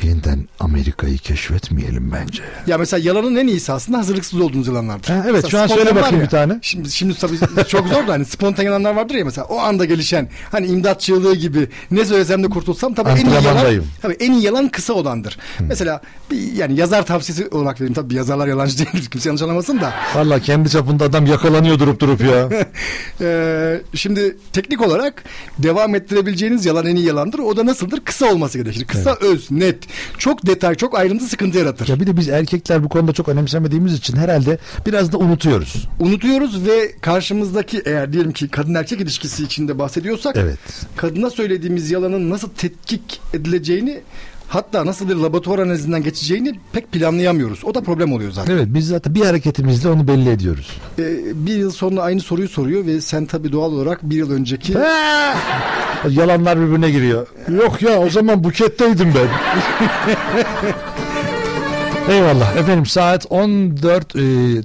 yeniden 0.02 0.48
Amerika'yı 0.60 1.18
keşfetmeyelim 1.18 2.12
bence. 2.12 2.42
Ya 2.66 2.78
mesela 2.78 3.02
yalanın 3.04 3.36
en 3.36 3.46
iyisi 3.46 3.72
aslında 3.72 3.98
hazırlıksız 3.98 4.40
olduğunuz 4.40 4.66
yalanlardır. 4.66 5.08
Ha, 5.08 5.24
evet, 5.24 5.44
Mesela 5.44 5.50
şu 5.50 5.60
an 5.60 5.66
söyle 5.76 5.96
bakayım 5.96 6.16
ya, 6.16 6.22
bir 6.22 6.30
tane. 6.30 6.58
Şimdi, 6.62 6.90
şimdi 6.90 7.14
tabii 7.18 7.38
çok 7.68 7.88
zor 7.88 8.06
da 8.06 8.12
hani 8.12 8.24
spontan 8.24 8.62
yalanlar 8.62 8.94
vardır 8.94 9.14
ya 9.14 9.24
mesela 9.24 9.44
o 9.44 9.58
anda 9.58 9.84
gelişen 9.84 10.28
hani 10.50 10.66
imdat 10.66 11.00
çığlığı 11.00 11.34
gibi 11.34 11.68
ne 11.90 12.04
söylesem 12.04 12.42
de 12.44 12.48
kurtulsam 12.48 12.94
tabii 12.94 13.10
en 13.10 13.26
iyi 13.26 13.34
yalan 13.34 13.82
tabii 14.02 14.16
en 14.20 14.32
iyi 14.32 14.42
yalan 14.42 14.68
kısa 14.68 14.92
olandır. 14.92 15.38
Mesela 15.60 16.00
bir, 16.30 16.52
yani 16.52 16.76
yazar 16.76 17.06
tavsiyesi 17.06 17.48
olarak 17.48 17.80
vereyim 17.80 17.94
tabii 17.94 18.14
yazarlar 18.14 18.46
yalancı 18.46 18.78
değildir 18.78 19.06
kimse 19.10 19.28
yanlış 19.28 19.42
anlamasın 19.42 19.80
da. 19.80 19.92
Valla 20.14 20.40
kendi 20.40 20.70
çapında 20.70 21.04
adam 21.04 21.26
yakalanıyor 21.26 21.78
durup 21.78 22.00
durup 22.00 22.20
ya. 22.20 22.48
Ee, 23.20 23.80
şimdi 23.94 24.36
teknik 24.52 24.80
olarak 24.80 25.24
devam 25.58 25.94
ettirebileceğiniz 25.94 26.66
yalan 26.66 26.86
en 26.86 26.96
iyi 26.96 27.06
yalandır. 27.06 27.38
O 27.38 27.56
da 27.56 27.66
nasıldır? 27.66 28.00
Kısa 28.00 28.26
olması 28.26 28.58
gerekir. 28.58 28.84
Kısa, 28.84 29.16
öz, 29.20 29.50
net. 29.50 29.87
Çok 30.18 30.46
detay, 30.46 30.74
çok 30.74 30.98
ayrıntı 30.98 31.24
sıkıntı 31.24 31.58
yaratır. 31.58 31.88
ya 31.88 32.00
bir 32.00 32.06
de 32.06 32.16
biz 32.16 32.28
erkekler 32.28 32.84
bu 32.84 32.88
konuda 32.88 33.12
çok 33.12 33.28
önemsemediğimiz 33.28 33.94
için 33.94 34.16
herhalde 34.16 34.58
biraz 34.86 35.12
da 35.12 35.18
unutuyoruz. 35.18 35.88
Unutuyoruz 36.00 36.66
ve 36.66 36.92
karşımızdaki 37.00 37.82
eğer 37.86 38.12
diyelim 38.12 38.32
ki 38.32 38.48
kadın 38.48 38.74
erkek 38.74 39.00
ilişkisi 39.00 39.44
içinde 39.44 39.78
bahsediyorsak 39.78 40.36
Evet. 40.36 40.58
kadına 40.96 41.30
söylediğimiz 41.30 41.90
yalanın 41.90 42.30
nasıl 42.30 42.48
tetkik 42.48 43.20
edileceğini 43.34 44.00
hatta 44.48 44.86
nasıl 44.86 45.08
bir 45.08 45.14
laboratuvar 45.14 45.58
analizinden 45.58 46.02
geçeceğini 46.02 46.54
pek 46.72 46.92
planlayamıyoruz. 46.92 47.64
O 47.64 47.74
da 47.74 47.80
problem 47.80 48.12
oluyor 48.12 48.32
zaten. 48.32 48.52
Evet 48.52 48.66
biz 48.68 48.88
zaten 48.88 49.14
bir 49.14 49.24
hareketimizle 49.24 49.88
onu 49.88 50.08
belli 50.08 50.30
ediyoruz. 50.30 50.76
Ee, 50.98 51.18
bir 51.34 51.54
yıl 51.54 51.70
sonra 51.70 52.02
aynı 52.02 52.20
soruyu 52.20 52.48
soruyor 52.48 52.86
ve 52.86 53.00
sen 53.00 53.26
tabii 53.26 53.52
doğal 53.52 53.72
olarak 53.72 54.02
bir 54.02 54.16
yıl 54.16 54.30
önceki 54.30 54.74
Yalanlar 56.08 56.60
birbirine 56.60 56.90
giriyor. 56.90 57.26
Yok 57.62 57.82
ya 57.82 57.98
o 57.98 58.10
zaman 58.10 58.44
buketteydim 58.44 59.14
ben. 59.14 59.28
Eyvallah. 62.08 62.56
Efendim 62.56 62.86
saat 62.86 63.26
14 63.30 64.16
e, 64.16 64.20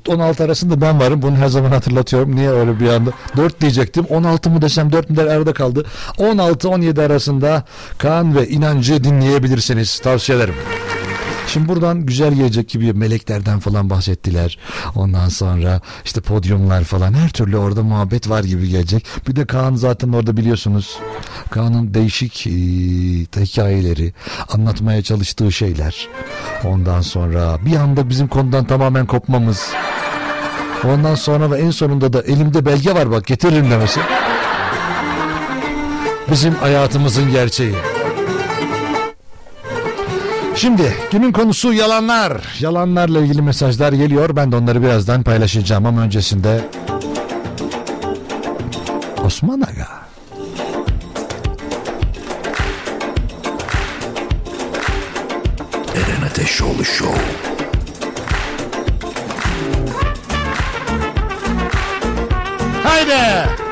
16 0.08 0.44
arasında 0.44 0.82
ben 0.82 1.00
varım. 1.00 1.22
Bunu 1.22 1.36
her 1.36 1.48
zaman 1.48 1.72
hatırlatıyorum. 1.72 2.36
Niye 2.36 2.50
öyle 2.50 2.80
bir 2.80 2.88
anda? 2.88 3.12
4 3.38 3.62
diyecektim. 3.62 4.06
16 4.10 4.50
mı 4.50 4.62
desem 4.62 4.91
4 4.91 5.10
mü 5.10 5.18
der 5.18 5.26
arada 5.26 5.54
kaldı. 5.54 5.86
16-17 6.18 7.06
arasında 7.06 7.64
Kaan 7.98 8.36
ve 8.36 8.48
inancı 8.48 9.04
dinleyebilirsiniz. 9.04 10.00
Tavsiye 10.00 10.38
ederim. 10.38 10.56
Şimdi 11.54 11.68
buradan 11.68 12.06
güzel 12.06 12.34
gelecek 12.34 12.70
gibi 12.70 12.93
meleklerden 12.93 13.60
falan 13.60 13.89
bahsettiler. 13.89 14.58
Ondan 14.95 15.30
sonra 15.30 15.82
işte 16.06 16.22
podyumlar 16.22 16.84
falan 16.84 17.14
her 17.14 17.30
türlü 17.30 17.58
orada 17.58 17.84
muhabbet 17.84 18.30
var 18.30 18.43
gibi 18.43 18.70
gelecek. 18.70 19.06
Bir 19.28 19.36
de 19.36 19.45
Kaan 19.45 19.76
zaten 19.76 20.14
orada 20.14 20.38
biliyorsunuz. 20.38 20.99
Kaan'ın 21.49 21.93
değişik 21.93 22.47
e, 22.47 22.51
hikayeleri, 23.41 24.14
anlatmaya 24.49 25.01
çalıştığı 25.01 25.51
şeyler. 25.51 26.08
Ondan 26.64 27.01
sonra 27.01 27.58
bir 27.66 27.76
anda 27.76 28.10
bizim 28.10 28.28
konudan 28.28 28.66
tamamen 28.66 29.06
kopmamız. 29.06 29.70
Ondan 30.84 31.16
sonra 31.16 31.51
ve 31.51 31.58
en 31.60 31.72
sonunda 31.72 32.14
da 32.14 32.22
elimde 32.22 32.66
belge 32.66 32.95
var 32.95 33.12
bak 33.12 33.26
getiririm 33.26 33.72
demesi. 33.72 33.99
Bizim 36.32 36.56
hayatımızın 36.56 37.32
gerçeği. 37.32 37.76
Şimdi 40.56 40.93
günün 41.12 41.32
konusu 41.32 41.74
yalanlar. 41.74 42.58
Yalanlarla 42.60 43.20
ilgili 43.20 43.41
mesajlar 43.41 43.93
geliyor. 43.93 44.36
Ben 44.36 44.51
de 44.51 44.56
onları 44.56 44.82
birazdan 44.82 45.24
paylaşacağım 45.24 45.86
ama 45.86 46.01
öncesinde 46.01 46.62
Osman 49.26 49.62
Aga. 49.62 49.88
Eren 55.95 56.28
Ateşoğlu 56.28 56.86
Show. 56.86 57.22
Haydi. 62.84 63.62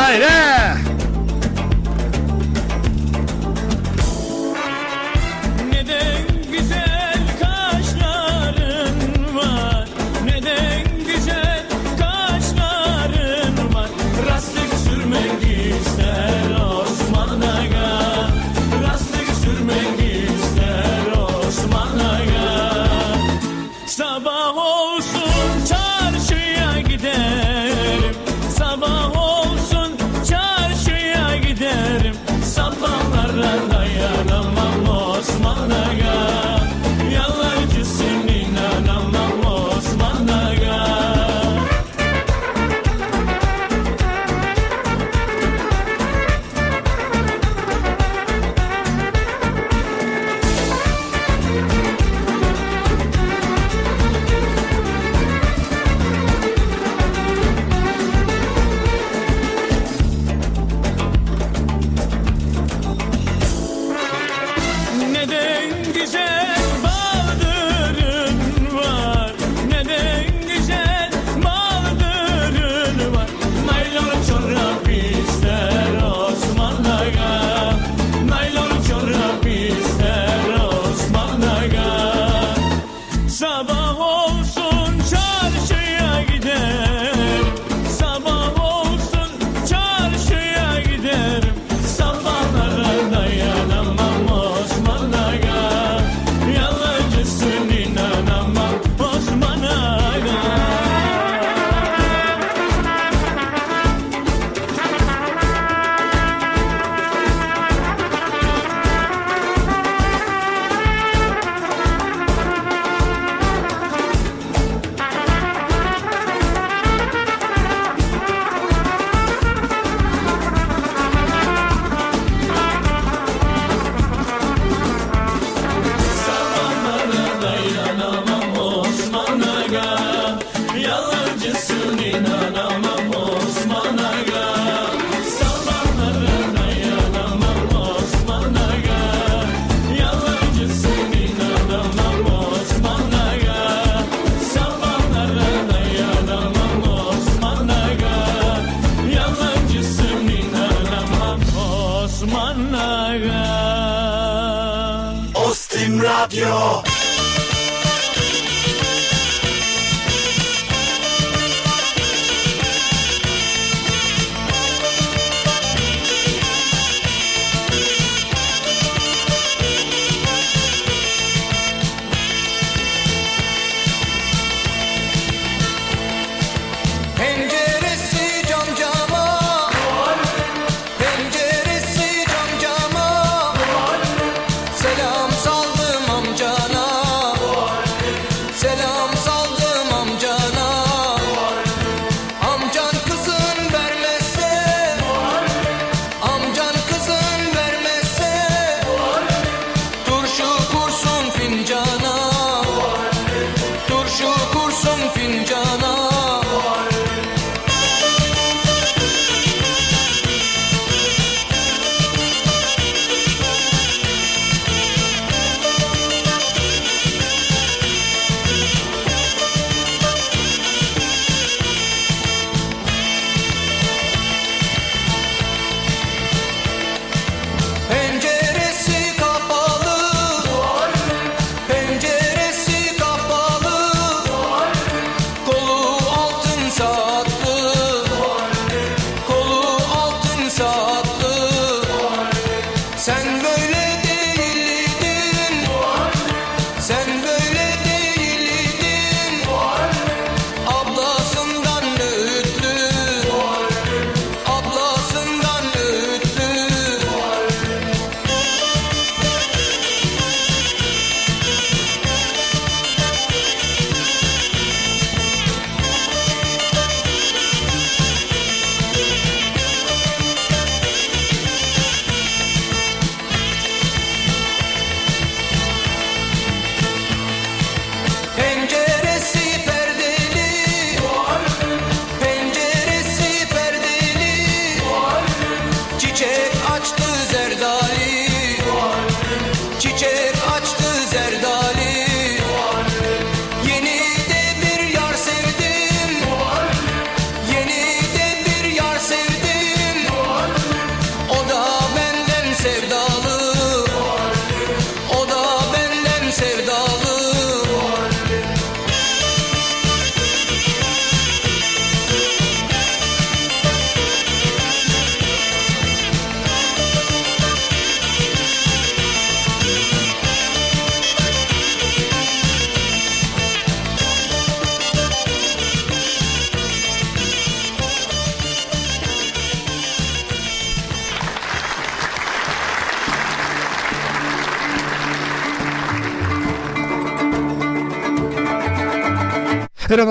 Aire! 0.00 0.59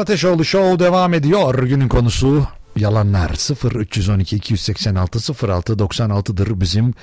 Ateşoğlu 0.10 0.46
Show 0.46 0.86
devam 0.86 1.14
ediyor. 1.14 1.64
Günün 1.64 1.88
konusu 1.88 2.48
yalanlar 2.76 3.34
0 3.34 3.72
312 3.72 4.36
286 4.36 5.48
06 5.48 5.74
96'dır 5.74 6.62
bizim 6.62 6.94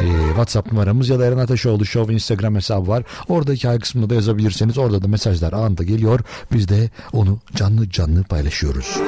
e, 0.00 0.06
WhatsApp 0.28 0.72
numaramız 0.72 1.08
ya 1.08 1.18
da 1.18 1.26
Eren 1.26 1.38
Ateşoğlu 1.38 1.86
Show 1.86 2.14
Instagram 2.14 2.54
hesabı 2.54 2.88
var. 2.88 3.02
Orada 3.28 3.52
hikaye 3.52 3.78
kısmında 3.78 4.10
da 4.10 4.14
yazabilirseniz 4.14 4.78
orada 4.78 5.02
da 5.02 5.08
mesajlar 5.08 5.52
anında 5.52 5.82
geliyor. 5.82 6.20
Biz 6.52 6.68
de 6.68 6.90
onu 7.12 7.38
canlı 7.54 7.90
canlı 7.90 8.24
paylaşıyoruz. 8.24 8.98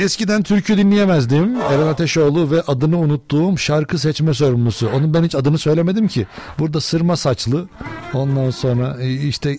Eskiden 0.00 0.42
türkü 0.42 0.76
dinleyemezdim. 0.78 1.56
Eren 1.60 1.86
Ateşoğlu 1.86 2.50
ve 2.50 2.62
adını 2.62 2.98
unuttuğum 2.98 3.58
şarkı 3.58 3.98
seçme 3.98 4.34
sorumlusu. 4.34 4.88
Onun 4.94 5.14
ben 5.14 5.24
hiç 5.24 5.34
adını 5.34 5.58
söylemedim 5.58 6.08
ki. 6.08 6.26
Burada 6.58 6.80
sırma 6.80 7.16
saçlı. 7.16 7.68
Ondan 8.14 8.50
sonra 8.50 8.96
e, 9.00 9.12
işte 9.12 9.58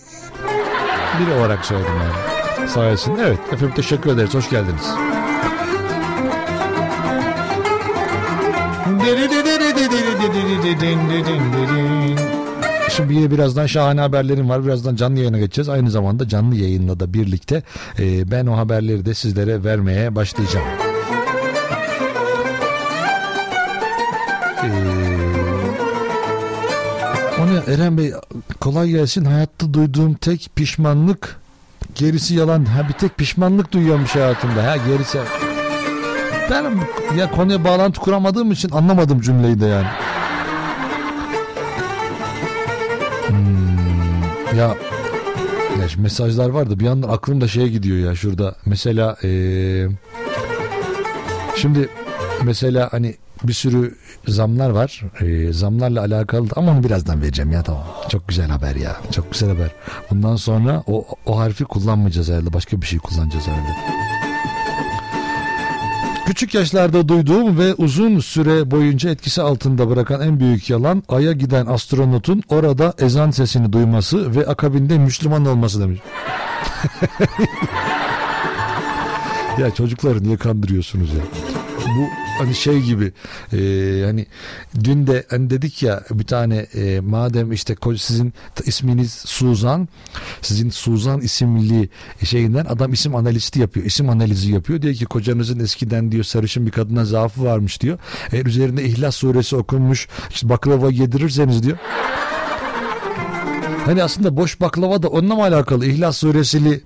biri 1.20 1.32
olarak 1.32 1.64
söyledim 1.64 1.92
yani. 1.94 2.68
Sayesinde. 2.68 3.22
Evet 3.22 3.38
efendim 3.52 3.72
teşekkür 3.76 4.10
ederiz. 4.10 4.34
Hoş 4.34 4.50
geldiniz. 4.50 4.86
Şimdi 12.96 13.14
yine 13.14 13.30
birazdan 13.30 13.66
şahane 13.66 14.00
haberlerim 14.00 14.48
var. 14.48 14.64
Birazdan 14.64 14.96
canlı 14.96 15.18
yayına 15.18 15.38
geçeceğiz. 15.38 15.68
Aynı 15.68 15.90
zamanda 15.90 16.28
canlı 16.28 16.56
yayınla 16.56 17.00
da 17.00 17.14
birlikte 17.14 17.62
e, 17.98 18.30
ben 18.30 18.46
o 18.46 18.56
haberleri 18.56 19.06
de 19.06 19.14
sizlere 19.14 19.64
vermeye 19.64 20.14
başlayacağım. 20.14 20.91
Eren 27.66 27.98
Bey 27.98 28.12
kolay 28.60 28.88
gelsin. 28.90 29.24
Hayatta 29.24 29.74
duyduğum 29.74 30.14
tek 30.14 30.50
pişmanlık 30.56 31.36
gerisi 31.94 32.34
yalan. 32.34 32.64
Ha 32.64 32.88
bir 32.88 32.92
tek 32.92 33.16
pişmanlık 33.16 33.72
duyuyormuş 33.72 34.14
hayatımda. 34.14 34.64
Ha 34.66 34.76
gerisi 34.76 35.18
ben 36.50 36.64
ya 37.16 37.30
konuya 37.30 37.64
bağlantı 37.64 38.00
kuramadığım 38.00 38.52
için 38.52 38.70
anlamadım 38.70 39.20
cümleyi 39.20 39.60
de 39.60 39.66
yani. 39.66 39.86
Hmm, 43.28 44.58
ya 44.58 44.68
ya 45.80 45.86
mesajlar 45.98 46.48
var 46.48 46.70
da 46.70 46.80
bir 46.80 46.84
yandan 46.84 47.08
aklım 47.08 47.40
da 47.40 47.48
şeye 47.48 47.68
gidiyor 47.68 48.08
ya 48.10 48.14
şurada. 48.14 48.54
Mesela 48.66 49.16
eee, 49.22 49.88
şimdi 51.56 51.88
mesela 52.42 52.88
hani 52.92 53.14
bir 53.48 53.52
sürü 53.52 53.94
zamlar 54.28 54.70
var. 54.70 55.02
Eee, 55.20 55.52
zamlarla 55.52 56.00
alakalı 56.00 56.48
ama 56.56 56.72
onu 56.72 56.84
birazdan 56.84 57.22
vereceğim 57.22 57.52
ya 57.52 57.62
tamam. 57.62 57.84
Çok 58.08 58.28
güzel 58.28 58.48
haber 58.48 58.76
ya. 58.76 58.96
Çok 59.12 59.32
güzel 59.32 59.48
haber. 59.48 59.70
Bundan 60.10 60.36
sonra 60.36 60.82
o, 60.86 61.06
o 61.26 61.38
harfi 61.38 61.64
kullanmayacağız 61.64 62.28
herhalde. 62.28 62.52
Başka 62.52 62.80
bir 62.80 62.86
şey 62.86 62.98
kullanacağız 62.98 63.46
herhalde. 63.46 64.02
Küçük 66.26 66.54
yaşlarda 66.54 67.08
duyduğum 67.08 67.58
ve 67.58 67.74
uzun 67.74 68.18
süre 68.18 68.70
boyunca 68.70 69.10
etkisi 69.10 69.42
altında 69.42 69.90
bırakan 69.90 70.20
en 70.20 70.40
büyük 70.40 70.70
yalan 70.70 71.02
Ay'a 71.08 71.32
giden 71.32 71.66
astronotun 71.66 72.42
orada 72.48 72.94
ezan 72.98 73.30
sesini 73.30 73.72
duyması 73.72 74.34
ve 74.34 74.46
akabinde 74.46 74.98
Müslüman 74.98 75.46
olması 75.46 75.80
demiş. 75.80 76.00
ya 79.58 79.74
çocukları 79.74 80.22
niye 80.22 80.36
kandırıyorsunuz 80.36 81.10
ya? 81.14 81.22
Bu 81.86 82.08
hani 82.38 82.54
şey 82.54 82.80
gibi 82.80 83.12
e, 83.52 83.58
hani 84.04 84.26
dün 84.84 85.06
de 85.06 85.26
hani 85.30 85.50
dedik 85.50 85.82
ya 85.82 86.02
bir 86.10 86.24
tane 86.24 86.56
e, 86.56 87.00
madem 87.00 87.52
işte 87.52 87.76
sizin 87.96 88.34
isminiz 88.64 89.12
Suzan 89.12 89.88
sizin 90.40 90.70
Suzan 90.70 91.20
isimli 91.20 91.88
şeyinden 92.24 92.64
adam 92.64 92.92
isim 92.92 93.16
analisti 93.16 93.60
yapıyor 93.60 93.86
isim 93.86 94.10
analizi 94.10 94.52
yapıyor. 94.52 94.82
Diyor 94.82 94.94
ki 94.94 95.04
kocanızın 95.04 95.60
eskiden 95.60 96.12
diyor 96.12 96.24
sarışın 96.24 96.66
bir 96.66 96.70
kadına 96.70 97.04
zaafı 97.04 97.44
varmış 97.44 97.80
diyor. 97.80 97.98
Eğer 98.32 98.46
üzerinde 98.46 98.84
İhlas 98.84 99.16
suresi 99.16 99.56
okunmuş 99.56 100.08
işte 100.30 100.48
baklava 100.48 100.90
yedirirseniz 100.90 101.62
diyor 101.62 101.78
Hani 103.84 104.02
aslında 104.02 104.36
boş 104.36 104.60
baklava 104.60 105.02
da 105.02 105.08
onunla 105.08 105.34
mı 105.34 105.42
alakalı? 105.42 105.86
İhlas 105.86 106.16
suresili 106.16 106.80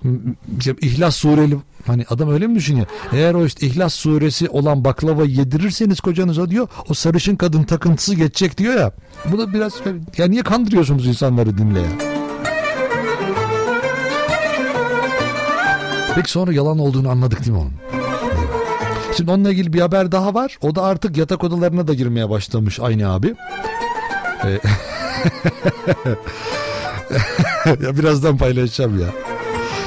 İhlas 0.81 1.15
sureli 1.15 1.57
hani 1.87 2.05
adam 2.09 2.29
öyle 2.29 2.47
mi 2.47 2.55
düşünüyor? 2.55 2.87
Eğer 3.13 3.33
o 3.33 3.45
işte 3.45 3.67
İhlas 3.67 3.93
suresi 3.93 4.49
olan 4.49 4.83
baklava 4.85 5.23
yedirirseniz 5.25 5.99
kocanıza 5.99 6.49
diyor 6.49 6.67
o 6.89 6.93
sarışın 6.93 7.35
kadın 7.35 7.63
takıntısı 7.63 8.15
geçecek 8.15 8.57
diyor 8.57 8.73
ya. 8.73 8.91
Bu 9.31 9.37
da 9.39 9.53
biraz 9.53 9.73
ya 10.17 10.27
niye 10.27 10.43
kandırıyorsunuz 10.43 11.07
insanları 11.07 11.57
dinle 11.57 11.79
ya? 11.79 11.89
Peki 16.15 16.31
sonra 16.31 16.53
yalan 16.53 16.79
olduğunu 16.79 17.09
anladık 17.09 17.39
değil 17.39 17.51
mi 17.51 17.57
onun? 17.57 17.73
Şimdi 19.17 19.31
onunla 19.31 19.51
ilgili 19.51 19.73
bir 19.73 19.81
haber 19.81 20.11
daha 20.11 20.33
var. 20.33 20.57
O 20.61 20.75
da 20.75 20.83
artık 20.83 21.17
yatak 21.17 21.43
odalarına 21.43 21.87
da 21.87 21.93
girmeye 21.93 22.29
başlamış 22.29 22.79
aynı 22.79 23.13
abi. 23.13 23.35
Ee, 24.45 24.59
ya 27.65 27.97
birazdan 27.97 28.37
paylaşacağım 28.37 28.99
ya. 28.99 29.07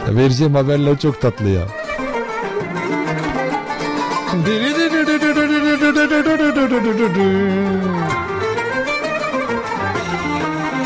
ya. 0.09 0.17
Vereceğim 0.17 0.55
haberler 0.55 0.99
çok 0.99 1.21
tatlı 1.21 1.49
ya. 1.49 1.63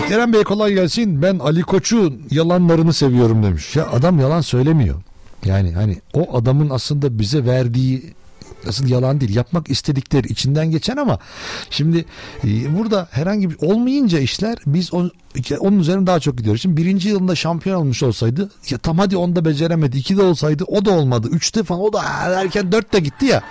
Kerem 0.09 0.33
Bey 0.33 0.45
kolay 0.45 0.73
gelsin. 0.73 1.23
Ben 1.23 1.39
Ali 1.39 1.63
Koç'un 1.63 2.23
yalanlarını 2.31 2.93
seviyorum 2.93 3.43
demiş. 3.43 3.77
Ya 3.77 3.87
adam 3.93 4.21
yalan 4.21 4.41
söylemiyor. 4.41 4.97
Yani 5.45 5.73
hani 5.73 5.97
o 6.15 6.37
adamın 6.37 6.71
aslında 6.71 7.19
bize 7.19 7.47
verdiği 7.47 8.15
aslında 8.69 8.95
yalan 8.95 9.21
değil. 9.21 9.37
Yapmak 9.37 9.71
istedikleri 9.71 10.29
içinden 10.29 10.71
geçen 10.71 10.97
ama 10.97 11.19
şimdi 11.71 12.05
e, 12.45 12.79
burada 12.79 13.09
herhangi 13.11 13.51
bir 13.51 13.57
olmayınca 13.61 14.19
işler 14.19 14.59
biz 14.67 14.95
on, 14.95 15.11
onun 15.59 15.79
üzerine 15.79 16.07
daha 16.07 16.21
çok 16.21 16.39
gidiyoruz. 16.39 16.63
Şimdi 16.63 16.77
birinci 16.77 17.09
yılında 17.09 17.35
şampiyon 17.35 17.81
olmuş 17.81 18.03
olsaydı 18.03 18.51
ya 18.71 18.79
tam 18.79 18.99
hadi 18.99 19.17
onda 19.17 19.45
beceremedi 19.45 19.99
iki 19.99 20.17
de 20.17 20.23
olsaydı 20.23 20.65
o 20.65 20.85
da 20.85 20.91
olmadı 20.91 21.29
üçte 21.31 21.63
falan 21.63 21.81
o 21.81 21.93
da 21.93 22.03
erken 22.27 22.73
dört 22.73 22.93
de 22.93 23.01
gitti 23.01 23.27
ya. 23.27 23.43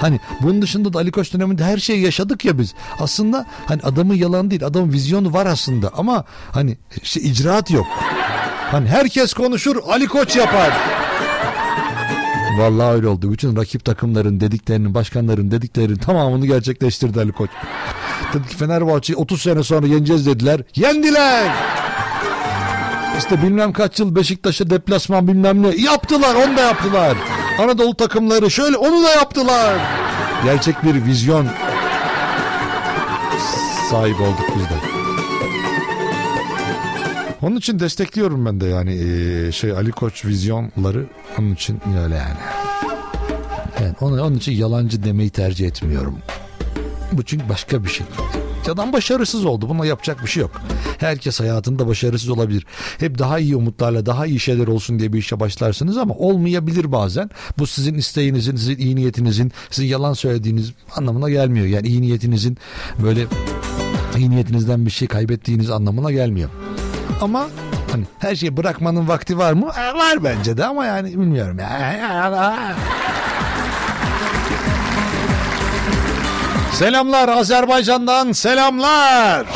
Hani 0.00 0.20
bunun 0.42 0.62
dışında 0.62 0.92
da 0.92 0.98
Ali 0.98 1.10
Koç 1.10 1.32
döneminde 1.34 1.64
her 1.64 1.78
şeyi 1.78 2.00
yaşadık 2.00 2.44
ya 2.44 2.58
biz. 2.58 2.74
Aslında 2.98 3.46
hani 3.66 3.82
adamın 3.82 4.14
yalan 4.14 4.50
değil 4.50 4.66
adamın 4.66 4.92
vizyonu 4.92 5.32
var 5.32 5.46
aslında 5.46 5.90
ama 5.96 6.24
hani 6.52 6.78
işte 7.02 7.20
icraat 7.20 7.70
yok. 7.70 7.86
Hani 8.70 8.88
herkes 8.88 9.34
konuşur 9.34 9.76
Ali 9.88 10.06
Koç 10.06 10.36
yapar 10.36 10.72
Vallahi 12.58 12.94
öyle 12.94 13.08
oldu. 13.08 13.32
Bütün 13.32 13.56
rakip 13.56 13.84
takımların 13.84 14.40
dediklerinin, 14.40 14.94
başkanların 14.94 15.50
dediklerinin 15.50 15.96
tamamını 15.96 16.46
gerçekleştirdi 16.46 17.20
Ali 17.20 17.32
Koç. 17.32 17.50
Dedi 18.34 18.48
ki 18.48 18.56
Fenerbahçe'yi 18.56 19.16
30 19.16 19.42
sene 19.42 19.62
sonra 19.62 19.86
yeneceğiz 19.86 20.26
dediler. 20.26 20.60
Yendiler. 20.76 21.54
İşte 23.18 23.42
bilmem 23.42 23.72
kaç 23.72 24.00
yıl 24.00 24.14
Beşiktaş'a 24.16 24.70
deplasman 24.70 25.28
bilmem 25.28 25.62
ne 25.62 25.68
yaptılar 25.76 26.34
onu 26.34 26.56
da 26.56 26.60
yaptılar. 26.60 27.16
Anadolu 27.58 27.94
takımları 27.94 28.50
şöyle 28.50 28.76
onu 28.76 29.04
da 29.04 29.10
yaptılar. 29.10 29.74
Gerçek 30.44 30.84
bir 30.84 31.04
vizyon 31.04 31.46
sahip 33.90 34.20
olduk 34.20 34.56
biz 34.56 34.64
de. 34.64 34.89
Onun 37.42 37.56
için 37.56 37.78
destekliyorum 37.78 38.46
ben 38.46 38.60
de 38.60 38.66
yani 38.66 38.94
eee, 38.94 39.52
şey 39.52 39.72
Ali 39.72 39.90
Koç 39.90 40.24
vizyonları 40.24 41.06
onun 41.38 41.54
için 41.54 41.80
öyle 42.04 42.14
yani. 42.14 42.36
Yani 43.82 43.94
onun, 44.00 44.18
onun 44.18 44.36
için 44.36 44.52
yalancı 44.52 45.04
demeyi 45.04 45.30
tercih 45.30 45.66
etmiyorum. 45.66 46.18
Bu 47.12 47.22
çünkü 47.22 47.48
başka 47.48 47.84
bir 47.84 47.88
şey. 47.88 48.06
Adam 48.70 48.92
başarısız 48.92 49.44
oldu. 49.44 49.68
Buna 49.68 49.86
yapacak 49.86 50.22
bir 50.22 50.28
şey 50.28 50.40
yok. 50.40 50.62
Herkes 50.98 51.40
hayatında 51.40 51.86
başarısız 51.88 52.28
olabilir. 52.28 52.66
Hep 52.98 53.18
daha 53.18 53.38
iyi 53.38 53.56
umutlarla 53.56 54.06
daha 54.06 54.26
iyi 54.26 54.40
şeyler 54.40 54.66
olsun 54.66 54.98
diye 54.98 55.12
bir 55.12 55.18
işe 55.18 55.40
başlarsınız 55.40 55.96
ama 55.96 56.14
olmayabilir 56.14 56.92
bazen. 56.92 57.30
Bu 57.58 57.66
sizin 57.66 57.94
isteğinizin, 57.94 58.56
sizin 58.56 58.76
iyi 58.78 58.96
niyetinizin, 58.96 59.52
sizin 59.70 59.88
yalan 59.88 60.12
söylediğiniz 60.12 60.72
anlamına 60.96 61.30
gelmiyor. 61.30 61.66
Yani 61.66 61.88
iyi 61.88 62.02
niyetinizin 62.02 62.58
böyle 63.02 63.26
iyi 64.18 64.30
niyetinizden 64.30 64.86
bir 64.86 64.90
şey 64.90 65.08
kaybettiğiniz 65.08 65.70
anlamına 65.70 66.12
gelmiyor. 66.12 66.50
Ama 67.20 67.46
hani 67.92 68.04
her 68.18 68.36
şeyi 68.36 68.56
bırakmanın 68.56 69.08
vakti 69.08 69.38
var 69.38 69.52
mı? 69.52 69.70
E, 69.78 69.94
var 69.94 70.24
bence 70.24 70.56
de 70.56 70.64
ama 70.64 70.86
yani 70.86 71.08
bilmiyorum. 71.08 71.58
Selamlar 76.72 77.28
Azerbaycan'dan 77.28 78.32
selamlar. 78.32 79.46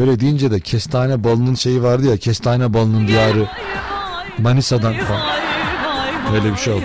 Öyle 0.00 0.20
deyince 0.20 0.50
de 0.50 0.60
kestane 0.60 1.24
balının 1.24 1.54
şeyi 1.54 1.82
vardı 1.82 2.06
ya 2.06 2.16
kestane 2.16 2.74
balının 2.74 3.08
diyarı 3.08 3.46
Manisa'dan 4.38 4.94
falan. 4.94 5.22
Öyle 6.34 6.52
bir 6.52 6.58
şey 6.58 6.72
oldu. 6.72 6.82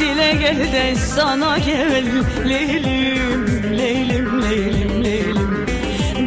Dile 0.00 0.32
gel 0.40 0.72
de 0.72 0.94
sana 0.94 1.58
gel 1.58 2.04
Leylim, 2.48 3.78
leylim, 3.78 4.42
leylim, 4.42 5.04
leylim 5.04 5.66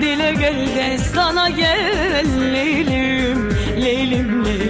Dile 0.02 0.34
gel 0.40 0.76
de 0.76 0.98
sana 0.98 1.49
gel 1.49 2.26
leylim, 2.53 3.49
leylim, 3.81 4.45
leylim 4.45 4.62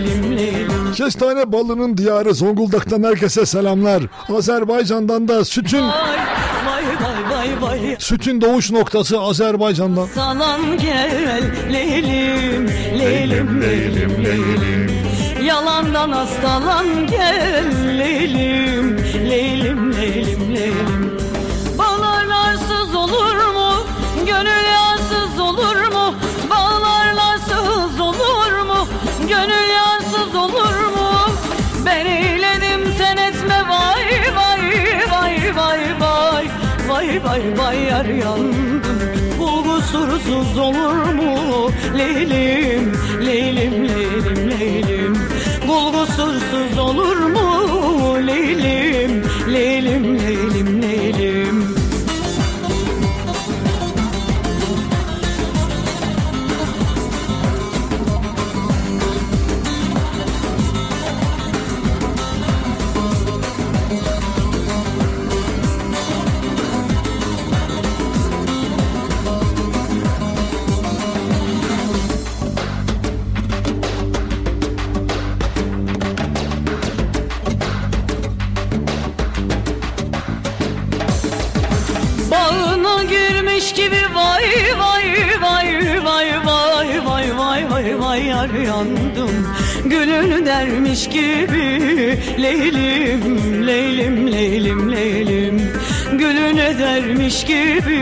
Kestane 0.94 1.52
balının 1.52 1.98
diyarı 1.98 2.34
Zonguldak'tan 2.34 3.04
herkese 3.04 3.46
selamlar. 3.46 4.04
Azerbaycan'dan 4.38 5.28
da 5.28 5.46
sütün 5.46 5.82
Vay, 5.82 5.90
vay, 6.66 6.84
vay, 7.02 7.62
vay, 7.62 7.62
vay 7.62 7.96
sütün 8.00 8.42
doğuş 8.42 8.72
noktası 8.72 9.20
Azerbaycan'dan. 9.20 10.06
Salam 10.06 10.78
gel 10.78 11.42
Leylim, 11.74 12.68
leylim, 13.00 13.62
leylim, 13.62 14.26
leylim 14.26 14.92
Yalandan 15.46 16.12
hastalan 16.12 17.08
gel 17.08 17.66
Leylim, 17.98 18.98
leylim, 19.30 19.94
leylim, 19.94 20.56
leylim 20.56 20.93
Vay 37.04 37.24
vay 37.24 37.58
vay 37.58 37.78
yar 37.84 38.06
yandım. 38.06 38.82
Bu 39.40 39.64
kusursuz 39.64 40.58
olur 40.58 41.14
mu? 41.14 41.70
Leylim, 41.98 42.94
leylim, 43.26 43.88
leylim, 43.88 44.50
leylim. 44.50 45.18
Kul 45.68 45.94
kusursuz 45.94 46.80
olur 46.80 47.18
mu? 47.18 47.48
Leylim, 48.28 49.24
leylim, 49.54 50.20
leylim 50.20 50.73
Gülünü 90.24 90.46
dermiş 90.46 91.10
gibi. 91.10 92.18
Leylim 92.42 93.68
leylim 93.68 94.32
leylim 94.32 94.92
leylim. 94.92 95.62
Gülüne 96.12 96.80
dermiş 96.80 97.46
gibi. 97.46 98.00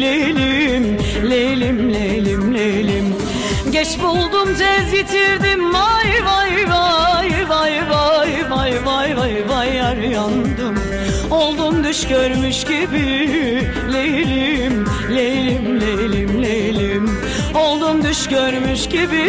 Leylim 0.00 0.98
leylim 1.30 1.94
leylim 1.94 2.54
leylim. 2.54 3.14
Geç 3.72 3.88
buldum 4.02 4.54
tez 4.54 4.92
yitirdim. 4.92 5.74
Vay 5.74 6.24
vay 6.24 6.70
vay 6.70 7.48
vay 7.48 7.88
vay 7.88 8.46
vay 8.56 8.86
vay 8.86 9.16
vay 9.16 9.48
vay 9.48 9.76
yar 9.76 9.96
yandım. 9.96 10.74
Oldum 11.30 11.84
düş 11.84 12.06
görmüş 12.08 12.64
gibi. 12.64 13.28
Leylim 13.92 14.84
leylim 15.10 15.80
leylim 15.80 16.42
leylim. 16.42 17.10
Oldum 17.54 18.04
düş 18.04 18.28
görmüş 18.28 18.88
gibi. 18.88 19.24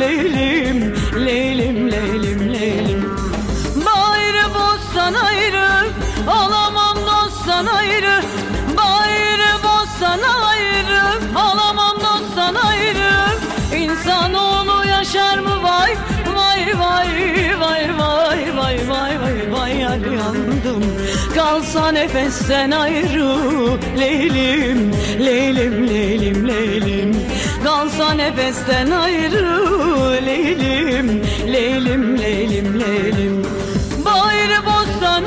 Leylim 0.00 0.94
leylim 1.16 1.92
leylim 1.92 2.54
leylim. 2.54 3.16
Bayrı 3.86 4.44
bozsan 4.54 5.14
ayrı 5.14 5.68
Alamam 6.28 6.96
dostsan 6.96 7.66
ayrı. 7.66 8.20
Bayrı 8.76 9.52
bozsan 9.64 10.20
ayrı 10.22 11.02
Alamam 11.36 11.96
dostsan 12.00 12.54
ayrı. 12.54 13.12
İnsanoğlu 13.76 14.86
yaşar 14.88 15.38
mı? 15.38 15.62
Vay 15.62 15.96
Vay 16.36 16.78
vay 16.78 17.08
vay 17.60 17.98
vay 17.98 18.56
vay 18.56 18.88
vay 18.88 19.18
vay 19.20 19.52
vay. 19.52 19.80
Yandım. 19.80 20.84
Kalsa 21.34 21.88
nefesten 21.92 22.70
ayrı. 22.70 23.38
Leylim 23.98 24.92
leylim 25.18 25.88
leylim 25.88 26.48
leylim 26.48 27.16
Kalsa 27.64 28.14
nefesten 28.14 28.90
ayrı 28.90 29.64
Leylim 30.26 31.22
leylim 31.52 32.18
leylim 32.18 32.80
leylim. 32.80 33.46
Bayrı 34.04 34.66
bozsan 34.66 35.24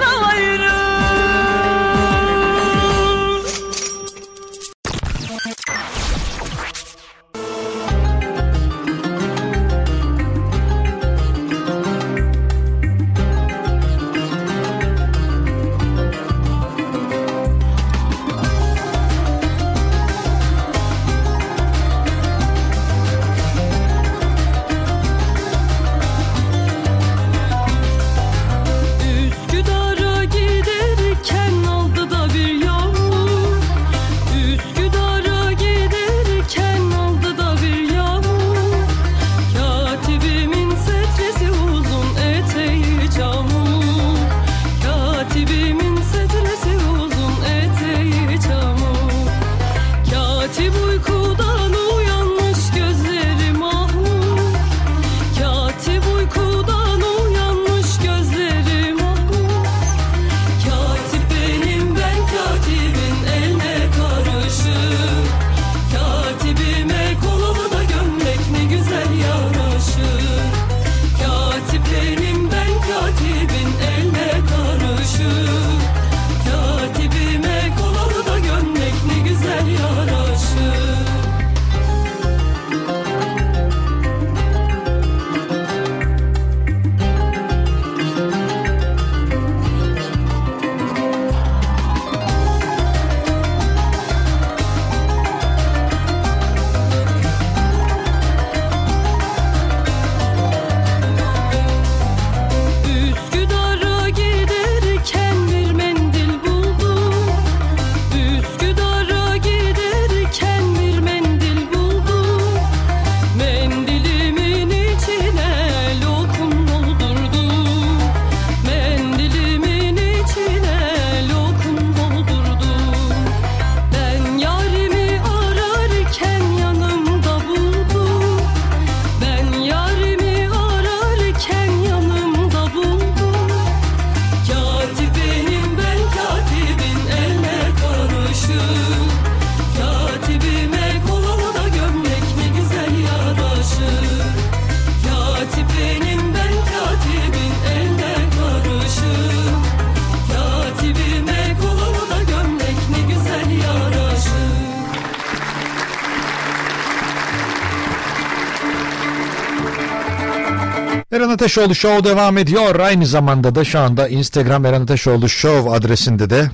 Ateşoğlu 161.48 161.76
Show 161.76 162.03
devam 162.03 162.38
ediyor. 162.38 162.80
Aynı 162.80 163.06
zamanda 163.06 163.56
da 163.56 163.64
şu 163.64 163.80
anda 163.80 164.07
Instagram 164.07 164.65
Eren 164.65 164.82
Ateşoğlu 164.82 165.30
Show 165.30 165.72
adresinde 165.72 166.30
de 166.30 166.52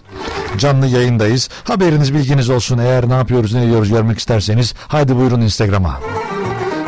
canlı 0.58 0.88
yayındayız. 0.88 1.50
Haberiniz 1.64 2.14
bilginiz 2.14 2.50
olsun. 2.50 2.78
Eğer 2.78 3.10
ne 3.10 3.14
yapıyoruz 3.14 3.54
ne 3.54 3.64
ediyoruz 3.64 3.90
görmek 3.90 4.20
isterseniz 4.20 4.74
haydi 4.88 5.16
buyurun 5.16 5.42
Instagram'a. 5.42 6.00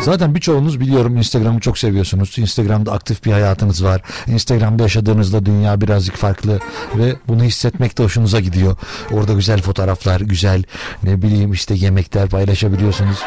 Zaten 0.02 0.36
birçoğunuz 0.36 0.80
biliyorum 0.80 1.18
Instagram'ı 1.18 1.60
çok 1.60 1.78
seviyorsunuz. 1.78 2.38
Instagram'da 2.38 2.92
aktif 2.92 3.26
bir 3.26 3.32
hayatınız 3.32 3.84
var. 3.84 4.02
Instagram'da 4.28 4.84
yaşadığınızda 4.84 5.46
dünya 5.46 5.82
birazcık 5.82 6.16
farklı 6.16 6.60
ve 6.96 7.16
bunu 7.28 7.44
hissetmek 7.44 7.98
de 7.98 8.04
hoşunuza 8.04 8.40
gidiyor. 8.40 8.78
Orada 9.12 9.34
güzel 9.34 9.62
fotoğraflar, 9.62 10.22
güzel 10.22 10.64
ne 11.04 11.22
bileyim 11.22 11.54
işte 11.54 11.74
yemekler 11.74 12.30
paylaşabiliyorsunuz. 12.30 13.18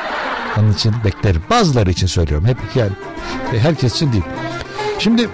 Onun 0.59 0.73
için 0.73 0.95
beklerim. 1.05 1.43
Bazıları 1.51 1.91
için 1.91 2.07
söylüyorum. 2.07 2.47
Hep 2.47 2.57
yani 2.75 2.93
herkes 3.61 3.95
için 3.95 4.13
değil. 4.13 4.25
Şimdi 4.99 5.29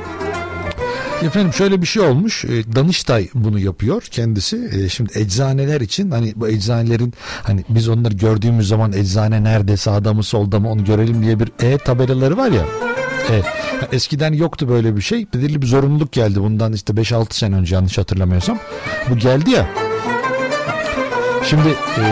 Efendim 1.23 1.53
şöyle 1.53 1.83
bir 1.83 1.87
şey 1.87 2.03
olmuş. 2.03 2.45
E, 2.45 2.75
Danıştay 2.77 3.29
bunu 3.35 3.59
yapıyor 3.59 4.03
kendisi. 4.03 4.71
E, 4.73 4.89
Şimdi 4.89 5.19
eczaneler 5.19 5.81
için 5.81 6.11
hani 6.11 6.33
bu 6.37 6.49
eczanelerin 6.49 7.15
hani 7.43 7.65
biz 7.69 7.89
onları 7.89 8.15
gördüğümüz 8.15 8.69
zaman 8.69 8.93
eczane 8.93 9.45
nerede 9.45 9.77
sağda 9.77 10.15
mı 10.15 10.23
solda 10.23 10.61
mı 10.61 10.71
onu 10.71 10.85
görelim 10.85 11.23
diye 11.23 11.41
bir 11.41 11.53
e 11.63 11.79
tabelaları 11.79 12.37
var 12.37 12.51
ya. 12.51 12.63
E, 13.31 13.43
eskiden 13.93 14.33
yoktu 14.33 14.69
böyle 14.69 14.97
bir 14.97 15.03
şey. 15.03 15.27
Belirli 15.35 15.63
bir 15.63 15.67
zorunluluk 15.67 16.13
geldi 16.13 16.41
bundan 16.41 16.73
işte 16.73 16.93
5-6 16.93 17.35
sene 17.35 17.57
önce 17.57 17.75
yanlış 17.75 17.99
hatırlamıyorsam. 17.99 18.59
Bu 19.11 19.17
geldi 19.17 19.51
ya. 19.51 19.67
Şimdi 21.45 21.69
e, 21.99 22.05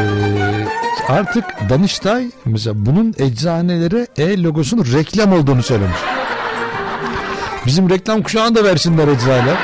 artık 1.08 1.44
Danıştay 1.68 2.30
mesela 2.44 2.86
bunun 2.86 3.14
eczanelere 3.18 4.06
e 4.18 4.42
logosunun 4.42 4.86
reklam 4.92 5.32
olduğunu 5.32 5.62
söylemiş. 5.62 6.11
Bizim 7.66 7.90
reklam 7.90 8.22
kuşağını 8.22 8.55
da 8.55 8.64
versinler 8.64 9.09
eczaneler. 9.09 9.56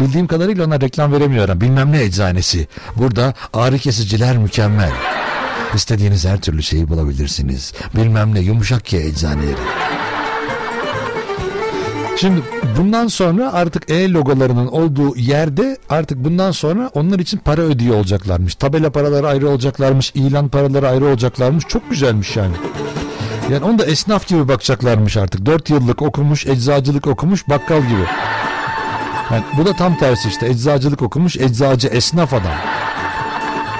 Bildiğim 0.00 0.26
kadarıyla 0.26 0.66
ona 0.66 0.80
reklam 0.80 1.12
veremiyorum. 1.12 1.60
Bilmem 1.60 1.92
ne 1.92 2.02
eczanesi. 2.02 2.68
Burada 2.96 3.34
ağrı 3.52 3.78
kesiciler 3.78 4.36
mükemmel. 4.38 4.92
İstediğiniz 5.74 6.26
her 6.26 6.40
türlü 6.40 6.62
şeyi 6.62 6.88
bulabilirsiniz. 6.88 7.72
Bilmem 7.96 8.34
ne 8.34 8.40
yumuşak 8.40 8.84
ki 8.84 8.96
eczaneleri. 8.96 9.56
Şimdi 12.16 12.42
bundan 12.78 13.06
sonra 13.06 13.52
artık 13.52 13.90
E 13.90 14.10
logolarının 14.10 14.66
olduğu 14.66 15.16
yerde 15.16 15.76
artık 15.88 16.24
bundan 16.24 16.50
sonra 16.50 16.90
onlar 16.94 17.18
için 17.18 17.38
para 17.38 17.60
ödüyor 17.60 17.96
olacaklarmış. 17.96 18.54
Tabela 18.54 18.90
paraları 18.92 19.28
ayrı 19.28 19.48
olacaklarmış, 19.48 20.12
ilan 20.14 20.48
paraları 20.48 20.88
ayrı 20.88 21.06
olacaklarmış. 21.06 21.64
Çok 21.68 21.90
güzelmiş 21.90 22.36
yani. 22.36 22.54
Yani 23.50 23.64
onu 23.64 23.78
da 23.78 23.84
esnaf 23.84 24.26
gibi 24.26 24.48
bakacaklarmış 24.48 25.16
artık. 25.16 25.46
4 25.46 25.70
yıllık 25.70 26.02
okumuş, 26.02 26.46
eczacılık 26.46 27.06
okumuş, 27.06 27.48
bakkal 27.48 27.82
gibi. 27.82 28.04
Yani 29.30 29.42
bu 29.58 29.66
da 29.66 29.72
tam 29.72 29.98
tersi 29.98 30.28
işte. 30.28 30.46
Eczacılık 30.46 31.02
okumuş, 31.02 31.36
eczacı, 31.36 31.88
esnaf 31.88 32.34
adam. 32.34 32.52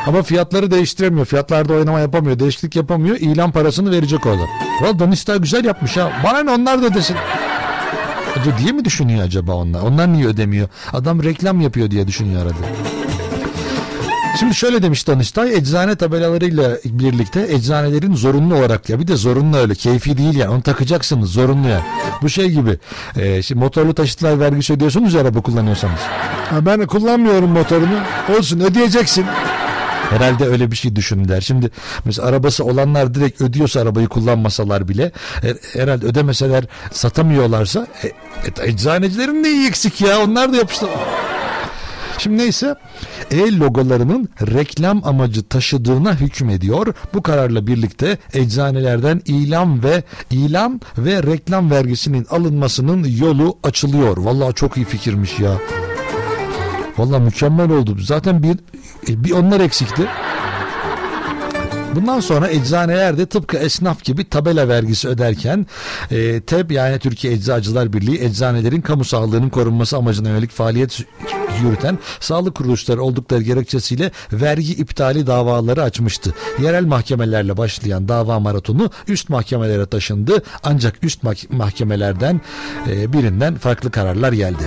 Ama 0.07 0.23
fiyatları 0.23 0.71
değiştiremiyor. 0.71 1.27
Fiyatlarda 1.27 1.73
oynama 1.73 2.01
yapamıyor. 2.01 2.39
Değişiklik 2.39 2.77
yapamıyor. 2.77 3.17
İlan 3.17 3.53
parasını 3.53 3.91
verecek 3.91 4.27
o 4.27 4.31
adam. 4.31 4.49
Valla 4.81 4.99
Danıştay 4.99 5.39
güzel 5.39 5.65
yapmış 5.65 5.97
ha. 5.97 6.13
Bana 6.25 6.43
ne 6.43 6.51
onlar 6.51 6.83
da 6.83 6.95
desin. 6.95 7.17
Acaba 8.41 8.59
diye 8.59 8.73
mi 8.73 8.85
düşünüyor 8.85 9.25
acaba 9.25 9.53
onlar? 9.53 9.81
Onlar 9.83 10.13
niye 10.13 10.27
ödemiyor? 10.27 10.69
Adam 10.93 11.23
reklam 11.23 11.61
yapıyor 11.61 11.91
diye 11.91 12.07
düşünüyor 12.07 12.43
arada. 12.43 13.00
Şimdi 14.41 14.55
şöyle 14.55 14.83
demiş 14.83 15.07
Danıştay 15.07 15.55
eczane 15.57 15.97
tabelalarıyla 15.97 16.77
birlikte 16.85 17.47
eczanelerin 17.51 18.15
zorunlu 18.15 18.55
olarak 18.57 18.89
ya 18.91 19.01
bir 19.01 19.09
de 19.09 19.17
zorunlu 19.17 19.57
öyle 19.57 19.75
keyfi 19.75 20.19
değil 20.19 20.35
yani 20.37 20.51
onu 20.51 20.63
takacaksınız 20.63 21.33
zorunlu 21.33 21.69
ya. 21.69 21.83
Bu 22.23 22.29
şey 22.29 22.51
gibi 22.51 22.79
e, 23.17 23.43
şimdi 23.43 23.61
motorlu 23.61 23.95
taşıtlar 23.95 24.41
vergisi 24.41 24.73
ödüyorsunuz 24.73 25.15
ya 25.15 25.21
araba 25.21 25.41
kullanıyorsanız. 25.41 26.01
Ha, 26.51 26.67
ben 26.67 26.87
kullanmıyorum 26.87 27.51
motorunu 27.51 27.99
olsun 28.39 28.61
ödeyeceksin. 28.61 29.25
Herhalde 30.11 30.47
öyle 30.47 30.71
bir 30.71 30.77
şey 30.77 30.97
düşündüler. 30.97 31.41
Şimdi 31.41 31.71
mesela 32.05 32.29
arabası 32.29 32.65
olanlar 32.65 33.15
direkt 33.15 33.41
ödüyorsa 33.41 33.81
arabayı 33.81 34.07
kullanmasalar 34.09 34.89
bile 34.89 35.13
her- 35.43 35.81
herhalde 35.81 36.07
ödemeseler 36.07 36.65
satamıyorlarsa 36.93 37.87
e, 38.03 38.07
e, 38.07 38.69
eczanecilerin 38.71 39.45
de 39.45 39.51
iyi 39.51 39.69
eksik 39.69 40.01
ya 40.01 40.21
onlar 40.25 40.53
da 40.53 40.57
yapıştı. 40.57 40.87
Şimdi 42.21 42.39
neyse 42.39 42.75
e 43.31 43.59
logolarının 43.59 44.29
reklam 44.41 45.01
amacı 45.05 45.43
taşıdığına 45.43 46.15
hükmediyor. 46.15 46.95
Bu 47.15 47.23
kararla 47.23 47.67
birlikte 47.67 48.19
eczanelerden 48.33 49.23
ilan 49.25 49.83
ve 49.85 50.03
ilan 50.31 50.81
ve 50.99 51.23
reklam 51.23 51.71
vergisinin 51.71 52.27
alınmasının 52.31 53.07
yolu 53.21 53.59
açılıyor. 53.63 54.17
Vallahi 54.17 54.55
çok 54.55 54.77
iyi 54.77 54.87
fikirmiş 54.87 55.39
ya. 55.39 55.53
Vallahi 56.99 57.23
mükemmel 57.23 57.71
oldu. 57.71 57.97
Zaten 58.01 58.43
bir 58.43 58.57
e, 59.09 59.25
bir 59.25 59.31
onlar 59.31 59.61
eksikti. 59.61 60.07
Bundan 61.95 62.21
sonra 62.21 62.49
eczaneler 62.51 63.19
de 63.19 63.27
tıpkı 63.27 63.57
esnaf 63.57 64.05
gibi 64.05 64.25
tabela 64.25 64.69
vergisi 64.69 65.09
öderken 65.09 65.67
e, 66.11 66.41
TEB 66.41 66.71
yani 66.71 66.99
Türkiye 66.99 67.33
Eczacılar 67.33 67.93
Birliği 67.93 68.25
eczanelerin 68.25 68.81
kamu 68.81 69.05
sağlığının 69.05 69.49
korunması 69.49 69.97
amacına 69.97 70.29
yönelik 70.29 70.51
faaliyet 70.51 71.01
yürüten 71.63 71.99
sağlık 72.21 72.55
kuruluşları 72.55 73.03
oldukları 73.03 73.43
gerekçesiyle 73.43 74.11
vergi 74.33 74.73
iptali 74.73 75.27
davaları 75.27 75.83
açmıştı. 75.83 76.35
Yerel 76.63 76.85
mahkemelerle 76.85 77.57
başlayan 77.57 78.09
dava 78.09 78.41
maratonu 78.41 78.91
üst 79.09 79.29
mahkemelere 79.29 79.87
taşındı 79.87 80.43
ancak 80.63 81.05
üst 81.05 81.25
mah- 81.25 81.57
mahkemelerden 81.57 82.41
e, 82.89 83.13
birinden 83.13 83.55
farklı 83.55 83.91
kararlar 83.91 84.33
geldi. 84.33 84.63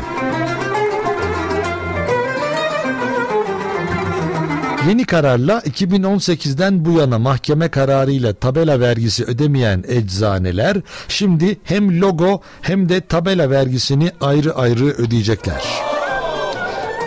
Yeni 4.87 5.05
kararla 5.05 5.59
2018'den 5.59 6.85
bu 6.85 6.91
yana 6.91 7.19
mahkeme 7.19 7.69
kararıyla 7.69 8.33
tabela 8.33 8.79
vergisi 8.79 9.23
ödemeyen 9.23 9.83
eczaneler 9.87 10.77
şimdi 11.07 11.57
hem 11.63 12.01
logo 12.01 12.41
hem 12.61 12.89
de 12.89 13.01
tabela 13.01 13.49
vergisini 13.49 14.11
ayrı 14.21 14.55
ayrı 14.55 14.85
ödeyecekler. 14.85 15.63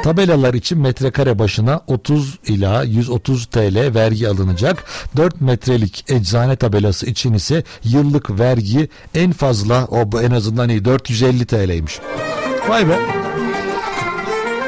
Tabelalar 0.05 0.55
için 0.55 0.79
metrekare 0.79 1.39
başına 1.39 1.81
30 1.87 2.39
ila 2.47 2.83
130 2.83 3.47
TL 3.47 3.95
vergi 3.95 4.29
alınacak. 4.29 4.85
4 5.17 5.41
metrelik 5.41 6.05
eczane 6.11 6.57
tabelası 6.57 7.07
için 7.07 7.35
ise 7.35 7.65
yıllık 7.85 8.39
vergi 8.39 8.89
en 9.15 9.33
fazla 9.33 9.85
o 9.85 10.21
en 10.23 10.31
azından 10.31 10.69
iyi 10.69 10.85
450 10.85 11.47
TL'ymiş. 11.47 12.01
Vay 12.69 12.89
be. 12.89 13.26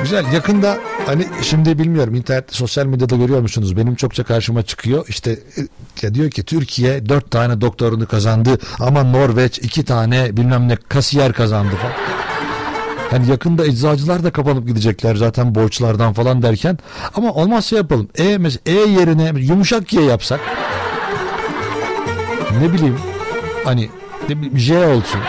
Güzel. 0.02 0.32
Yakında 0.32 0.78
hani 1.06 1.26
şimdi 1.42 1.78
bilmiyorum 1.78 2.14
internet 2.14 2.54
sosyal 2.54 2.86
medyada 2.86 3.16
görüyor 3.16 3.40
musunuz? 3.40 3.76
Benim 3.76 3.94
çokça 3.94 4.24
karşıma 4.24 4.62
çıkıyor. 4.62 5.06
İşte 5.08 5.30
e, 5.30 5.60
ya 6.02 6.14
diyor 6.14 6.30
ki 6.30 6.42
Türkiye 6.42 7.08
dört 7.08 7.30
tane 7.30 7.60
doktorunu 7.60 8.06
kazandı 8.06 8.58
ama 8.80 9.02
Norveç 9.02 9.58
iki 9.58 9.84
tane 9.84 10.36
bilmem 10.36 10.68
ne 10.68 10.76
kasiyer 10.76 11.32
kazandı 11.32 11.76
falan. 11.76 11.94
Yani 13.12 13.30
yakında 13.30 13.66
eczacılar 13.66 14.24
da 14.24 14.30
kapanıp 14.30 14.66
gidecekler 14.66 15.16
zaten 15.16 15.54
borçlardan 15.54 16.12
falan 16.12 16.42
derken. 16.42 16.78
Ama 17.14 17.32
olmazsa 17.32 17.76
yapalım. 17.76 18.08
E, 18.18 18.38
mesela 18.38 18.60
E 18.66 18.72
yerine 18.72 19.32
yumuşak 19.40 19.92
Y 19.92 20.02
yapsak. 20.02 20.40
Ne 22.62 22.72
bileyim. 22.72 22.98
Hani 23.64 23.88
ne 24.28 24.36
bileyim, 24.36 24.58
J 24.58 24.86
olsun. 24.86 25.20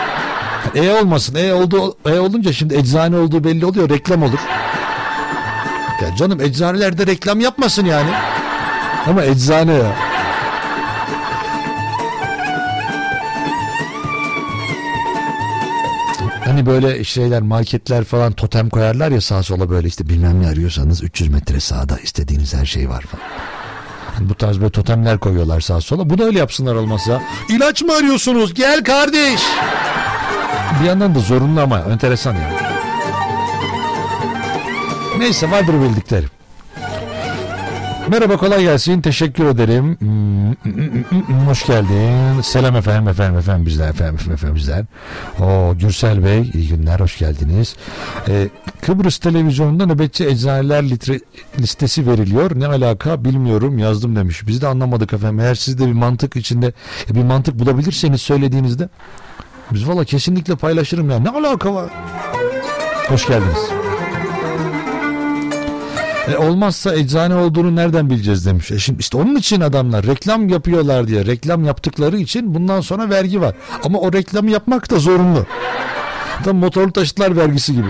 E 0.74 0.90
olmasın. 0.90 1.34
E 1.34 1.52
oldu 1.52 1.96
E 2.06 2.18
olunca 2.18 2.52
şimdi 2.52 2.74
eczane 2.74 3.16
olduğu 3.16 3.44
belli 3.44 3.66
oluyor. 3.66 3.88
Reklam 3.88 4.22
olur. 4.22 4.38
Ya 6.02 6.16
canım 6.16 6.40
eczanelerde 6.40 7.06
reklam 7.06 7.40
yapmasın 7.40 7.86
yani. 7.86 8.10
Ama 9.06 9.24
eczane 9.24 9.72
ya. 9.72 10.10
Hani 16.44 16.66
böyle 16.66 17.04
şeyler 17.04 17.42
marketler 17.42 18.04
falan 18.04 18.32
totem 18.32 18.70
koyarlar 18.70 19.10
ya 19.10 19.20
sağa 19.20 19.42
sola 19.42 19.70
böyle 19.70 19.88
işte 19.88 20.08
bilmem 20.08 20.42
ne 20.42 20.48
arıyorsanız 20.48 21.02
300 21.02 21.30
metre 21.30 21.60
sağda 21.60 21.98
istediğiniz 21.98 22.54
her 22.54 22.66
şey 22.66 22.88
var 22.88 23.02
falan. 23.02 23.24
Hani 24.14 24.28
bu 24.28 24.34
tarz 24.34 24.60
böyle 24.60 24.70
totemler 24.70 25.18
koyuyorlar 25.18 25.60
sağa 25.60 25.80
sola. 25.80 26.10
Bu 26.10 26.18
da 26.18 26.24
öyle 26.24 26.38
yapsınlar 26.38 26.74
olmazsa. 26.74 27.22
İlaç 27.48 27.82
mı 27.82 27.92
arıyorsunuz? 27.92 28.54
Gel 28.54 28.84
kardeş. 28.84 29.40
Bir 30.80 30.84
yandan 30.86 31.14
da 31.14 31.18
zorunlu 31.18 31.60
ama 31.60 31.78
enteresan 31.80 32.34
yani. 32.34 32.54
Neyse 35.18 35.50
vardır 35.50 35.74
bildiklerim. 35.74 36.28
Merhaba 38.08 38.36
kolay 38.36 38.62
gelsin. 38.62 39.00
Teşekkür 39.00 39.44
ederim. 39.44 39.96
Hmm, 40.00 41.48
Hoş 41.48 41.66
geldin. 41.66 42.40
Selam 42.40 42.76
efendim 42.76 43.08
efendim 43.08 43.38
efendim 43.38 43.66
bizler 43.66 43.88
efendim 43.88 44.14
efendim, 44.14 44.32
efendim 44.34 44.56
bizler. 44.56 44.84
Oo, 45.40 45.74
Gürsel 45.78 46.24
Bey 46.24 46.50
iyi 46.54 46.68
günler 46.68 47.00
hoş 47.00 47.18
geldiniz. 47.18 47.76
Ee, 48.28 48.48
Kıbrıs 48.80 49.18
televizyonunda 49.18 49.86
nöbetçi 49.86 50.26
eczaneler 50.26 50.90
litre, 50.90 51.20
listesi 51.58 52.06
veriliyor. 52.06 52.50
Ne 52.54 52.66
alaka 52.66 53.24
bilmiyorum 53.24 53.78
yazdım 53.78 54.16
demiş. 54.16 54.46
Biz 54.46 54.62
de 54.62 54.66
anlamadık 54.66 55.12
efendim. 55.12 55.40
Eğer 55.40 55.54
siz 55.54 55.78
de 55.78 55.86
bir 55.86 55.92
mantık 55.92 56.36
içinde 56.36 56.72
bir 57.10 57.22
mantık 57.24 57.58
bulabilirseniz 57.58 58.22
söylediğinizde 58.22 58.88
Biz 59.72 59.88
valla 59.88 60.04
kesinlikle 60.04 60.56
paylaşırım 60.56 61.10
ya. 61.10 61.18
Ne 61.18 61.28
alaka 61.28 61.74
var? 61.74 61.90
Hoş 63.08 63.26
geldiniz. 63.26 63.70
E 66.32 66.36
olmazsa 66.36 66.94
eczane 66.94 67.34
olduğunu 67.34 67.76
nereden 67.76 68.10
bileceğiz 68.10 68.46
demiş. 68.46 68.70
E 68.70 68.78
şimdi 68.78 69.00
işte 69.00 69.16
onun 69.16 69.36
için 69.36 69.60
adamlar 69.60 70.06
reklam 70.06 70.48
yapıyorlar 70.48 71.08
diye 71.08 71.26
reklam 71.26 71.64
yaptıkları 71.64 72.18
için 72.18 72.54
bundan 72.54 72.80
sonra 72.80 73.10
vergi 73.10 73.40
var. 73.40 73.54
Ama 73.84 73.98
o 73.98 74.12
reklamı 74.12 74.50
yapmak 74.50 74.90
da 74.90 74.98
zorunlu. 74.98 75.46
Tam 76.44 76.56
motorlu 76.56 76.92
taşıtlar 76.92 77.36
vergisi 77.36 77.74
gibi. 77.74 77.88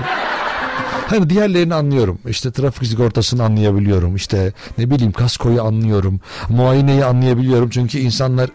Hani 1.07 1.31
diğerlerini 1.31 1.75
anlıyorum. 1.75 2.19
İşte 2.29 2.53
trafik 2.53 2.89
sigortasını 2.89 3.45
anlayabiliyorum. 3.45 4.17
İşte 4.17 4.53
ne 4.79 4.91
bileyim 4.91 5.13
kaskoyu 5.13 5.63
anlıyorum. 5.63 6.21
Muayeneyi 6.49 7.05
anlayabiliyorum. 7.05 7.71
Çünkü 7.71 7.99
insanlar 7.99 8.51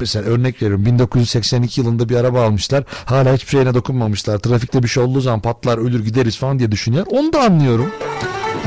mesela 0.00 0.26
örnek 0.26 0.62
veriyorum 0.62 0.86
1982 0.86 1.80
yılında 1.80 2.08
bir 2.08 2.16
araba 2.16 2.44
almışlar. 2.44 2.84
Hala 3.04 3.34
hiçbir 3.34 3.50
şeyine 3.50 3.74
dokunmamışlar. 3.74 4.38
Trafikte 4.38 4.82
bir 4.82 4.88
şey 4.88 5.02
olduğu 5.02 5.20
zaman 5.20 5.40
patlar 5.40 5.78
ölür 5.78 6.04
gideriz 6.04 6.38
falan 6.38 6.58
diye 6.58 6.72
düşünüyor. 6.72 7.06
Onu 7.10 7.32
da 7.32 7.40
anlıyorum. 7.40 7.90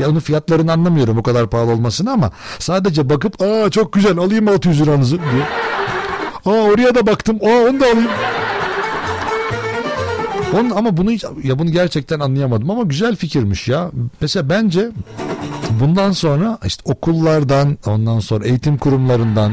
Ya 0.00 0.10
onun 0.10 0.20
fiyatlarını 0.20 0.72
anlamıyorum 0.72 1.18
o 1.18 1.22
kadar 1.22 1.50
pahalı 1.50 1.70
olmasını 1.70 2.10
ama 2.10 2.30
sadece 2.58 3.10
bakıp 3.10 3.42
aa 3.42 3.70
çok 3.70 3.92
güzel 3.92 4.18
alayım 4.18 4.48
600 4.48 4.80
liranızı 4.80 5.18
diye. 5.18 5.42
Aa 6.44 6.60
oraya 6.60 6.94
da 6.94 7.06
baktım. 7.06 7.38
Aa 7.42 7.68
onu 7.68 7.80
da 7.80 7.84
alayım. 7.84 8.10
Onun, 10.54 10.70
ama 10.70 10.96
bunu 10.96 11.10
hiç, 11.10 11.24
ya 11.42 11.58
bunu 11.58 11.70
gerçekten 11.70 12.20
anlayamadım 12.20 12.70
ama 12.70 12.82
güzel 12.82 13.16
fikirmiş 13.16 13.68
ya. 13.68 13.90
Mesela 14.20 14.48
bence 14.48 14.90
bundan 15.70 16.12
sonra 16.12 16.58
işte 16.64 16.82
okullardan 16.84 17.78
ondan 17.86 18.20
sonra 18.20 18.44
eğitim 18.44 18.78
kurumlarından 18.78 19.52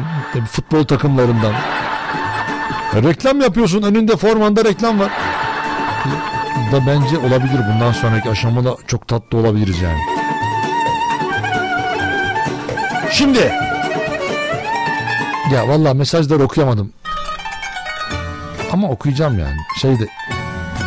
futbol 0.51 0.83
takımlarından 0.83 1.53
reklam 2.95 3.41
yapıyorsun 3.41 3.81
önünde 3.81 4.17
formanda 4.17 4.63
reklam 4.63 4.99
var. 4.99 5.11
Da 6.71 6.87
bence 6.87 7.17
olabilir 7.17 7.59
bundan 7.73 7.91
sonraki 7.91 8.29
aşamada 8.29 8.75
çok 8.87 9.07
tatlı 9.07 9.37
olabiliriz 9.37 9.81
yani. 9.81 9.99
Şimdi 13.11 13.53
ya 15.53 15.67
vallahi 15.67 15.97
mesajları 15.97 16.43
okuyamadım. 16.43 16.93
Ama 18.71 18.89
okuyacağım 18.89 19.39
yani. 19.39 19.57
Şeyde 19.81 20.07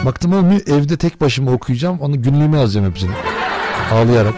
baktım 0.05 0.33
olmuyor 0.33 0.61
evde 0.67 0.97
tek 0.97 1.21
başıma 1.21 1.53
okuyacağım. 1.53 2.01
Onu 2.01 2.23
günlüğüme 2.23 2.61
yazacağım 2.61 2.91
hepsini. 2.91 3.11
Ağlayarak. 3.93 4.35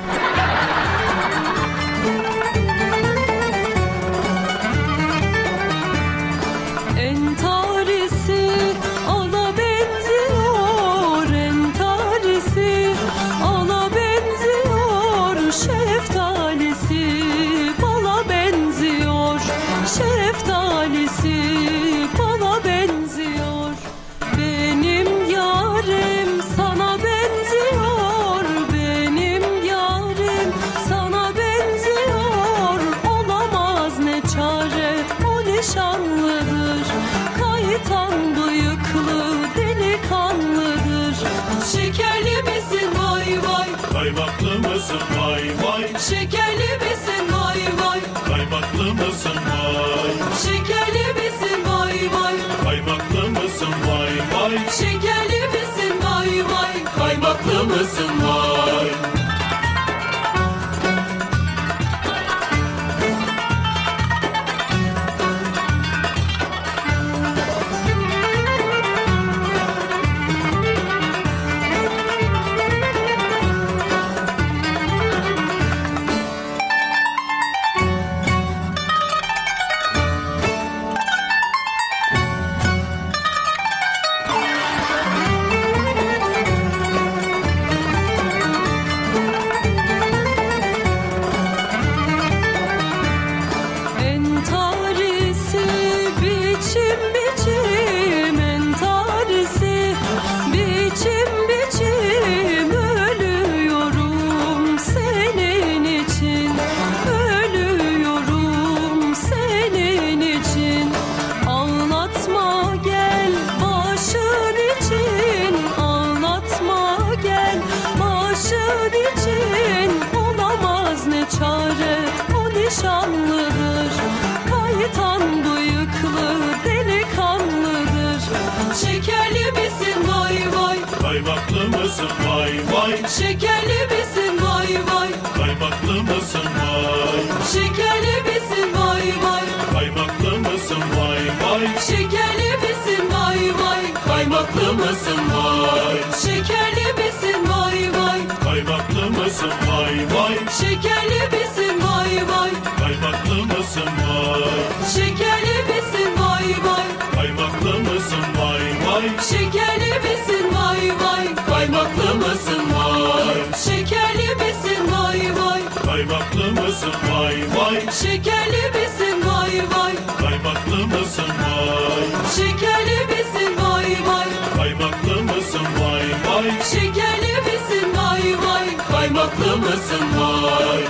Mısın 162.15 162.63
vay 162.75 163.35
şekerli 163.65 164.35
misin 164.35 164.93
vay 164.93 165.21
vay. 165.39 165.63
Kaymaklı 165.87 166.63
mısın 166.63 166.93
vay 167.13 167.37
vay. 167.57 167.81
Şekerli 167.81 168.63
misin 168.75 169.29
vay 169.29 169.63
vay. 169.75 169.95
Kaymaklı 170.21 170.87
mısın 170.87 171.31
vay. 171.43 172.05
Şekerli 172.37 173.07
misin 173.07 173.57
vay 173.63 173.97
vay. 174.07 174.29
Kaymaklı 174.57 175.23
mısın 175.23 175.67
vay 175.81 176.03
vay. 176.27 176.51
Şekerli 176.73 177.35
misin 177.47 177.89
vay 177.97 178.37
vay. 178.47 178.77
Kaymaklı 178.91 179.57
mısın 179.57 180.07
vay 180.19 180.81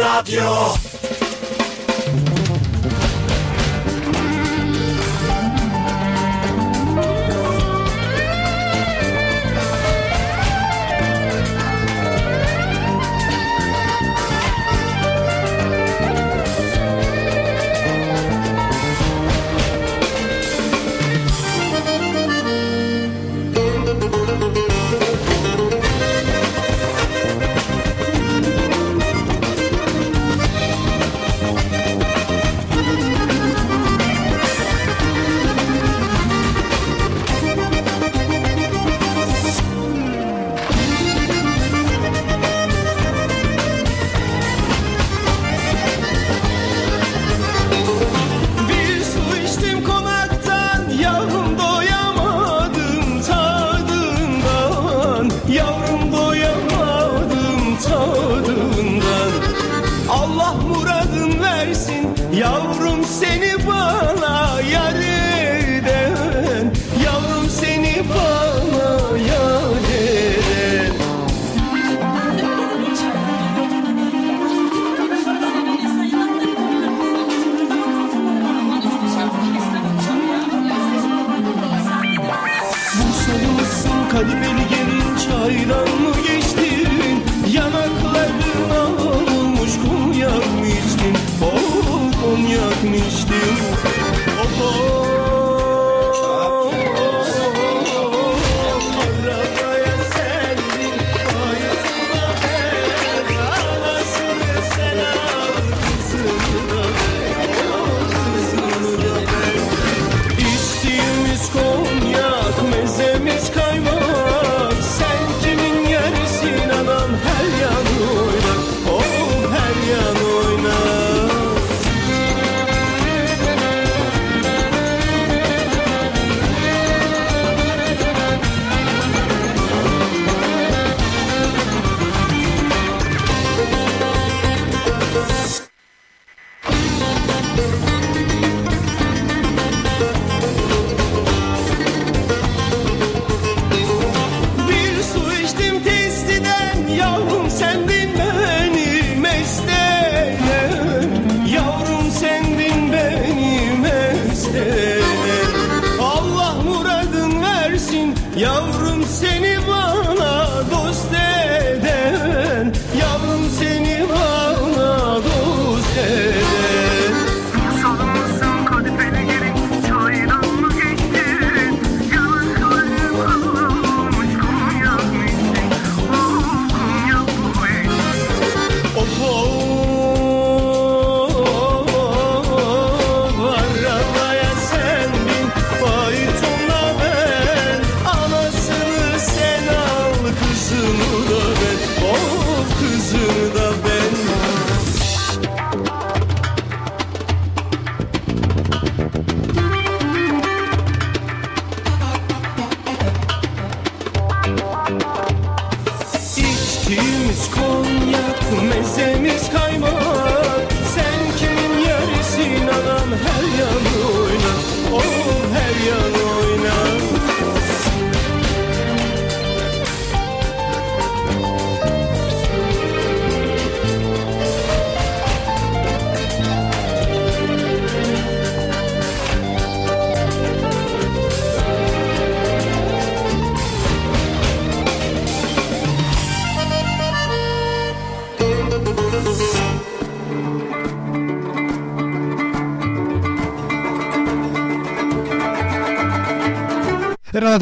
Ostim 0.00 0.87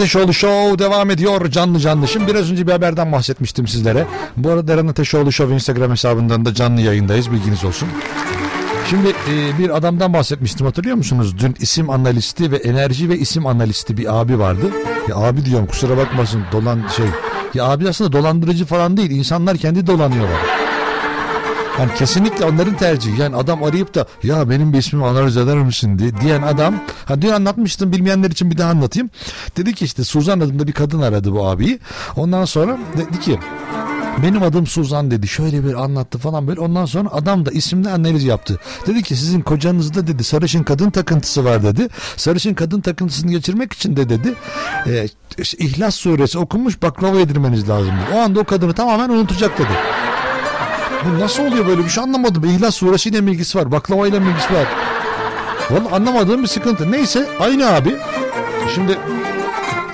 Ateşoğlu 0.07 0.35
Show 0.35 0.79
devam 0.79 1.11
ediyor 1.11 1.51
canlı 1.51 1.79
canlı. 1.79 2.09
Şimdi 2.09 2.27
biraz 2.27 2.53
önce 2.53 2.67
bir 2.67 2.73
haberden 2.73 3.13
bahsetmiştim 3.13 3.67
sizlere. 3.67 4.07
Bu 4.37 4.51
arada 4.51 4.73
Eren 4.73 4.87
Ateşoğlu 4.87 5.33
Show 5.33 5.55
Instagram 5.55 5.91
hesabından 5.91 6.45
da 6.45 6.55
canlı 6.55 6.81
yayındayız 6.81 7.33
bilginiz 7.33 7.65
olsun. 7.65 7.89
Şimdi 8.91 9.09
e, 9.09 9.59
bir 9.59 9.77
adamdan 9.77 10.13
bahsetmiştim 10.13 10.67
hatırlıyor 10.67 10.97
musunuz? 10.97 11.39
Dün 11.39 11.55
isim 11.61 11.91
analisti 11.91 12.53
ve 12.53 12.57
enerji 12.57 13.09
ve 13.09 13.19
isim 13.19 13.47
analisti 13.47 13.97
bir 13.97 14.21
abi 14.21 14.39
vardı. 14.39 14.71
Ya 15.09 15.17
abi 15.17 15.45
diyorum 15.45 15.67
kusura 15.67 15.97
bakmasın 15.97 16.43
dolan 16.53 16.89
şey. 16.97 17.07
Ya 17.55 17.65
abi 17.65 17.89
aslında 17.89 18.13
dolandırıcı 18.13 18.65
falan 18.65 18.97
değil. 18.97 19.11
İnsanlar 19.11 19.57
kendi 19.57 19.87
dolanıyorlar. 19.87 20.56
Yani 21.81 21.95
kesinlikle 21.95 22.45
onların 22.45 22.77
tercihi. 22.77 23.21
Yani 23.21 23.37
adam 23.37 23.65
arayıp 23.65 23.95
da 23.95 24.07
ya 24.23 24.51
benim 24.51 24.73
bir 24.73 24.79
ismimi 24.79 25.07
analiz 25.07 25.37
eder 25.37 25.57
misin 25.57 25.99
diye, 25.99 26.21
diyen 26.21 26.43
adam. 26.43 26.75
Ha 27.05 27.23
dün 27.23 27.31
anlatmıştım 27.31 27.93
bilmeyenler 27.93 28.31
için 28.31 28.51
bir 28.51 28.59
daha 28.59 28.71
anlatayım. 28.71 29.11
Dedi 29.57 29.75
ki 29.75 29.85
işte 29.85 30.05
Suzan 30.05 30.41
adında 30.41 30.67
bir 30.67 30.73
kadın 30.73 31.03
aradı 31.03 31.33
bu 31.33 31.47
abiyi. 31.47 31.79
Ondan 32.17 32.45
sonra 32.45 32.79
dedi 32.97 33.21
ki 33.21 33.39
benim 34.23 34.43
adım 34.43 34.67
Suzan 34.67 35.11
dedi. 35.11 35.29
Şöyle 35.29 35.65
bir 35.65 35.75
anlattı 35.75 36.19
falan 36.19 36.47
böyle. 36.47 36.61
Ondan 36.61 36.85
sonra 36.85 37.09
adam 37.13 37.47
da 37.47 37.51
isimli 37.51 37.89
analiz 37.89 38.25
yaptı. 38.25 38.59
Dedi 38.87 39.03
ki 39.03 39.17
sizin 39.17 39.41
kocanızda 39.41 40.07
dedi 40.07 40.25
sarışın 40.25 40.63
kadın 40.63 40.91
takıntısı 40.91 41.45
var 41.45 41.63
dedi. 41.63 41.89
Sarışın 42.17 42.55
kadın 42.55 42.81
takıntısını 42.81 43.31
geçirmek 43.31 43.73
için 43.73 43.97
de 43.97 44.09
dedi 44.09 44.35
e, 44.87 45.07
işte 45.39 45.59
İhlas 45.59 45.95
suresi 45.95 46.39
okunmuş 46.39 46.83
baklava 46.83 47.19
yedirmeniz 47.19 47.69
lazım. 47.69 47.95
O 48.15 48.19
anda 48.19 48.41
o 48.41 48.45
kadını 48.45 48.73
tamamen 48.73 49.09
unutacak 49.09 49.59
dedi. 49.59 49.73
Bu 51.05 51.21
nasıl 51.21 51.47
oluyor 51.47 51.67
böyle 51.67 51.85
bir 51.85 51.89
şey 51.89 52.03
anlamadım. 52.05 52.45
İhlas 52.45 52.75
suresiyle 52.75 53.21
mi 53.21 53.31
ilgisi 53.31 53.59
var? 53.59 53.73
Baklavayla 53.73 54.21
mı 54.21 54.31
ilgisi 54.31 54.55
var? 54.55 54.67
Vallahi 55.71 55.95
anlamadığım 55.95 56.43
bir 56.43 56.49
sıkıntı. 56.49 56.93
Neyse 56.93 57.29
aynı 57.41 57.75
abi. 57.75 57.97
Şimdi 58.75 58.93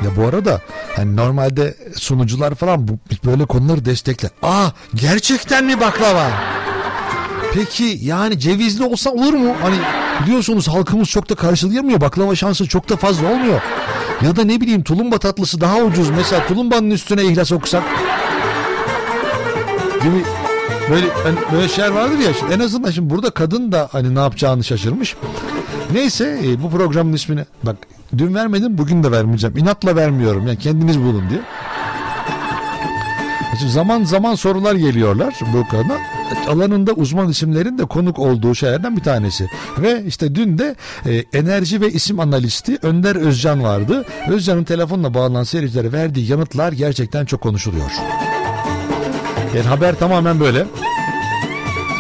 ya 0.05 0.17
bu 0.17 0.27
arada 0.29 0.61
hani 0.97 1.17
normalde 1.17 1.75
sunucular 1.97 2.55
falan 2.55 2.89
bu 2.89 2.99
böyle 3.25 3.45
konuları 3.47 3.85
destekler. 3.85 4.31
Aa 4.43 4.69
gerçekten 4.95 5.65
mi 5.65 5.81
baklava? 5.81 6.31
Peki 7.55 7.99
yani 8.03 8.39
cevizli 8.39 8.85
olsa 8.85 9.11
olur 9.11 9.33
mu? 9.35 9.55
Hani 9.63 9.77
biliyorsunuz 10.27 10.69
halkımız 10.69 11.09
çok 11.09 11.29
da 11.31 11.35
karşılayamıyor. 11.35 12.01
Baklava 12.01 12.35
şansı 12.35 12.69
çok 12.69 12.89
da 12.89 12.97
fazla 12.97 13.27
olmuyor. 13.33 13.61
Ya 14.23 14.37
da 14.37 14.45
ne 14.45 14.61
bileyim 14.61 14.83
tulumba 14.83 15.19
tatlısı 15.19 15.61
daha 15.61 15.77
ucuz. 15.79 16.11
Mesela 16.11 16.47
tulumbanın 16.47 16.91
üstüne 16.91 17.25
ihlas 17.25 17.53
okusak. 17.53 17.83
Gibi 20.03 20.25
böyle 20.91 21.07
hani 21.23 21.37
böyle 21.53 21.69
şeyler 21.69 21.91
vardır 21.91 22.19
ya. 22.19 22.35
Şimdi 22.35 22.53
en 22.53 22.61
azından 22.61 22.91
şimdi 22.91 23.11
burada 23.11 23.31
kadın 23.31 23.73
da 23.73 23.89
hani 23.93 24.15
ne 24.15 24.19
yapacağını 24.19 24.65
şaşırmış. 24.65 25.17
Neyse 25.93 26.41
e, 26.45 26.63
bu 26.63 26.71
programın 26.71 27.13
ismini 27.13 27.45
bak 27.63 27.77
dün 28.19 28.35
vermedim 28.35 28.79
bugün 28.79 29.03
de 29.03 29.11
vermeyeceğim. 29.11 29.57
İnatla 29.57 29.97
vermiyorum 29.97 30.47
yani 30.47 30.59
kendiniz 30.59 30.99
bulun 31.01 31.31
diye. 31.31 31.41
Şimdi 33.59 33.73
zaman 33.73 34.05
zaman 34.05 34.35
sorular 34.35 34.75
geliyorlar 34.75 35.35
bu 35.55 35.69
kadına. 35.69 35.97
Alanında 36.49 36.93
uzman 36.93 37.29
isimlerin 37.29 37.79
de 37.79 37.85
konuk 37.85 38.19
olduğu 38.19 38.55
şeylerden 38.55 38.97
bir 38.97 39.03
tanesi. 39.03 39.49
Ve 39.79 40.05
işte 40.07 40.35
dün 40.35 40.59
de 40.59 40.77
e, 41.07 41.25
enerji 41.39 41.81
ve 41.81 41.91
isim 41.91 42.21
analisti 42.21 42.79
Önder 42.83 43.17
Özcan 43.17 43.63
vardı. 43.63 44.05
Özcan'ın 44.29 44.65
telefonla 44.65 45.15
bağlanan 45.15 45.45
seyircilere 45.45 45.93
verdiği 45.93 46.31
yanıtlar 46.31 46.73
gerçekten 46.73 47.25
çok 47.25 47.41
konuşuluyor. 47.41 47.91
Yani 49.57 49.67
haber 49.67 49.95
tamamen 49.95 50.41
böyle. 50.41 50.67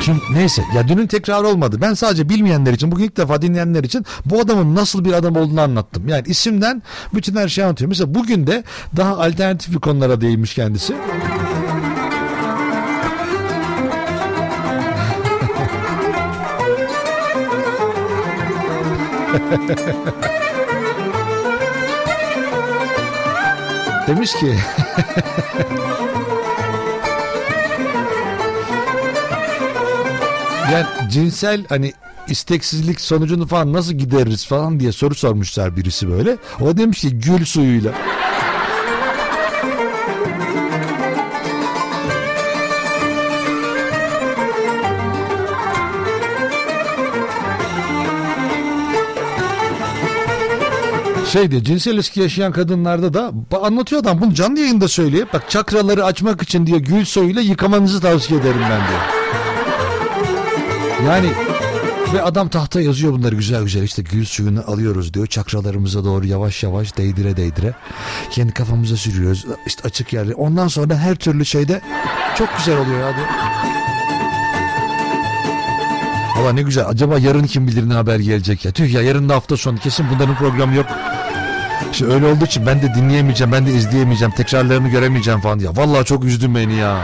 Şimdi 0.02 0.20
neyse 0.32 0.62
ya 0.74 0.88
dünün 0.88 1.06
tekrar 1.06 1.44
olmadı. 1.44 1.78
Ben 1.80 1.94
sadece 1.94 2.28
bilmeyenler 2.28 2.72
için 2.72 2.92
bugün 2.92 3.04
ilk 3.04 3.16
defa 3.16 3.42
dinleyenler 3.42 3.84
için 3.84 4.04
bu 4.24 4.40
adamın 4.40 4.74
nasıl 4.74 5.04
bir 5.04 5.12
adam 5.12 5.36
olduğunu 5.36 5.60
anlattım. 5.60 6.08
Yani 6.08 6.22
isimden 6.26 6.82
bütün 7.14 7.36
her 7.36 7.48
şeyi 7.48 7.64
anlatıyorum. 7.64 7.90
Mesela 7.90 8.14
bugün 8.14 8.46
de 8.46 8.64
daha 8.96 9.18
alternatif 9.18 9.74
bir 9.74 9.80
konulara 9.80 10.20
değinmiş 10.20 10.54
kendisi. 10.54 10.92
Demiş 24.08 24.32
ki 24.32 24.54
yani 30.72 30.86
cinsel 31.10 31.64
hani 31.68 31.92
isteksizlik 32.28 33.00
sonucunu 33.00 33.46
falan 33.46 33.72
nasıl 33.72 33.92
gideririz 33.92 34.46
falan 34.46 34.80
diye 34.80 34.92
soru 34.92 35.14
sormuşlar 35.14 35.76
birisi 35.76 36.10
böyle. 36.10 36.36
O 36.60 36.76
demiş 36.76 37.00
ki 37.00 37.18
gül 37.18 37.44
suyuyla. 37.44 37.92
şey 51.32 51.50
diyor 51.50 51.62
cinsel 51.62 51.94
ilişki 51.94 52.20
yaşayan 52.20 52.52
kadınlarda 52.52 53.14
da 53.14 53.32
anlatıyor 53.62 54.02
adam 54.02 54.20
bunu 54.20 54.34
canlı 54.34 54.60
yayında 54.60 54.88
söylüyor. 54.88 55.26
Bak 55.32 55.50
çakraları 55.50 56.04
açmak 56.04 56.42
için 56.42 56.66
diyor 56.66 56.78
gül 56.78 57.04
suyuyla 57.04 57.42
yıkamanızı 57.42 58.00
tavsiye 58.00 58.40
ederim 58.40 58.60
ben 58.60 58.88
diyor. 58.88 59.22
Yani 61.06 61.32
ve 62.14 62.22
adam 62.22 62.48
tahta 62.48 62.80
yazıyor 62.80 63.12
bunları 63.12 63.34
güzel 63.34 63.62
güzel. 63.62 63.82
İşte 63.82 64.02
gül 64.02 64.24
suyunu 64.24 64.64
alıyoruz 64.66 65.14
diyor. 65.14 65.26
Çakralarımıza 65.26 66.04
doğru 66.04 66.26
yavaş 66.26 66.62
yavaş 66.62 66.96
değdire 66.96 67.36
değdire. 67.36 67.74
Kendi 68.30 68.52
kafamıza 68.52 68.96
sürüyoruz. 68.96 69.46
İşte 69.66 69.82
açık 69.84 70.12
yerde 70.12 70.34
ondan 70.34 70.68
sonra 70.68 70.96
her 70.96 71.14
türlü 71.14 71.44
şeyde 71.44 71.80
çok 72.38 72.48
güzel 72.56 72.78
oluyor 72.78 73.00
ya 73.00 73.16
diyor. 73.16 73.26
Valla 76.36 76.52
ne 76.52 76.62
güzel. 76.62 76.86
Acaba 76.88 77.18
yarın 77.18 77.44
kim 77.44 77.66
bilir 77.66 77.88
ne 77.88 77.94
haber 77.94 78.18
gelecek 78.18 78.64
ya. 78.64 78.72
Tüh 78.72 78.94
ya 78.94 79.02
yarın 79.02 79.28
da 79.28 79.34
hafta 79.34 79.56
sonu. 79.56 79.78
Kesin 79.78 80.06
bunların 80.14 80.36
programı 80.36 80.74
yok. 80.74 80.86
İşte 81.92 82.06
öyle 82.06 82.26
olduğu 82.26 82.44
için 82.44 82.66
ben 82.66 82.82
de 82.82 82.94
dinleyemeyeceğim 82.94 83.52
ben 83.52 83.66
de 83.66 83.72
izleyemeyeceğim 83.72 84.34
tekrarlarını 84.34 84.88
göremeyeceğim 84.88 85.40
falan 85.40 85.58
ya 85.58 85.76
vallahi 85.76 86.04
çok 86.04 86.24
üzdün 86.24 86.54
beni 86.54 86.74
ya. 86.74 86.98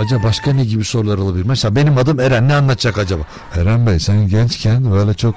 Acaba 0.00 0.22
başka 0.22 0.52
ne 0.52 0.64
gibi 0.64 0.84
sorular 0.84 1.18
olabilir? 1.18 1.44
Mesela 1.46 1.76
benim 1.76 1.98
adım 1.98 2.20
Eren 2.20 2.48
ne 2.48 2.54
anlatacak 2.54 2.98
acaba? 2.98 3.22
Eren 3.56 3.86
Bey 3.86 4.00
sen 4.00 4.28
gençken 4.28 4.92
böyle 4.92 5.14
çok 5.14 5.34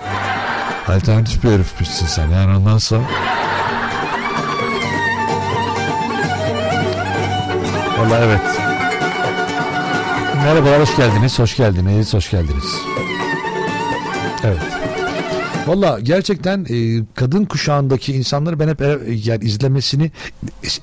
alternatif 0.87 1.43
bir 1.43 1.49
herifmişsin 1.49 2.05
sen 2.05 2.29
yani 2.29 2.57
ondan 2.57 2.77
sonra. 2.77 3.03
Valla 7.99 8.19
evet. 8.19 8.41
Merhabalar 10.35 10.81
hoş 10.81 10.95
geldiniz 10.95 11.39
hoş 11.39 11.55
geldiniz 11.55 12.13
hoş 12.13 12.31
geldiniz. 12.31 12.65
Evet. 14.43 14.61
Valla 15.67 15.99
gerçekten 15.99 16.65
e, 16.69 17.05
kadın 17.15 17.45
kuşağındaki 17.45 18.13
insanları 18.13 18.59
ben 18.59 18.67
hep 18.67 18.81
e, 18.81 18.99
yani 19.07 19.45
izlemesini 19.45 20.11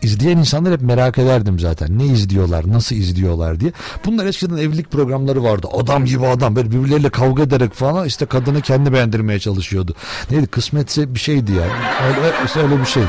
izleyen 0.02 0.36
insanlar 0.39 0.73
hep 0.73 0.81
merak 0.82 1.19
ederdim 1.19 1.59
zaten. 1.59 1.98
Ne 1.98 2.05
izliyorlar, 2.07 2.69
nasıl 2.69 2.97
izliyorlar 2.97 3.61
diye. 3.61 3.73
Bunlar 4.07 4.27
eskiden 4.27 4.57
evlilik 4.57 4.90
programları 4.90 5.43
vardı. 5.44 5.69
Adam 5.73 6.05
gibi 6.05 6.27
adam 6.27 6.57
böyle 6.57 6.70
birbirleriyle 6.70 7.11
kavga 7.11 7.43
ederek 7.43 7.74
falan 7.74 8.07
işte 8.07 8.27
kadını 8.27 8.61
kendi 8.61 8.93
beğendirmeye 8.93 9.39
çalışıyordu. 9.39 9.94
Neydi 10.31 10.47
kısmetse 10.47 11.15
bir 11.15 11.20
şeydi 11.20 11.52
yani. 11.52 11.73
Öyle, 12.07 12.66
öyle 12.66 12.81
bir 12.81 12.86
şey. 12.86 13.02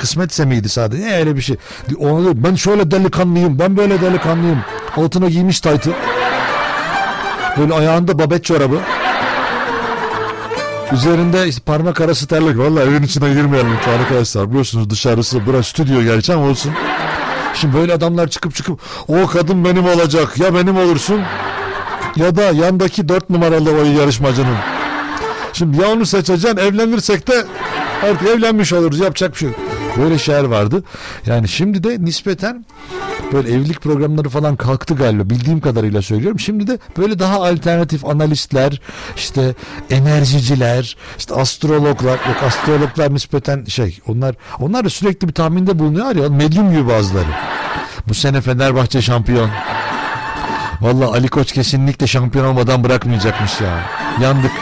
Kısmetse 0.00 0.44
miydi 0.44 0.68
sadece? 0.68 1.02
Ne 1.02 1.16
öyle 1.16 1.36
bir 1.36 1.40
şey. 1.40 1.56
Ona 1.98 2.44
ben 2.44 2.54
şöyle 2.54 2.90
delikanlıyım, 2.90 3.58
ben 3.58 3.76
böyle 3.76 4.00
delikanlıyım. 4.00 4.58
Altına 4.96 5.28
giymiş 5.28 5.60
taytı. 5.60 5.92
Böyle 7.58 7.74
ayağında 7.74 8.18
babet 8.18 8.44
çorabı. 8.44 8.80
Üzerinde 10.94 11.50
parmak 11.66 12.00
arası 12.00 12.26
terlik. 12.26 12.58
Valla 12.58 12.82
evin 12.82 13.02
içine 13.02 13.28
girmeyelim 13.28 13.72
arkadaşlar. 14.00 14.48
Biliyorsunuz 14.50 14.90
dışarısı 14.90 15.46
burası 15.46 15.70
stüdyo 15.70 16.02
gerçi 16.02 16.32
ama 16.32 16.46
olsun. 16.46 16.72
Şimdi 17.54 17.76
böyle 17.76 17.92
adamlar 17.92 18.28
çıkıp 18.28 18.54
çıkıp 18.54 18.80
o 19.08 19.26
kadın 19.26 19.64
benim 19.64 19.84
olacak 19.86 20.38
ya 20.38 20.54
benim 20.54 20.76
olursun 20.76 21.20
ya 22.16 22.36
da 22.36 22.42
yandaki 22.42 23.08
dört 23.08 23.30
numaralı 23.30 23.70
o 23.70 23.84
yarışmacının. 23.84 24.56
Şimdi 25.52 25.82
ya 25.82 25.88
onu 25.88 26.06
seçeceksin 26.06 26.56
evlenirsek 26.56 27.28
de 27.28 27.44
artık 28.02 28.28
evlenmiş 28.28 28.72
oluruz 28.72 28.98
yapacak 28.98 29.32
bir 29.32 29.38
şey 29.38 29.48
yok. 29.48 29.58
Böyle 29.98 30.18
şeyler 30.18 30.44
vardı. 30.44 30.84
Yani 31.26 31.48
şimdi 31.48 31.84
de 31.84 32.04
nispeten 32.04 32.64
böyle 33.32 33.52
evlilik 33.52 33.80
programları 33.80 34.28
falan 34.28 34.56
kalktı 34.56 34.94
galiba 34.94 35.30
bildiğim 35.30 35.60
kadarıyla 35.60 36.02
söylüyorum. 36.02 36.40
Şimdi 36.40 36.66
de 36.66 36.78
böyle 36.96 37.18
daha 37.18 37.44
alternatif 37.44 38.04
analistler, 38.04 38.80
işte 39.16 39.54
enerjiciler, 39.90 40.96
işte 41.18 41.34
astrologlar, 41.34 42.12
yok 42.12 42.42
astrologlar 42.46 43.14
nispeten 43.14 43.64
şey 43.64 43.98
onlar 44.08 44.34
onlar 44.60 44.84
da 44.84 44.90
sürekli 44.90 45.28
bir 45.28 45.32
tahminde 45.32 45.78
bulunuyor 45.78 46.16
ya 46.16 46.28
medyum 46.28 46.70
gibi 46.70 46.88
bazıları. 46.88 47.30
Bu 48.08 48.14
sene 48.14 48.40
Fenerbahçe 48.40 49.02
şampiyon. 49.02 49.50
Vallahi 50.80 51.08
Ali 51.08 51.28
Koç 51.28 51.52
kesinlikle 51.52 52.06
şampiyon 52.06 52.44
olmadan 52.44 52.84
bırakmayacakmış 52.84 53.60
ya. 53.60 53.82
Yandık. 54.22 54.52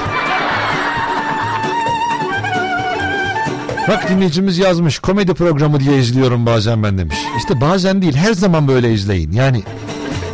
Bak 3.89 4.09
dinleyicimiz 4.09 4.59
yazmış 4.59 4.99
komedi 4.99 5.35
programı 5.35 5.81
diye 5.81 5.99
izliyorum 5.99 6.47
bazen 6.47 6.83
ben 6.83 6.99
demiş. 6.99 7.17
İşte 7.39 7.61
bazen 7.61 8.03
değil 8.03 8.15
her 8.17 8.33
zaman 8.33 8.69
böyle 8.69 8.93
izleyin. 8.93 9.33
Yani 9.33 9.63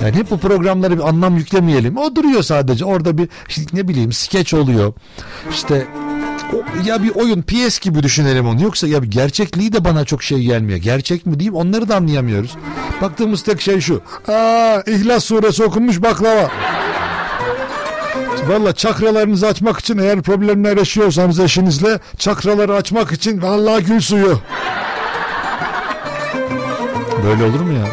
yani 0.02 0.16
hep 0.16 0.30
bu 0.30 0.38
programlara 0.38 0.96
bir 0.96 1.08
anlam 1.08 1.36
yüklemeyelim. 1.36 1.96
O 1.96 2.16
duruyor 2.16 2.42
sadece. 2.42 2.84
Orada 2.84 3.18
bir 3.18 3.28
işte 3.48 3.62
ne 3.72 3.88
bileyim 3.88 4.12
skeç 4.12 4.54
oluyor. 4.54 4.92
İşte 5.50 5.86
ya 6.84 7.02
bir 7.02 7.10
oyun 7.14 7.42
PS 7.42 7.78
gibi 7.78 8.02
düşünelim 8.02 8.46
onu. 8.48 8.62
Yoksa 8.62 8.86
ya 8.88 9.02
bir 9.02 9.10
gerçekliği 9.10 9.72
de 9.72 9.84
bana 9.84 10.04
çok 10.04 10.22
şey 10.22 10.38
gelmiyor. 10.38 10.78
Gerçek 10.78 11.26
mi 11.26 11.38
diyeyim 11.40 11.54
onları 11.54 11.88
da 11.88 11.96
anlayamıyoruz. 11.96 12.56
Baktığımız 13.02 13.42
tek 13.42 13.60
şey 13.60 13.80
şu. 13.80 14.00
Aa, 14.28 14.82
İhlas 14.86 15.24
suresi 15.24 15.62
okunmuş 15.64 16.02
baklava. 16.02 16.50
Valla 18.48 18.72
çakralarınızı 18.72 19.46
açmak 19.46 19.78
için 19.80 19.98
eğer 19.98 20.22
problemler 20.22 20.76
yaşıyorsanız 20.76 21.40
eşinizle 21.40 21.98
çakraları 22.18 22.74
açmak 22.74 23.12
için 23.12 23.42
vallahi 23.42 23.84
gül 23.84 24.00
suyu. 24.00 24.40
Böyle 27.24 27.44
olur 27.44 27.60
mu 27.60 27.72
ya? 27.72 27.84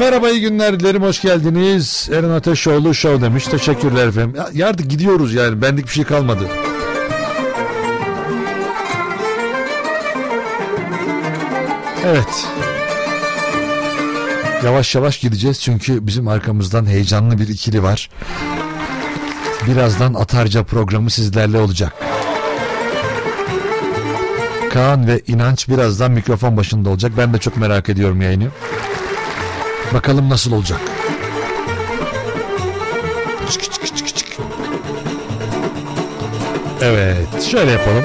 Merhaba 0.00 0.30
iyi 0.30 0.40
günler 0.40 0.80
dilerim 0.80 1.02
hoş 1.02 1.20
geldiniz. 1.22 2.08
Eren 2.12 2.30
Ateşoğlu 2.30 2.94
show 2.94 3.22
demiş. 3.22 3.44
Teşekkürler 3.44 4.06
efendim. 4.06 4.34
Ya, 4.36 4.48
yardı 4.52 4.82
gidiyoruz 4.82 5.34
yani 5.34 5.62
benlik 5.62 5.86
bir 5.86 5.92
şey 5.92 6.04
kalmadı. 6.04 6.48
Evet. 12.06 12.46
Yavaş 14.64 14.94
yavaş 14.94 15.20
gideceğiz 15.20 15.60
çünkü 15.60 16.06
bizim 16.06 16.28
arkamızdan 16.28 16.86
heyecanlı 16.86 17.38
bir 17.38 17.48
ikili 17.48 17.82
var. 17.82 18.10
Birazdan 19.66 20.14
Atarca 20.14 20.64
programı 20.64 21.10
sizlerle 21.10 21.58
olacak. 21.58 21.92
Kaan 24.70 25.06
ve 25.06 25.20
İnanç 25.26 25.68
birazdan 25.68 26.10
mikrofon 26.10 26.56
başında 26.56 26.90
olacak. 26.90 27.12
Ben 27.18 27.34
de 27.34 27.38
çok 27.38 27.56
merak 27.56 27.88
ediyorum 27.88 28.22
yayını. 28.22 28.48
Bakalım 29.94 30.30
nasıl 30.30 30.52
olacak. 30.52 30.80
Evet, 36.82 37.42
şöyle 37.42 37.70
yapalım. 37.70 38.04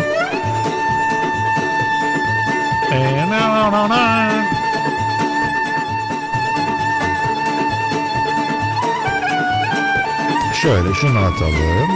Şöyle 10.66 10.94
şunu 10.94 11.20
atalım. 11.20 11.90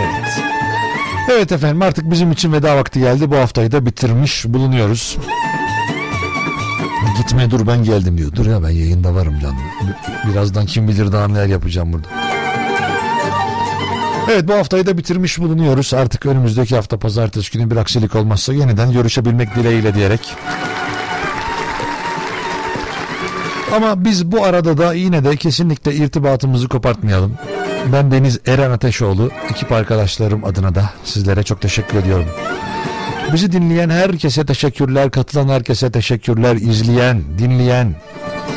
Evet. 0.00 0.42
Evet 1.30 1.52
efendim 1.52 1.82
artık 1.82 2.10
bizim 2.10 2.32
için 2.32 2.52
veda 2.52 2.76
vakti 2.76 3.00
geldi. 3.00 3.30
Bu 3.30 3.36
haftayı 3.36 3.72
da 3.72 3.86
bitirmiş 3.86 4.44
bulunuyoruz. 4.48 5.18
Gitme 7.16 7.50
dur 7.50 7.66
ben 7.66 7.84
geldim 7.84 8.18
diyor. 8.18 8.32
Dur 8.32 8.46
ya 8.46 8.62
ben 8.62 8.70
yayında 8.70 9.14
varım 9.14 9.40
canım. 9.40 9.58
Birazdan 10.30 10.66
kim 10.66 10.88
bilir 10.88 11.12
daha 11.12 11.28
neler 11.28 11.46
yapacağım 11.46 11.92
burada. 11.92 12.08
Evet 14.30 14.48
bu 14.48 14.54
haftayı 14.54 14.86
da 14.86 14.98
bitirmiş 14.98 15.38
bulunuyoruz. 15.38 15.94
Artık 15.94 16.26
önümüzdeki 16.26 16.76
hafta 16.76 16.98
pazartesi 16.98 17.52
günü 17.52 17.70
bir 17.70 17.76
aksilik 17.76 18.14
olmazsa 18.14 18.52
yeniden 18.52 18.92
görüşebilmek 18.92 19.54
dileğiyle 19.54 19.94
diyerek. 19.94 20.36
Ama 23.76 24.04
biz 24.04 24.32
bu 24.32 24.44
arada 24.44 24.78
da 24.78 24.94
yine 24.94 25.24
de 25.24 25.36
kesinlikle 25.36 25.94
irtibatımızı 25.94 26.68
kopartmayalım. 26.68 27.34
Ben 27.92 28.10
Deniz 28.10 28.38
Eren 28.46 28.70
Ateşoğlu, 28.70 29.30
ekip 29.50 29.72
arkadaşlarım 29.72 30.44
adına 30.44 30.74
da 30.74 30.90
sizlere 31.04 31.42
çok 31.42 31.60
teşekkür 31.60 31.98
ediyorum. 31.98 32.26
Bizi 33.32 33.52
dinleyen 33.52 33.90
herkese 33.90 34.46
teşekkürler, 34.46 35.10
katılan 35.10 35.48
herkese 35.48 35.90
teşekkürler, 35.90 36.56
izleyen, 36.56 37.22
dinleyen, 37.38 37.94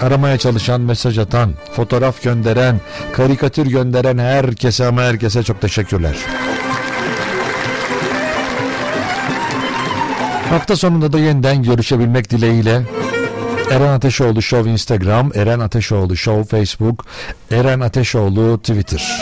aramaya 0.02 0.38
çalışan, 0.38 0.82
mesaj 0.82 1.18
atan, 1.18 1.54
fotoğraf 1.72 2.24
gönderen, 2.24 2.80
karikatür 3.14 3.68
gönderen 3.68 4.18
herkese 4.18 4.86
ama 4.86 5.02
herkese 5.02 5.44
çok 5.44 5.62
teşekkürler. 5.62 6.16
Hafta 10.50 10.76
sonunda 10.76 11.14
da 11.14 11.20
yeniden 11.20 11.64
görüşebilmek 11.64 12.30
dileğiyle 12.30 12.82
Eren 13.74 13.94
Ateşoğlu 13.94 14.42
Show 14.42 14.72
Instagram, 14.72 15.32
Eren 15.36 15.60
Ateşoğlu 15.60 16.18
Show 16.18 16.58
Facebook, 16.58 17.06
Eren 17.52 17.80
Ateşoğlu 17.80 18.58
Twitter. 18.58 19.22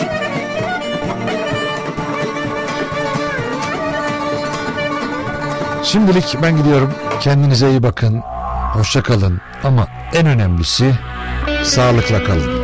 Şimdilik 5.84 6.36
ben 6.42 6.56
gidiyorum. 6.56 6.94
Kendinize 7.20 7.70
iyi 7.70 7.82
bakın. 7.82 8.20
Hoşça 8.72 9.02
kalın. 9.02 9.40
Ama 9.64 9.86
en 10.14 10.26
önemlisi 10.26 10.94
sağlıkla 11.64 12.24
kalın. 12.24 12.62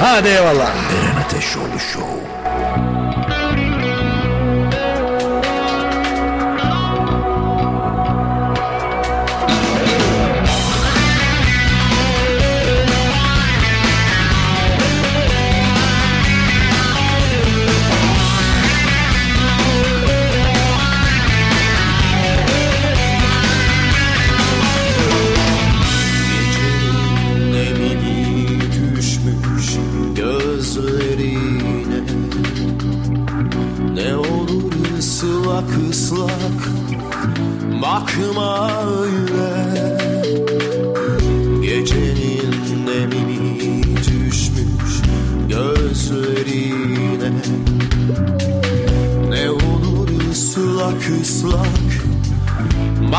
Hadi 0.00 0.28
eyvallah. 0.28 0.68
Eren 0.68 1.16
Ateşoğlu 1.24 1.78
Show. 1.92 2.16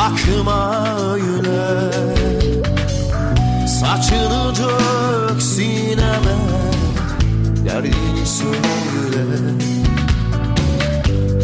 Bakma 0.08 0.96
öyle 1.14 1.92
Saçını 3.68 4.54
dök 4.56 5.42
sineme. 5.42 6.38
Derdini 7.66 8.26
söyle. 8.26 9.26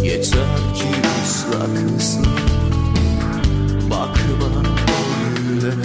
Yeter 0.04 0.76
ki 0.76 0.90
ıslak 1.24 1.98
ıslak 1.98 2.26
Bakma 3.90 4.64
öyle 5.50 5.76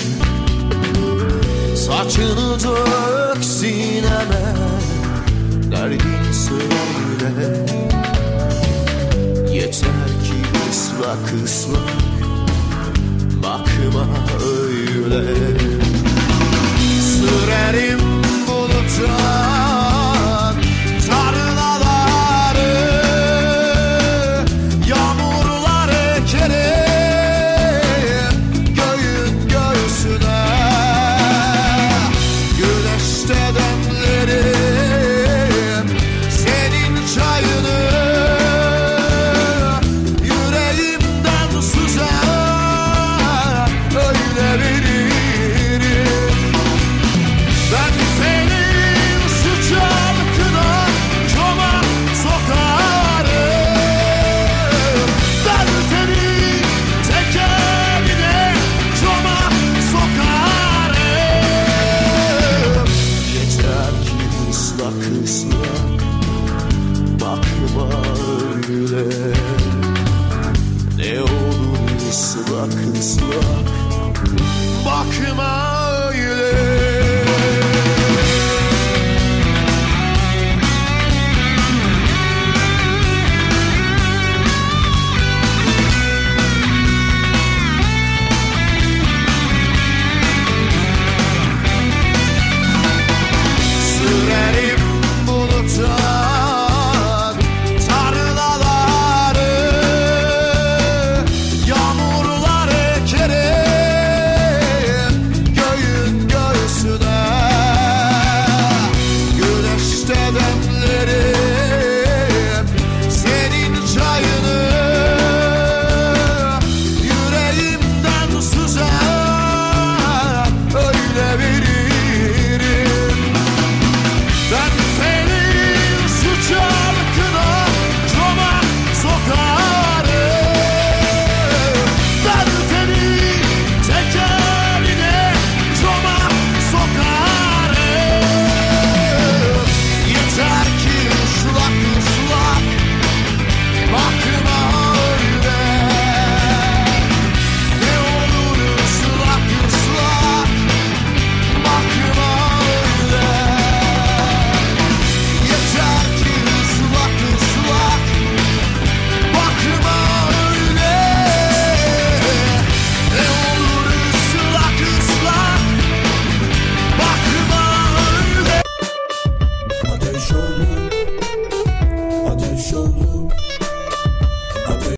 Saçını 1.77 2.59
dök 2.61 3.45
sineme. 3.45 4.55
Derdini 5.71 6.35
söyle. 6.35 7.65
Yeter 9.53 10.09
ki 10.25 10.39
ıslak 10.71 11.45
ıslak 11.45 11.98
Bakma 13.87 14.47
öyle. 14.47 15.25
Sürerim 17.01 17.98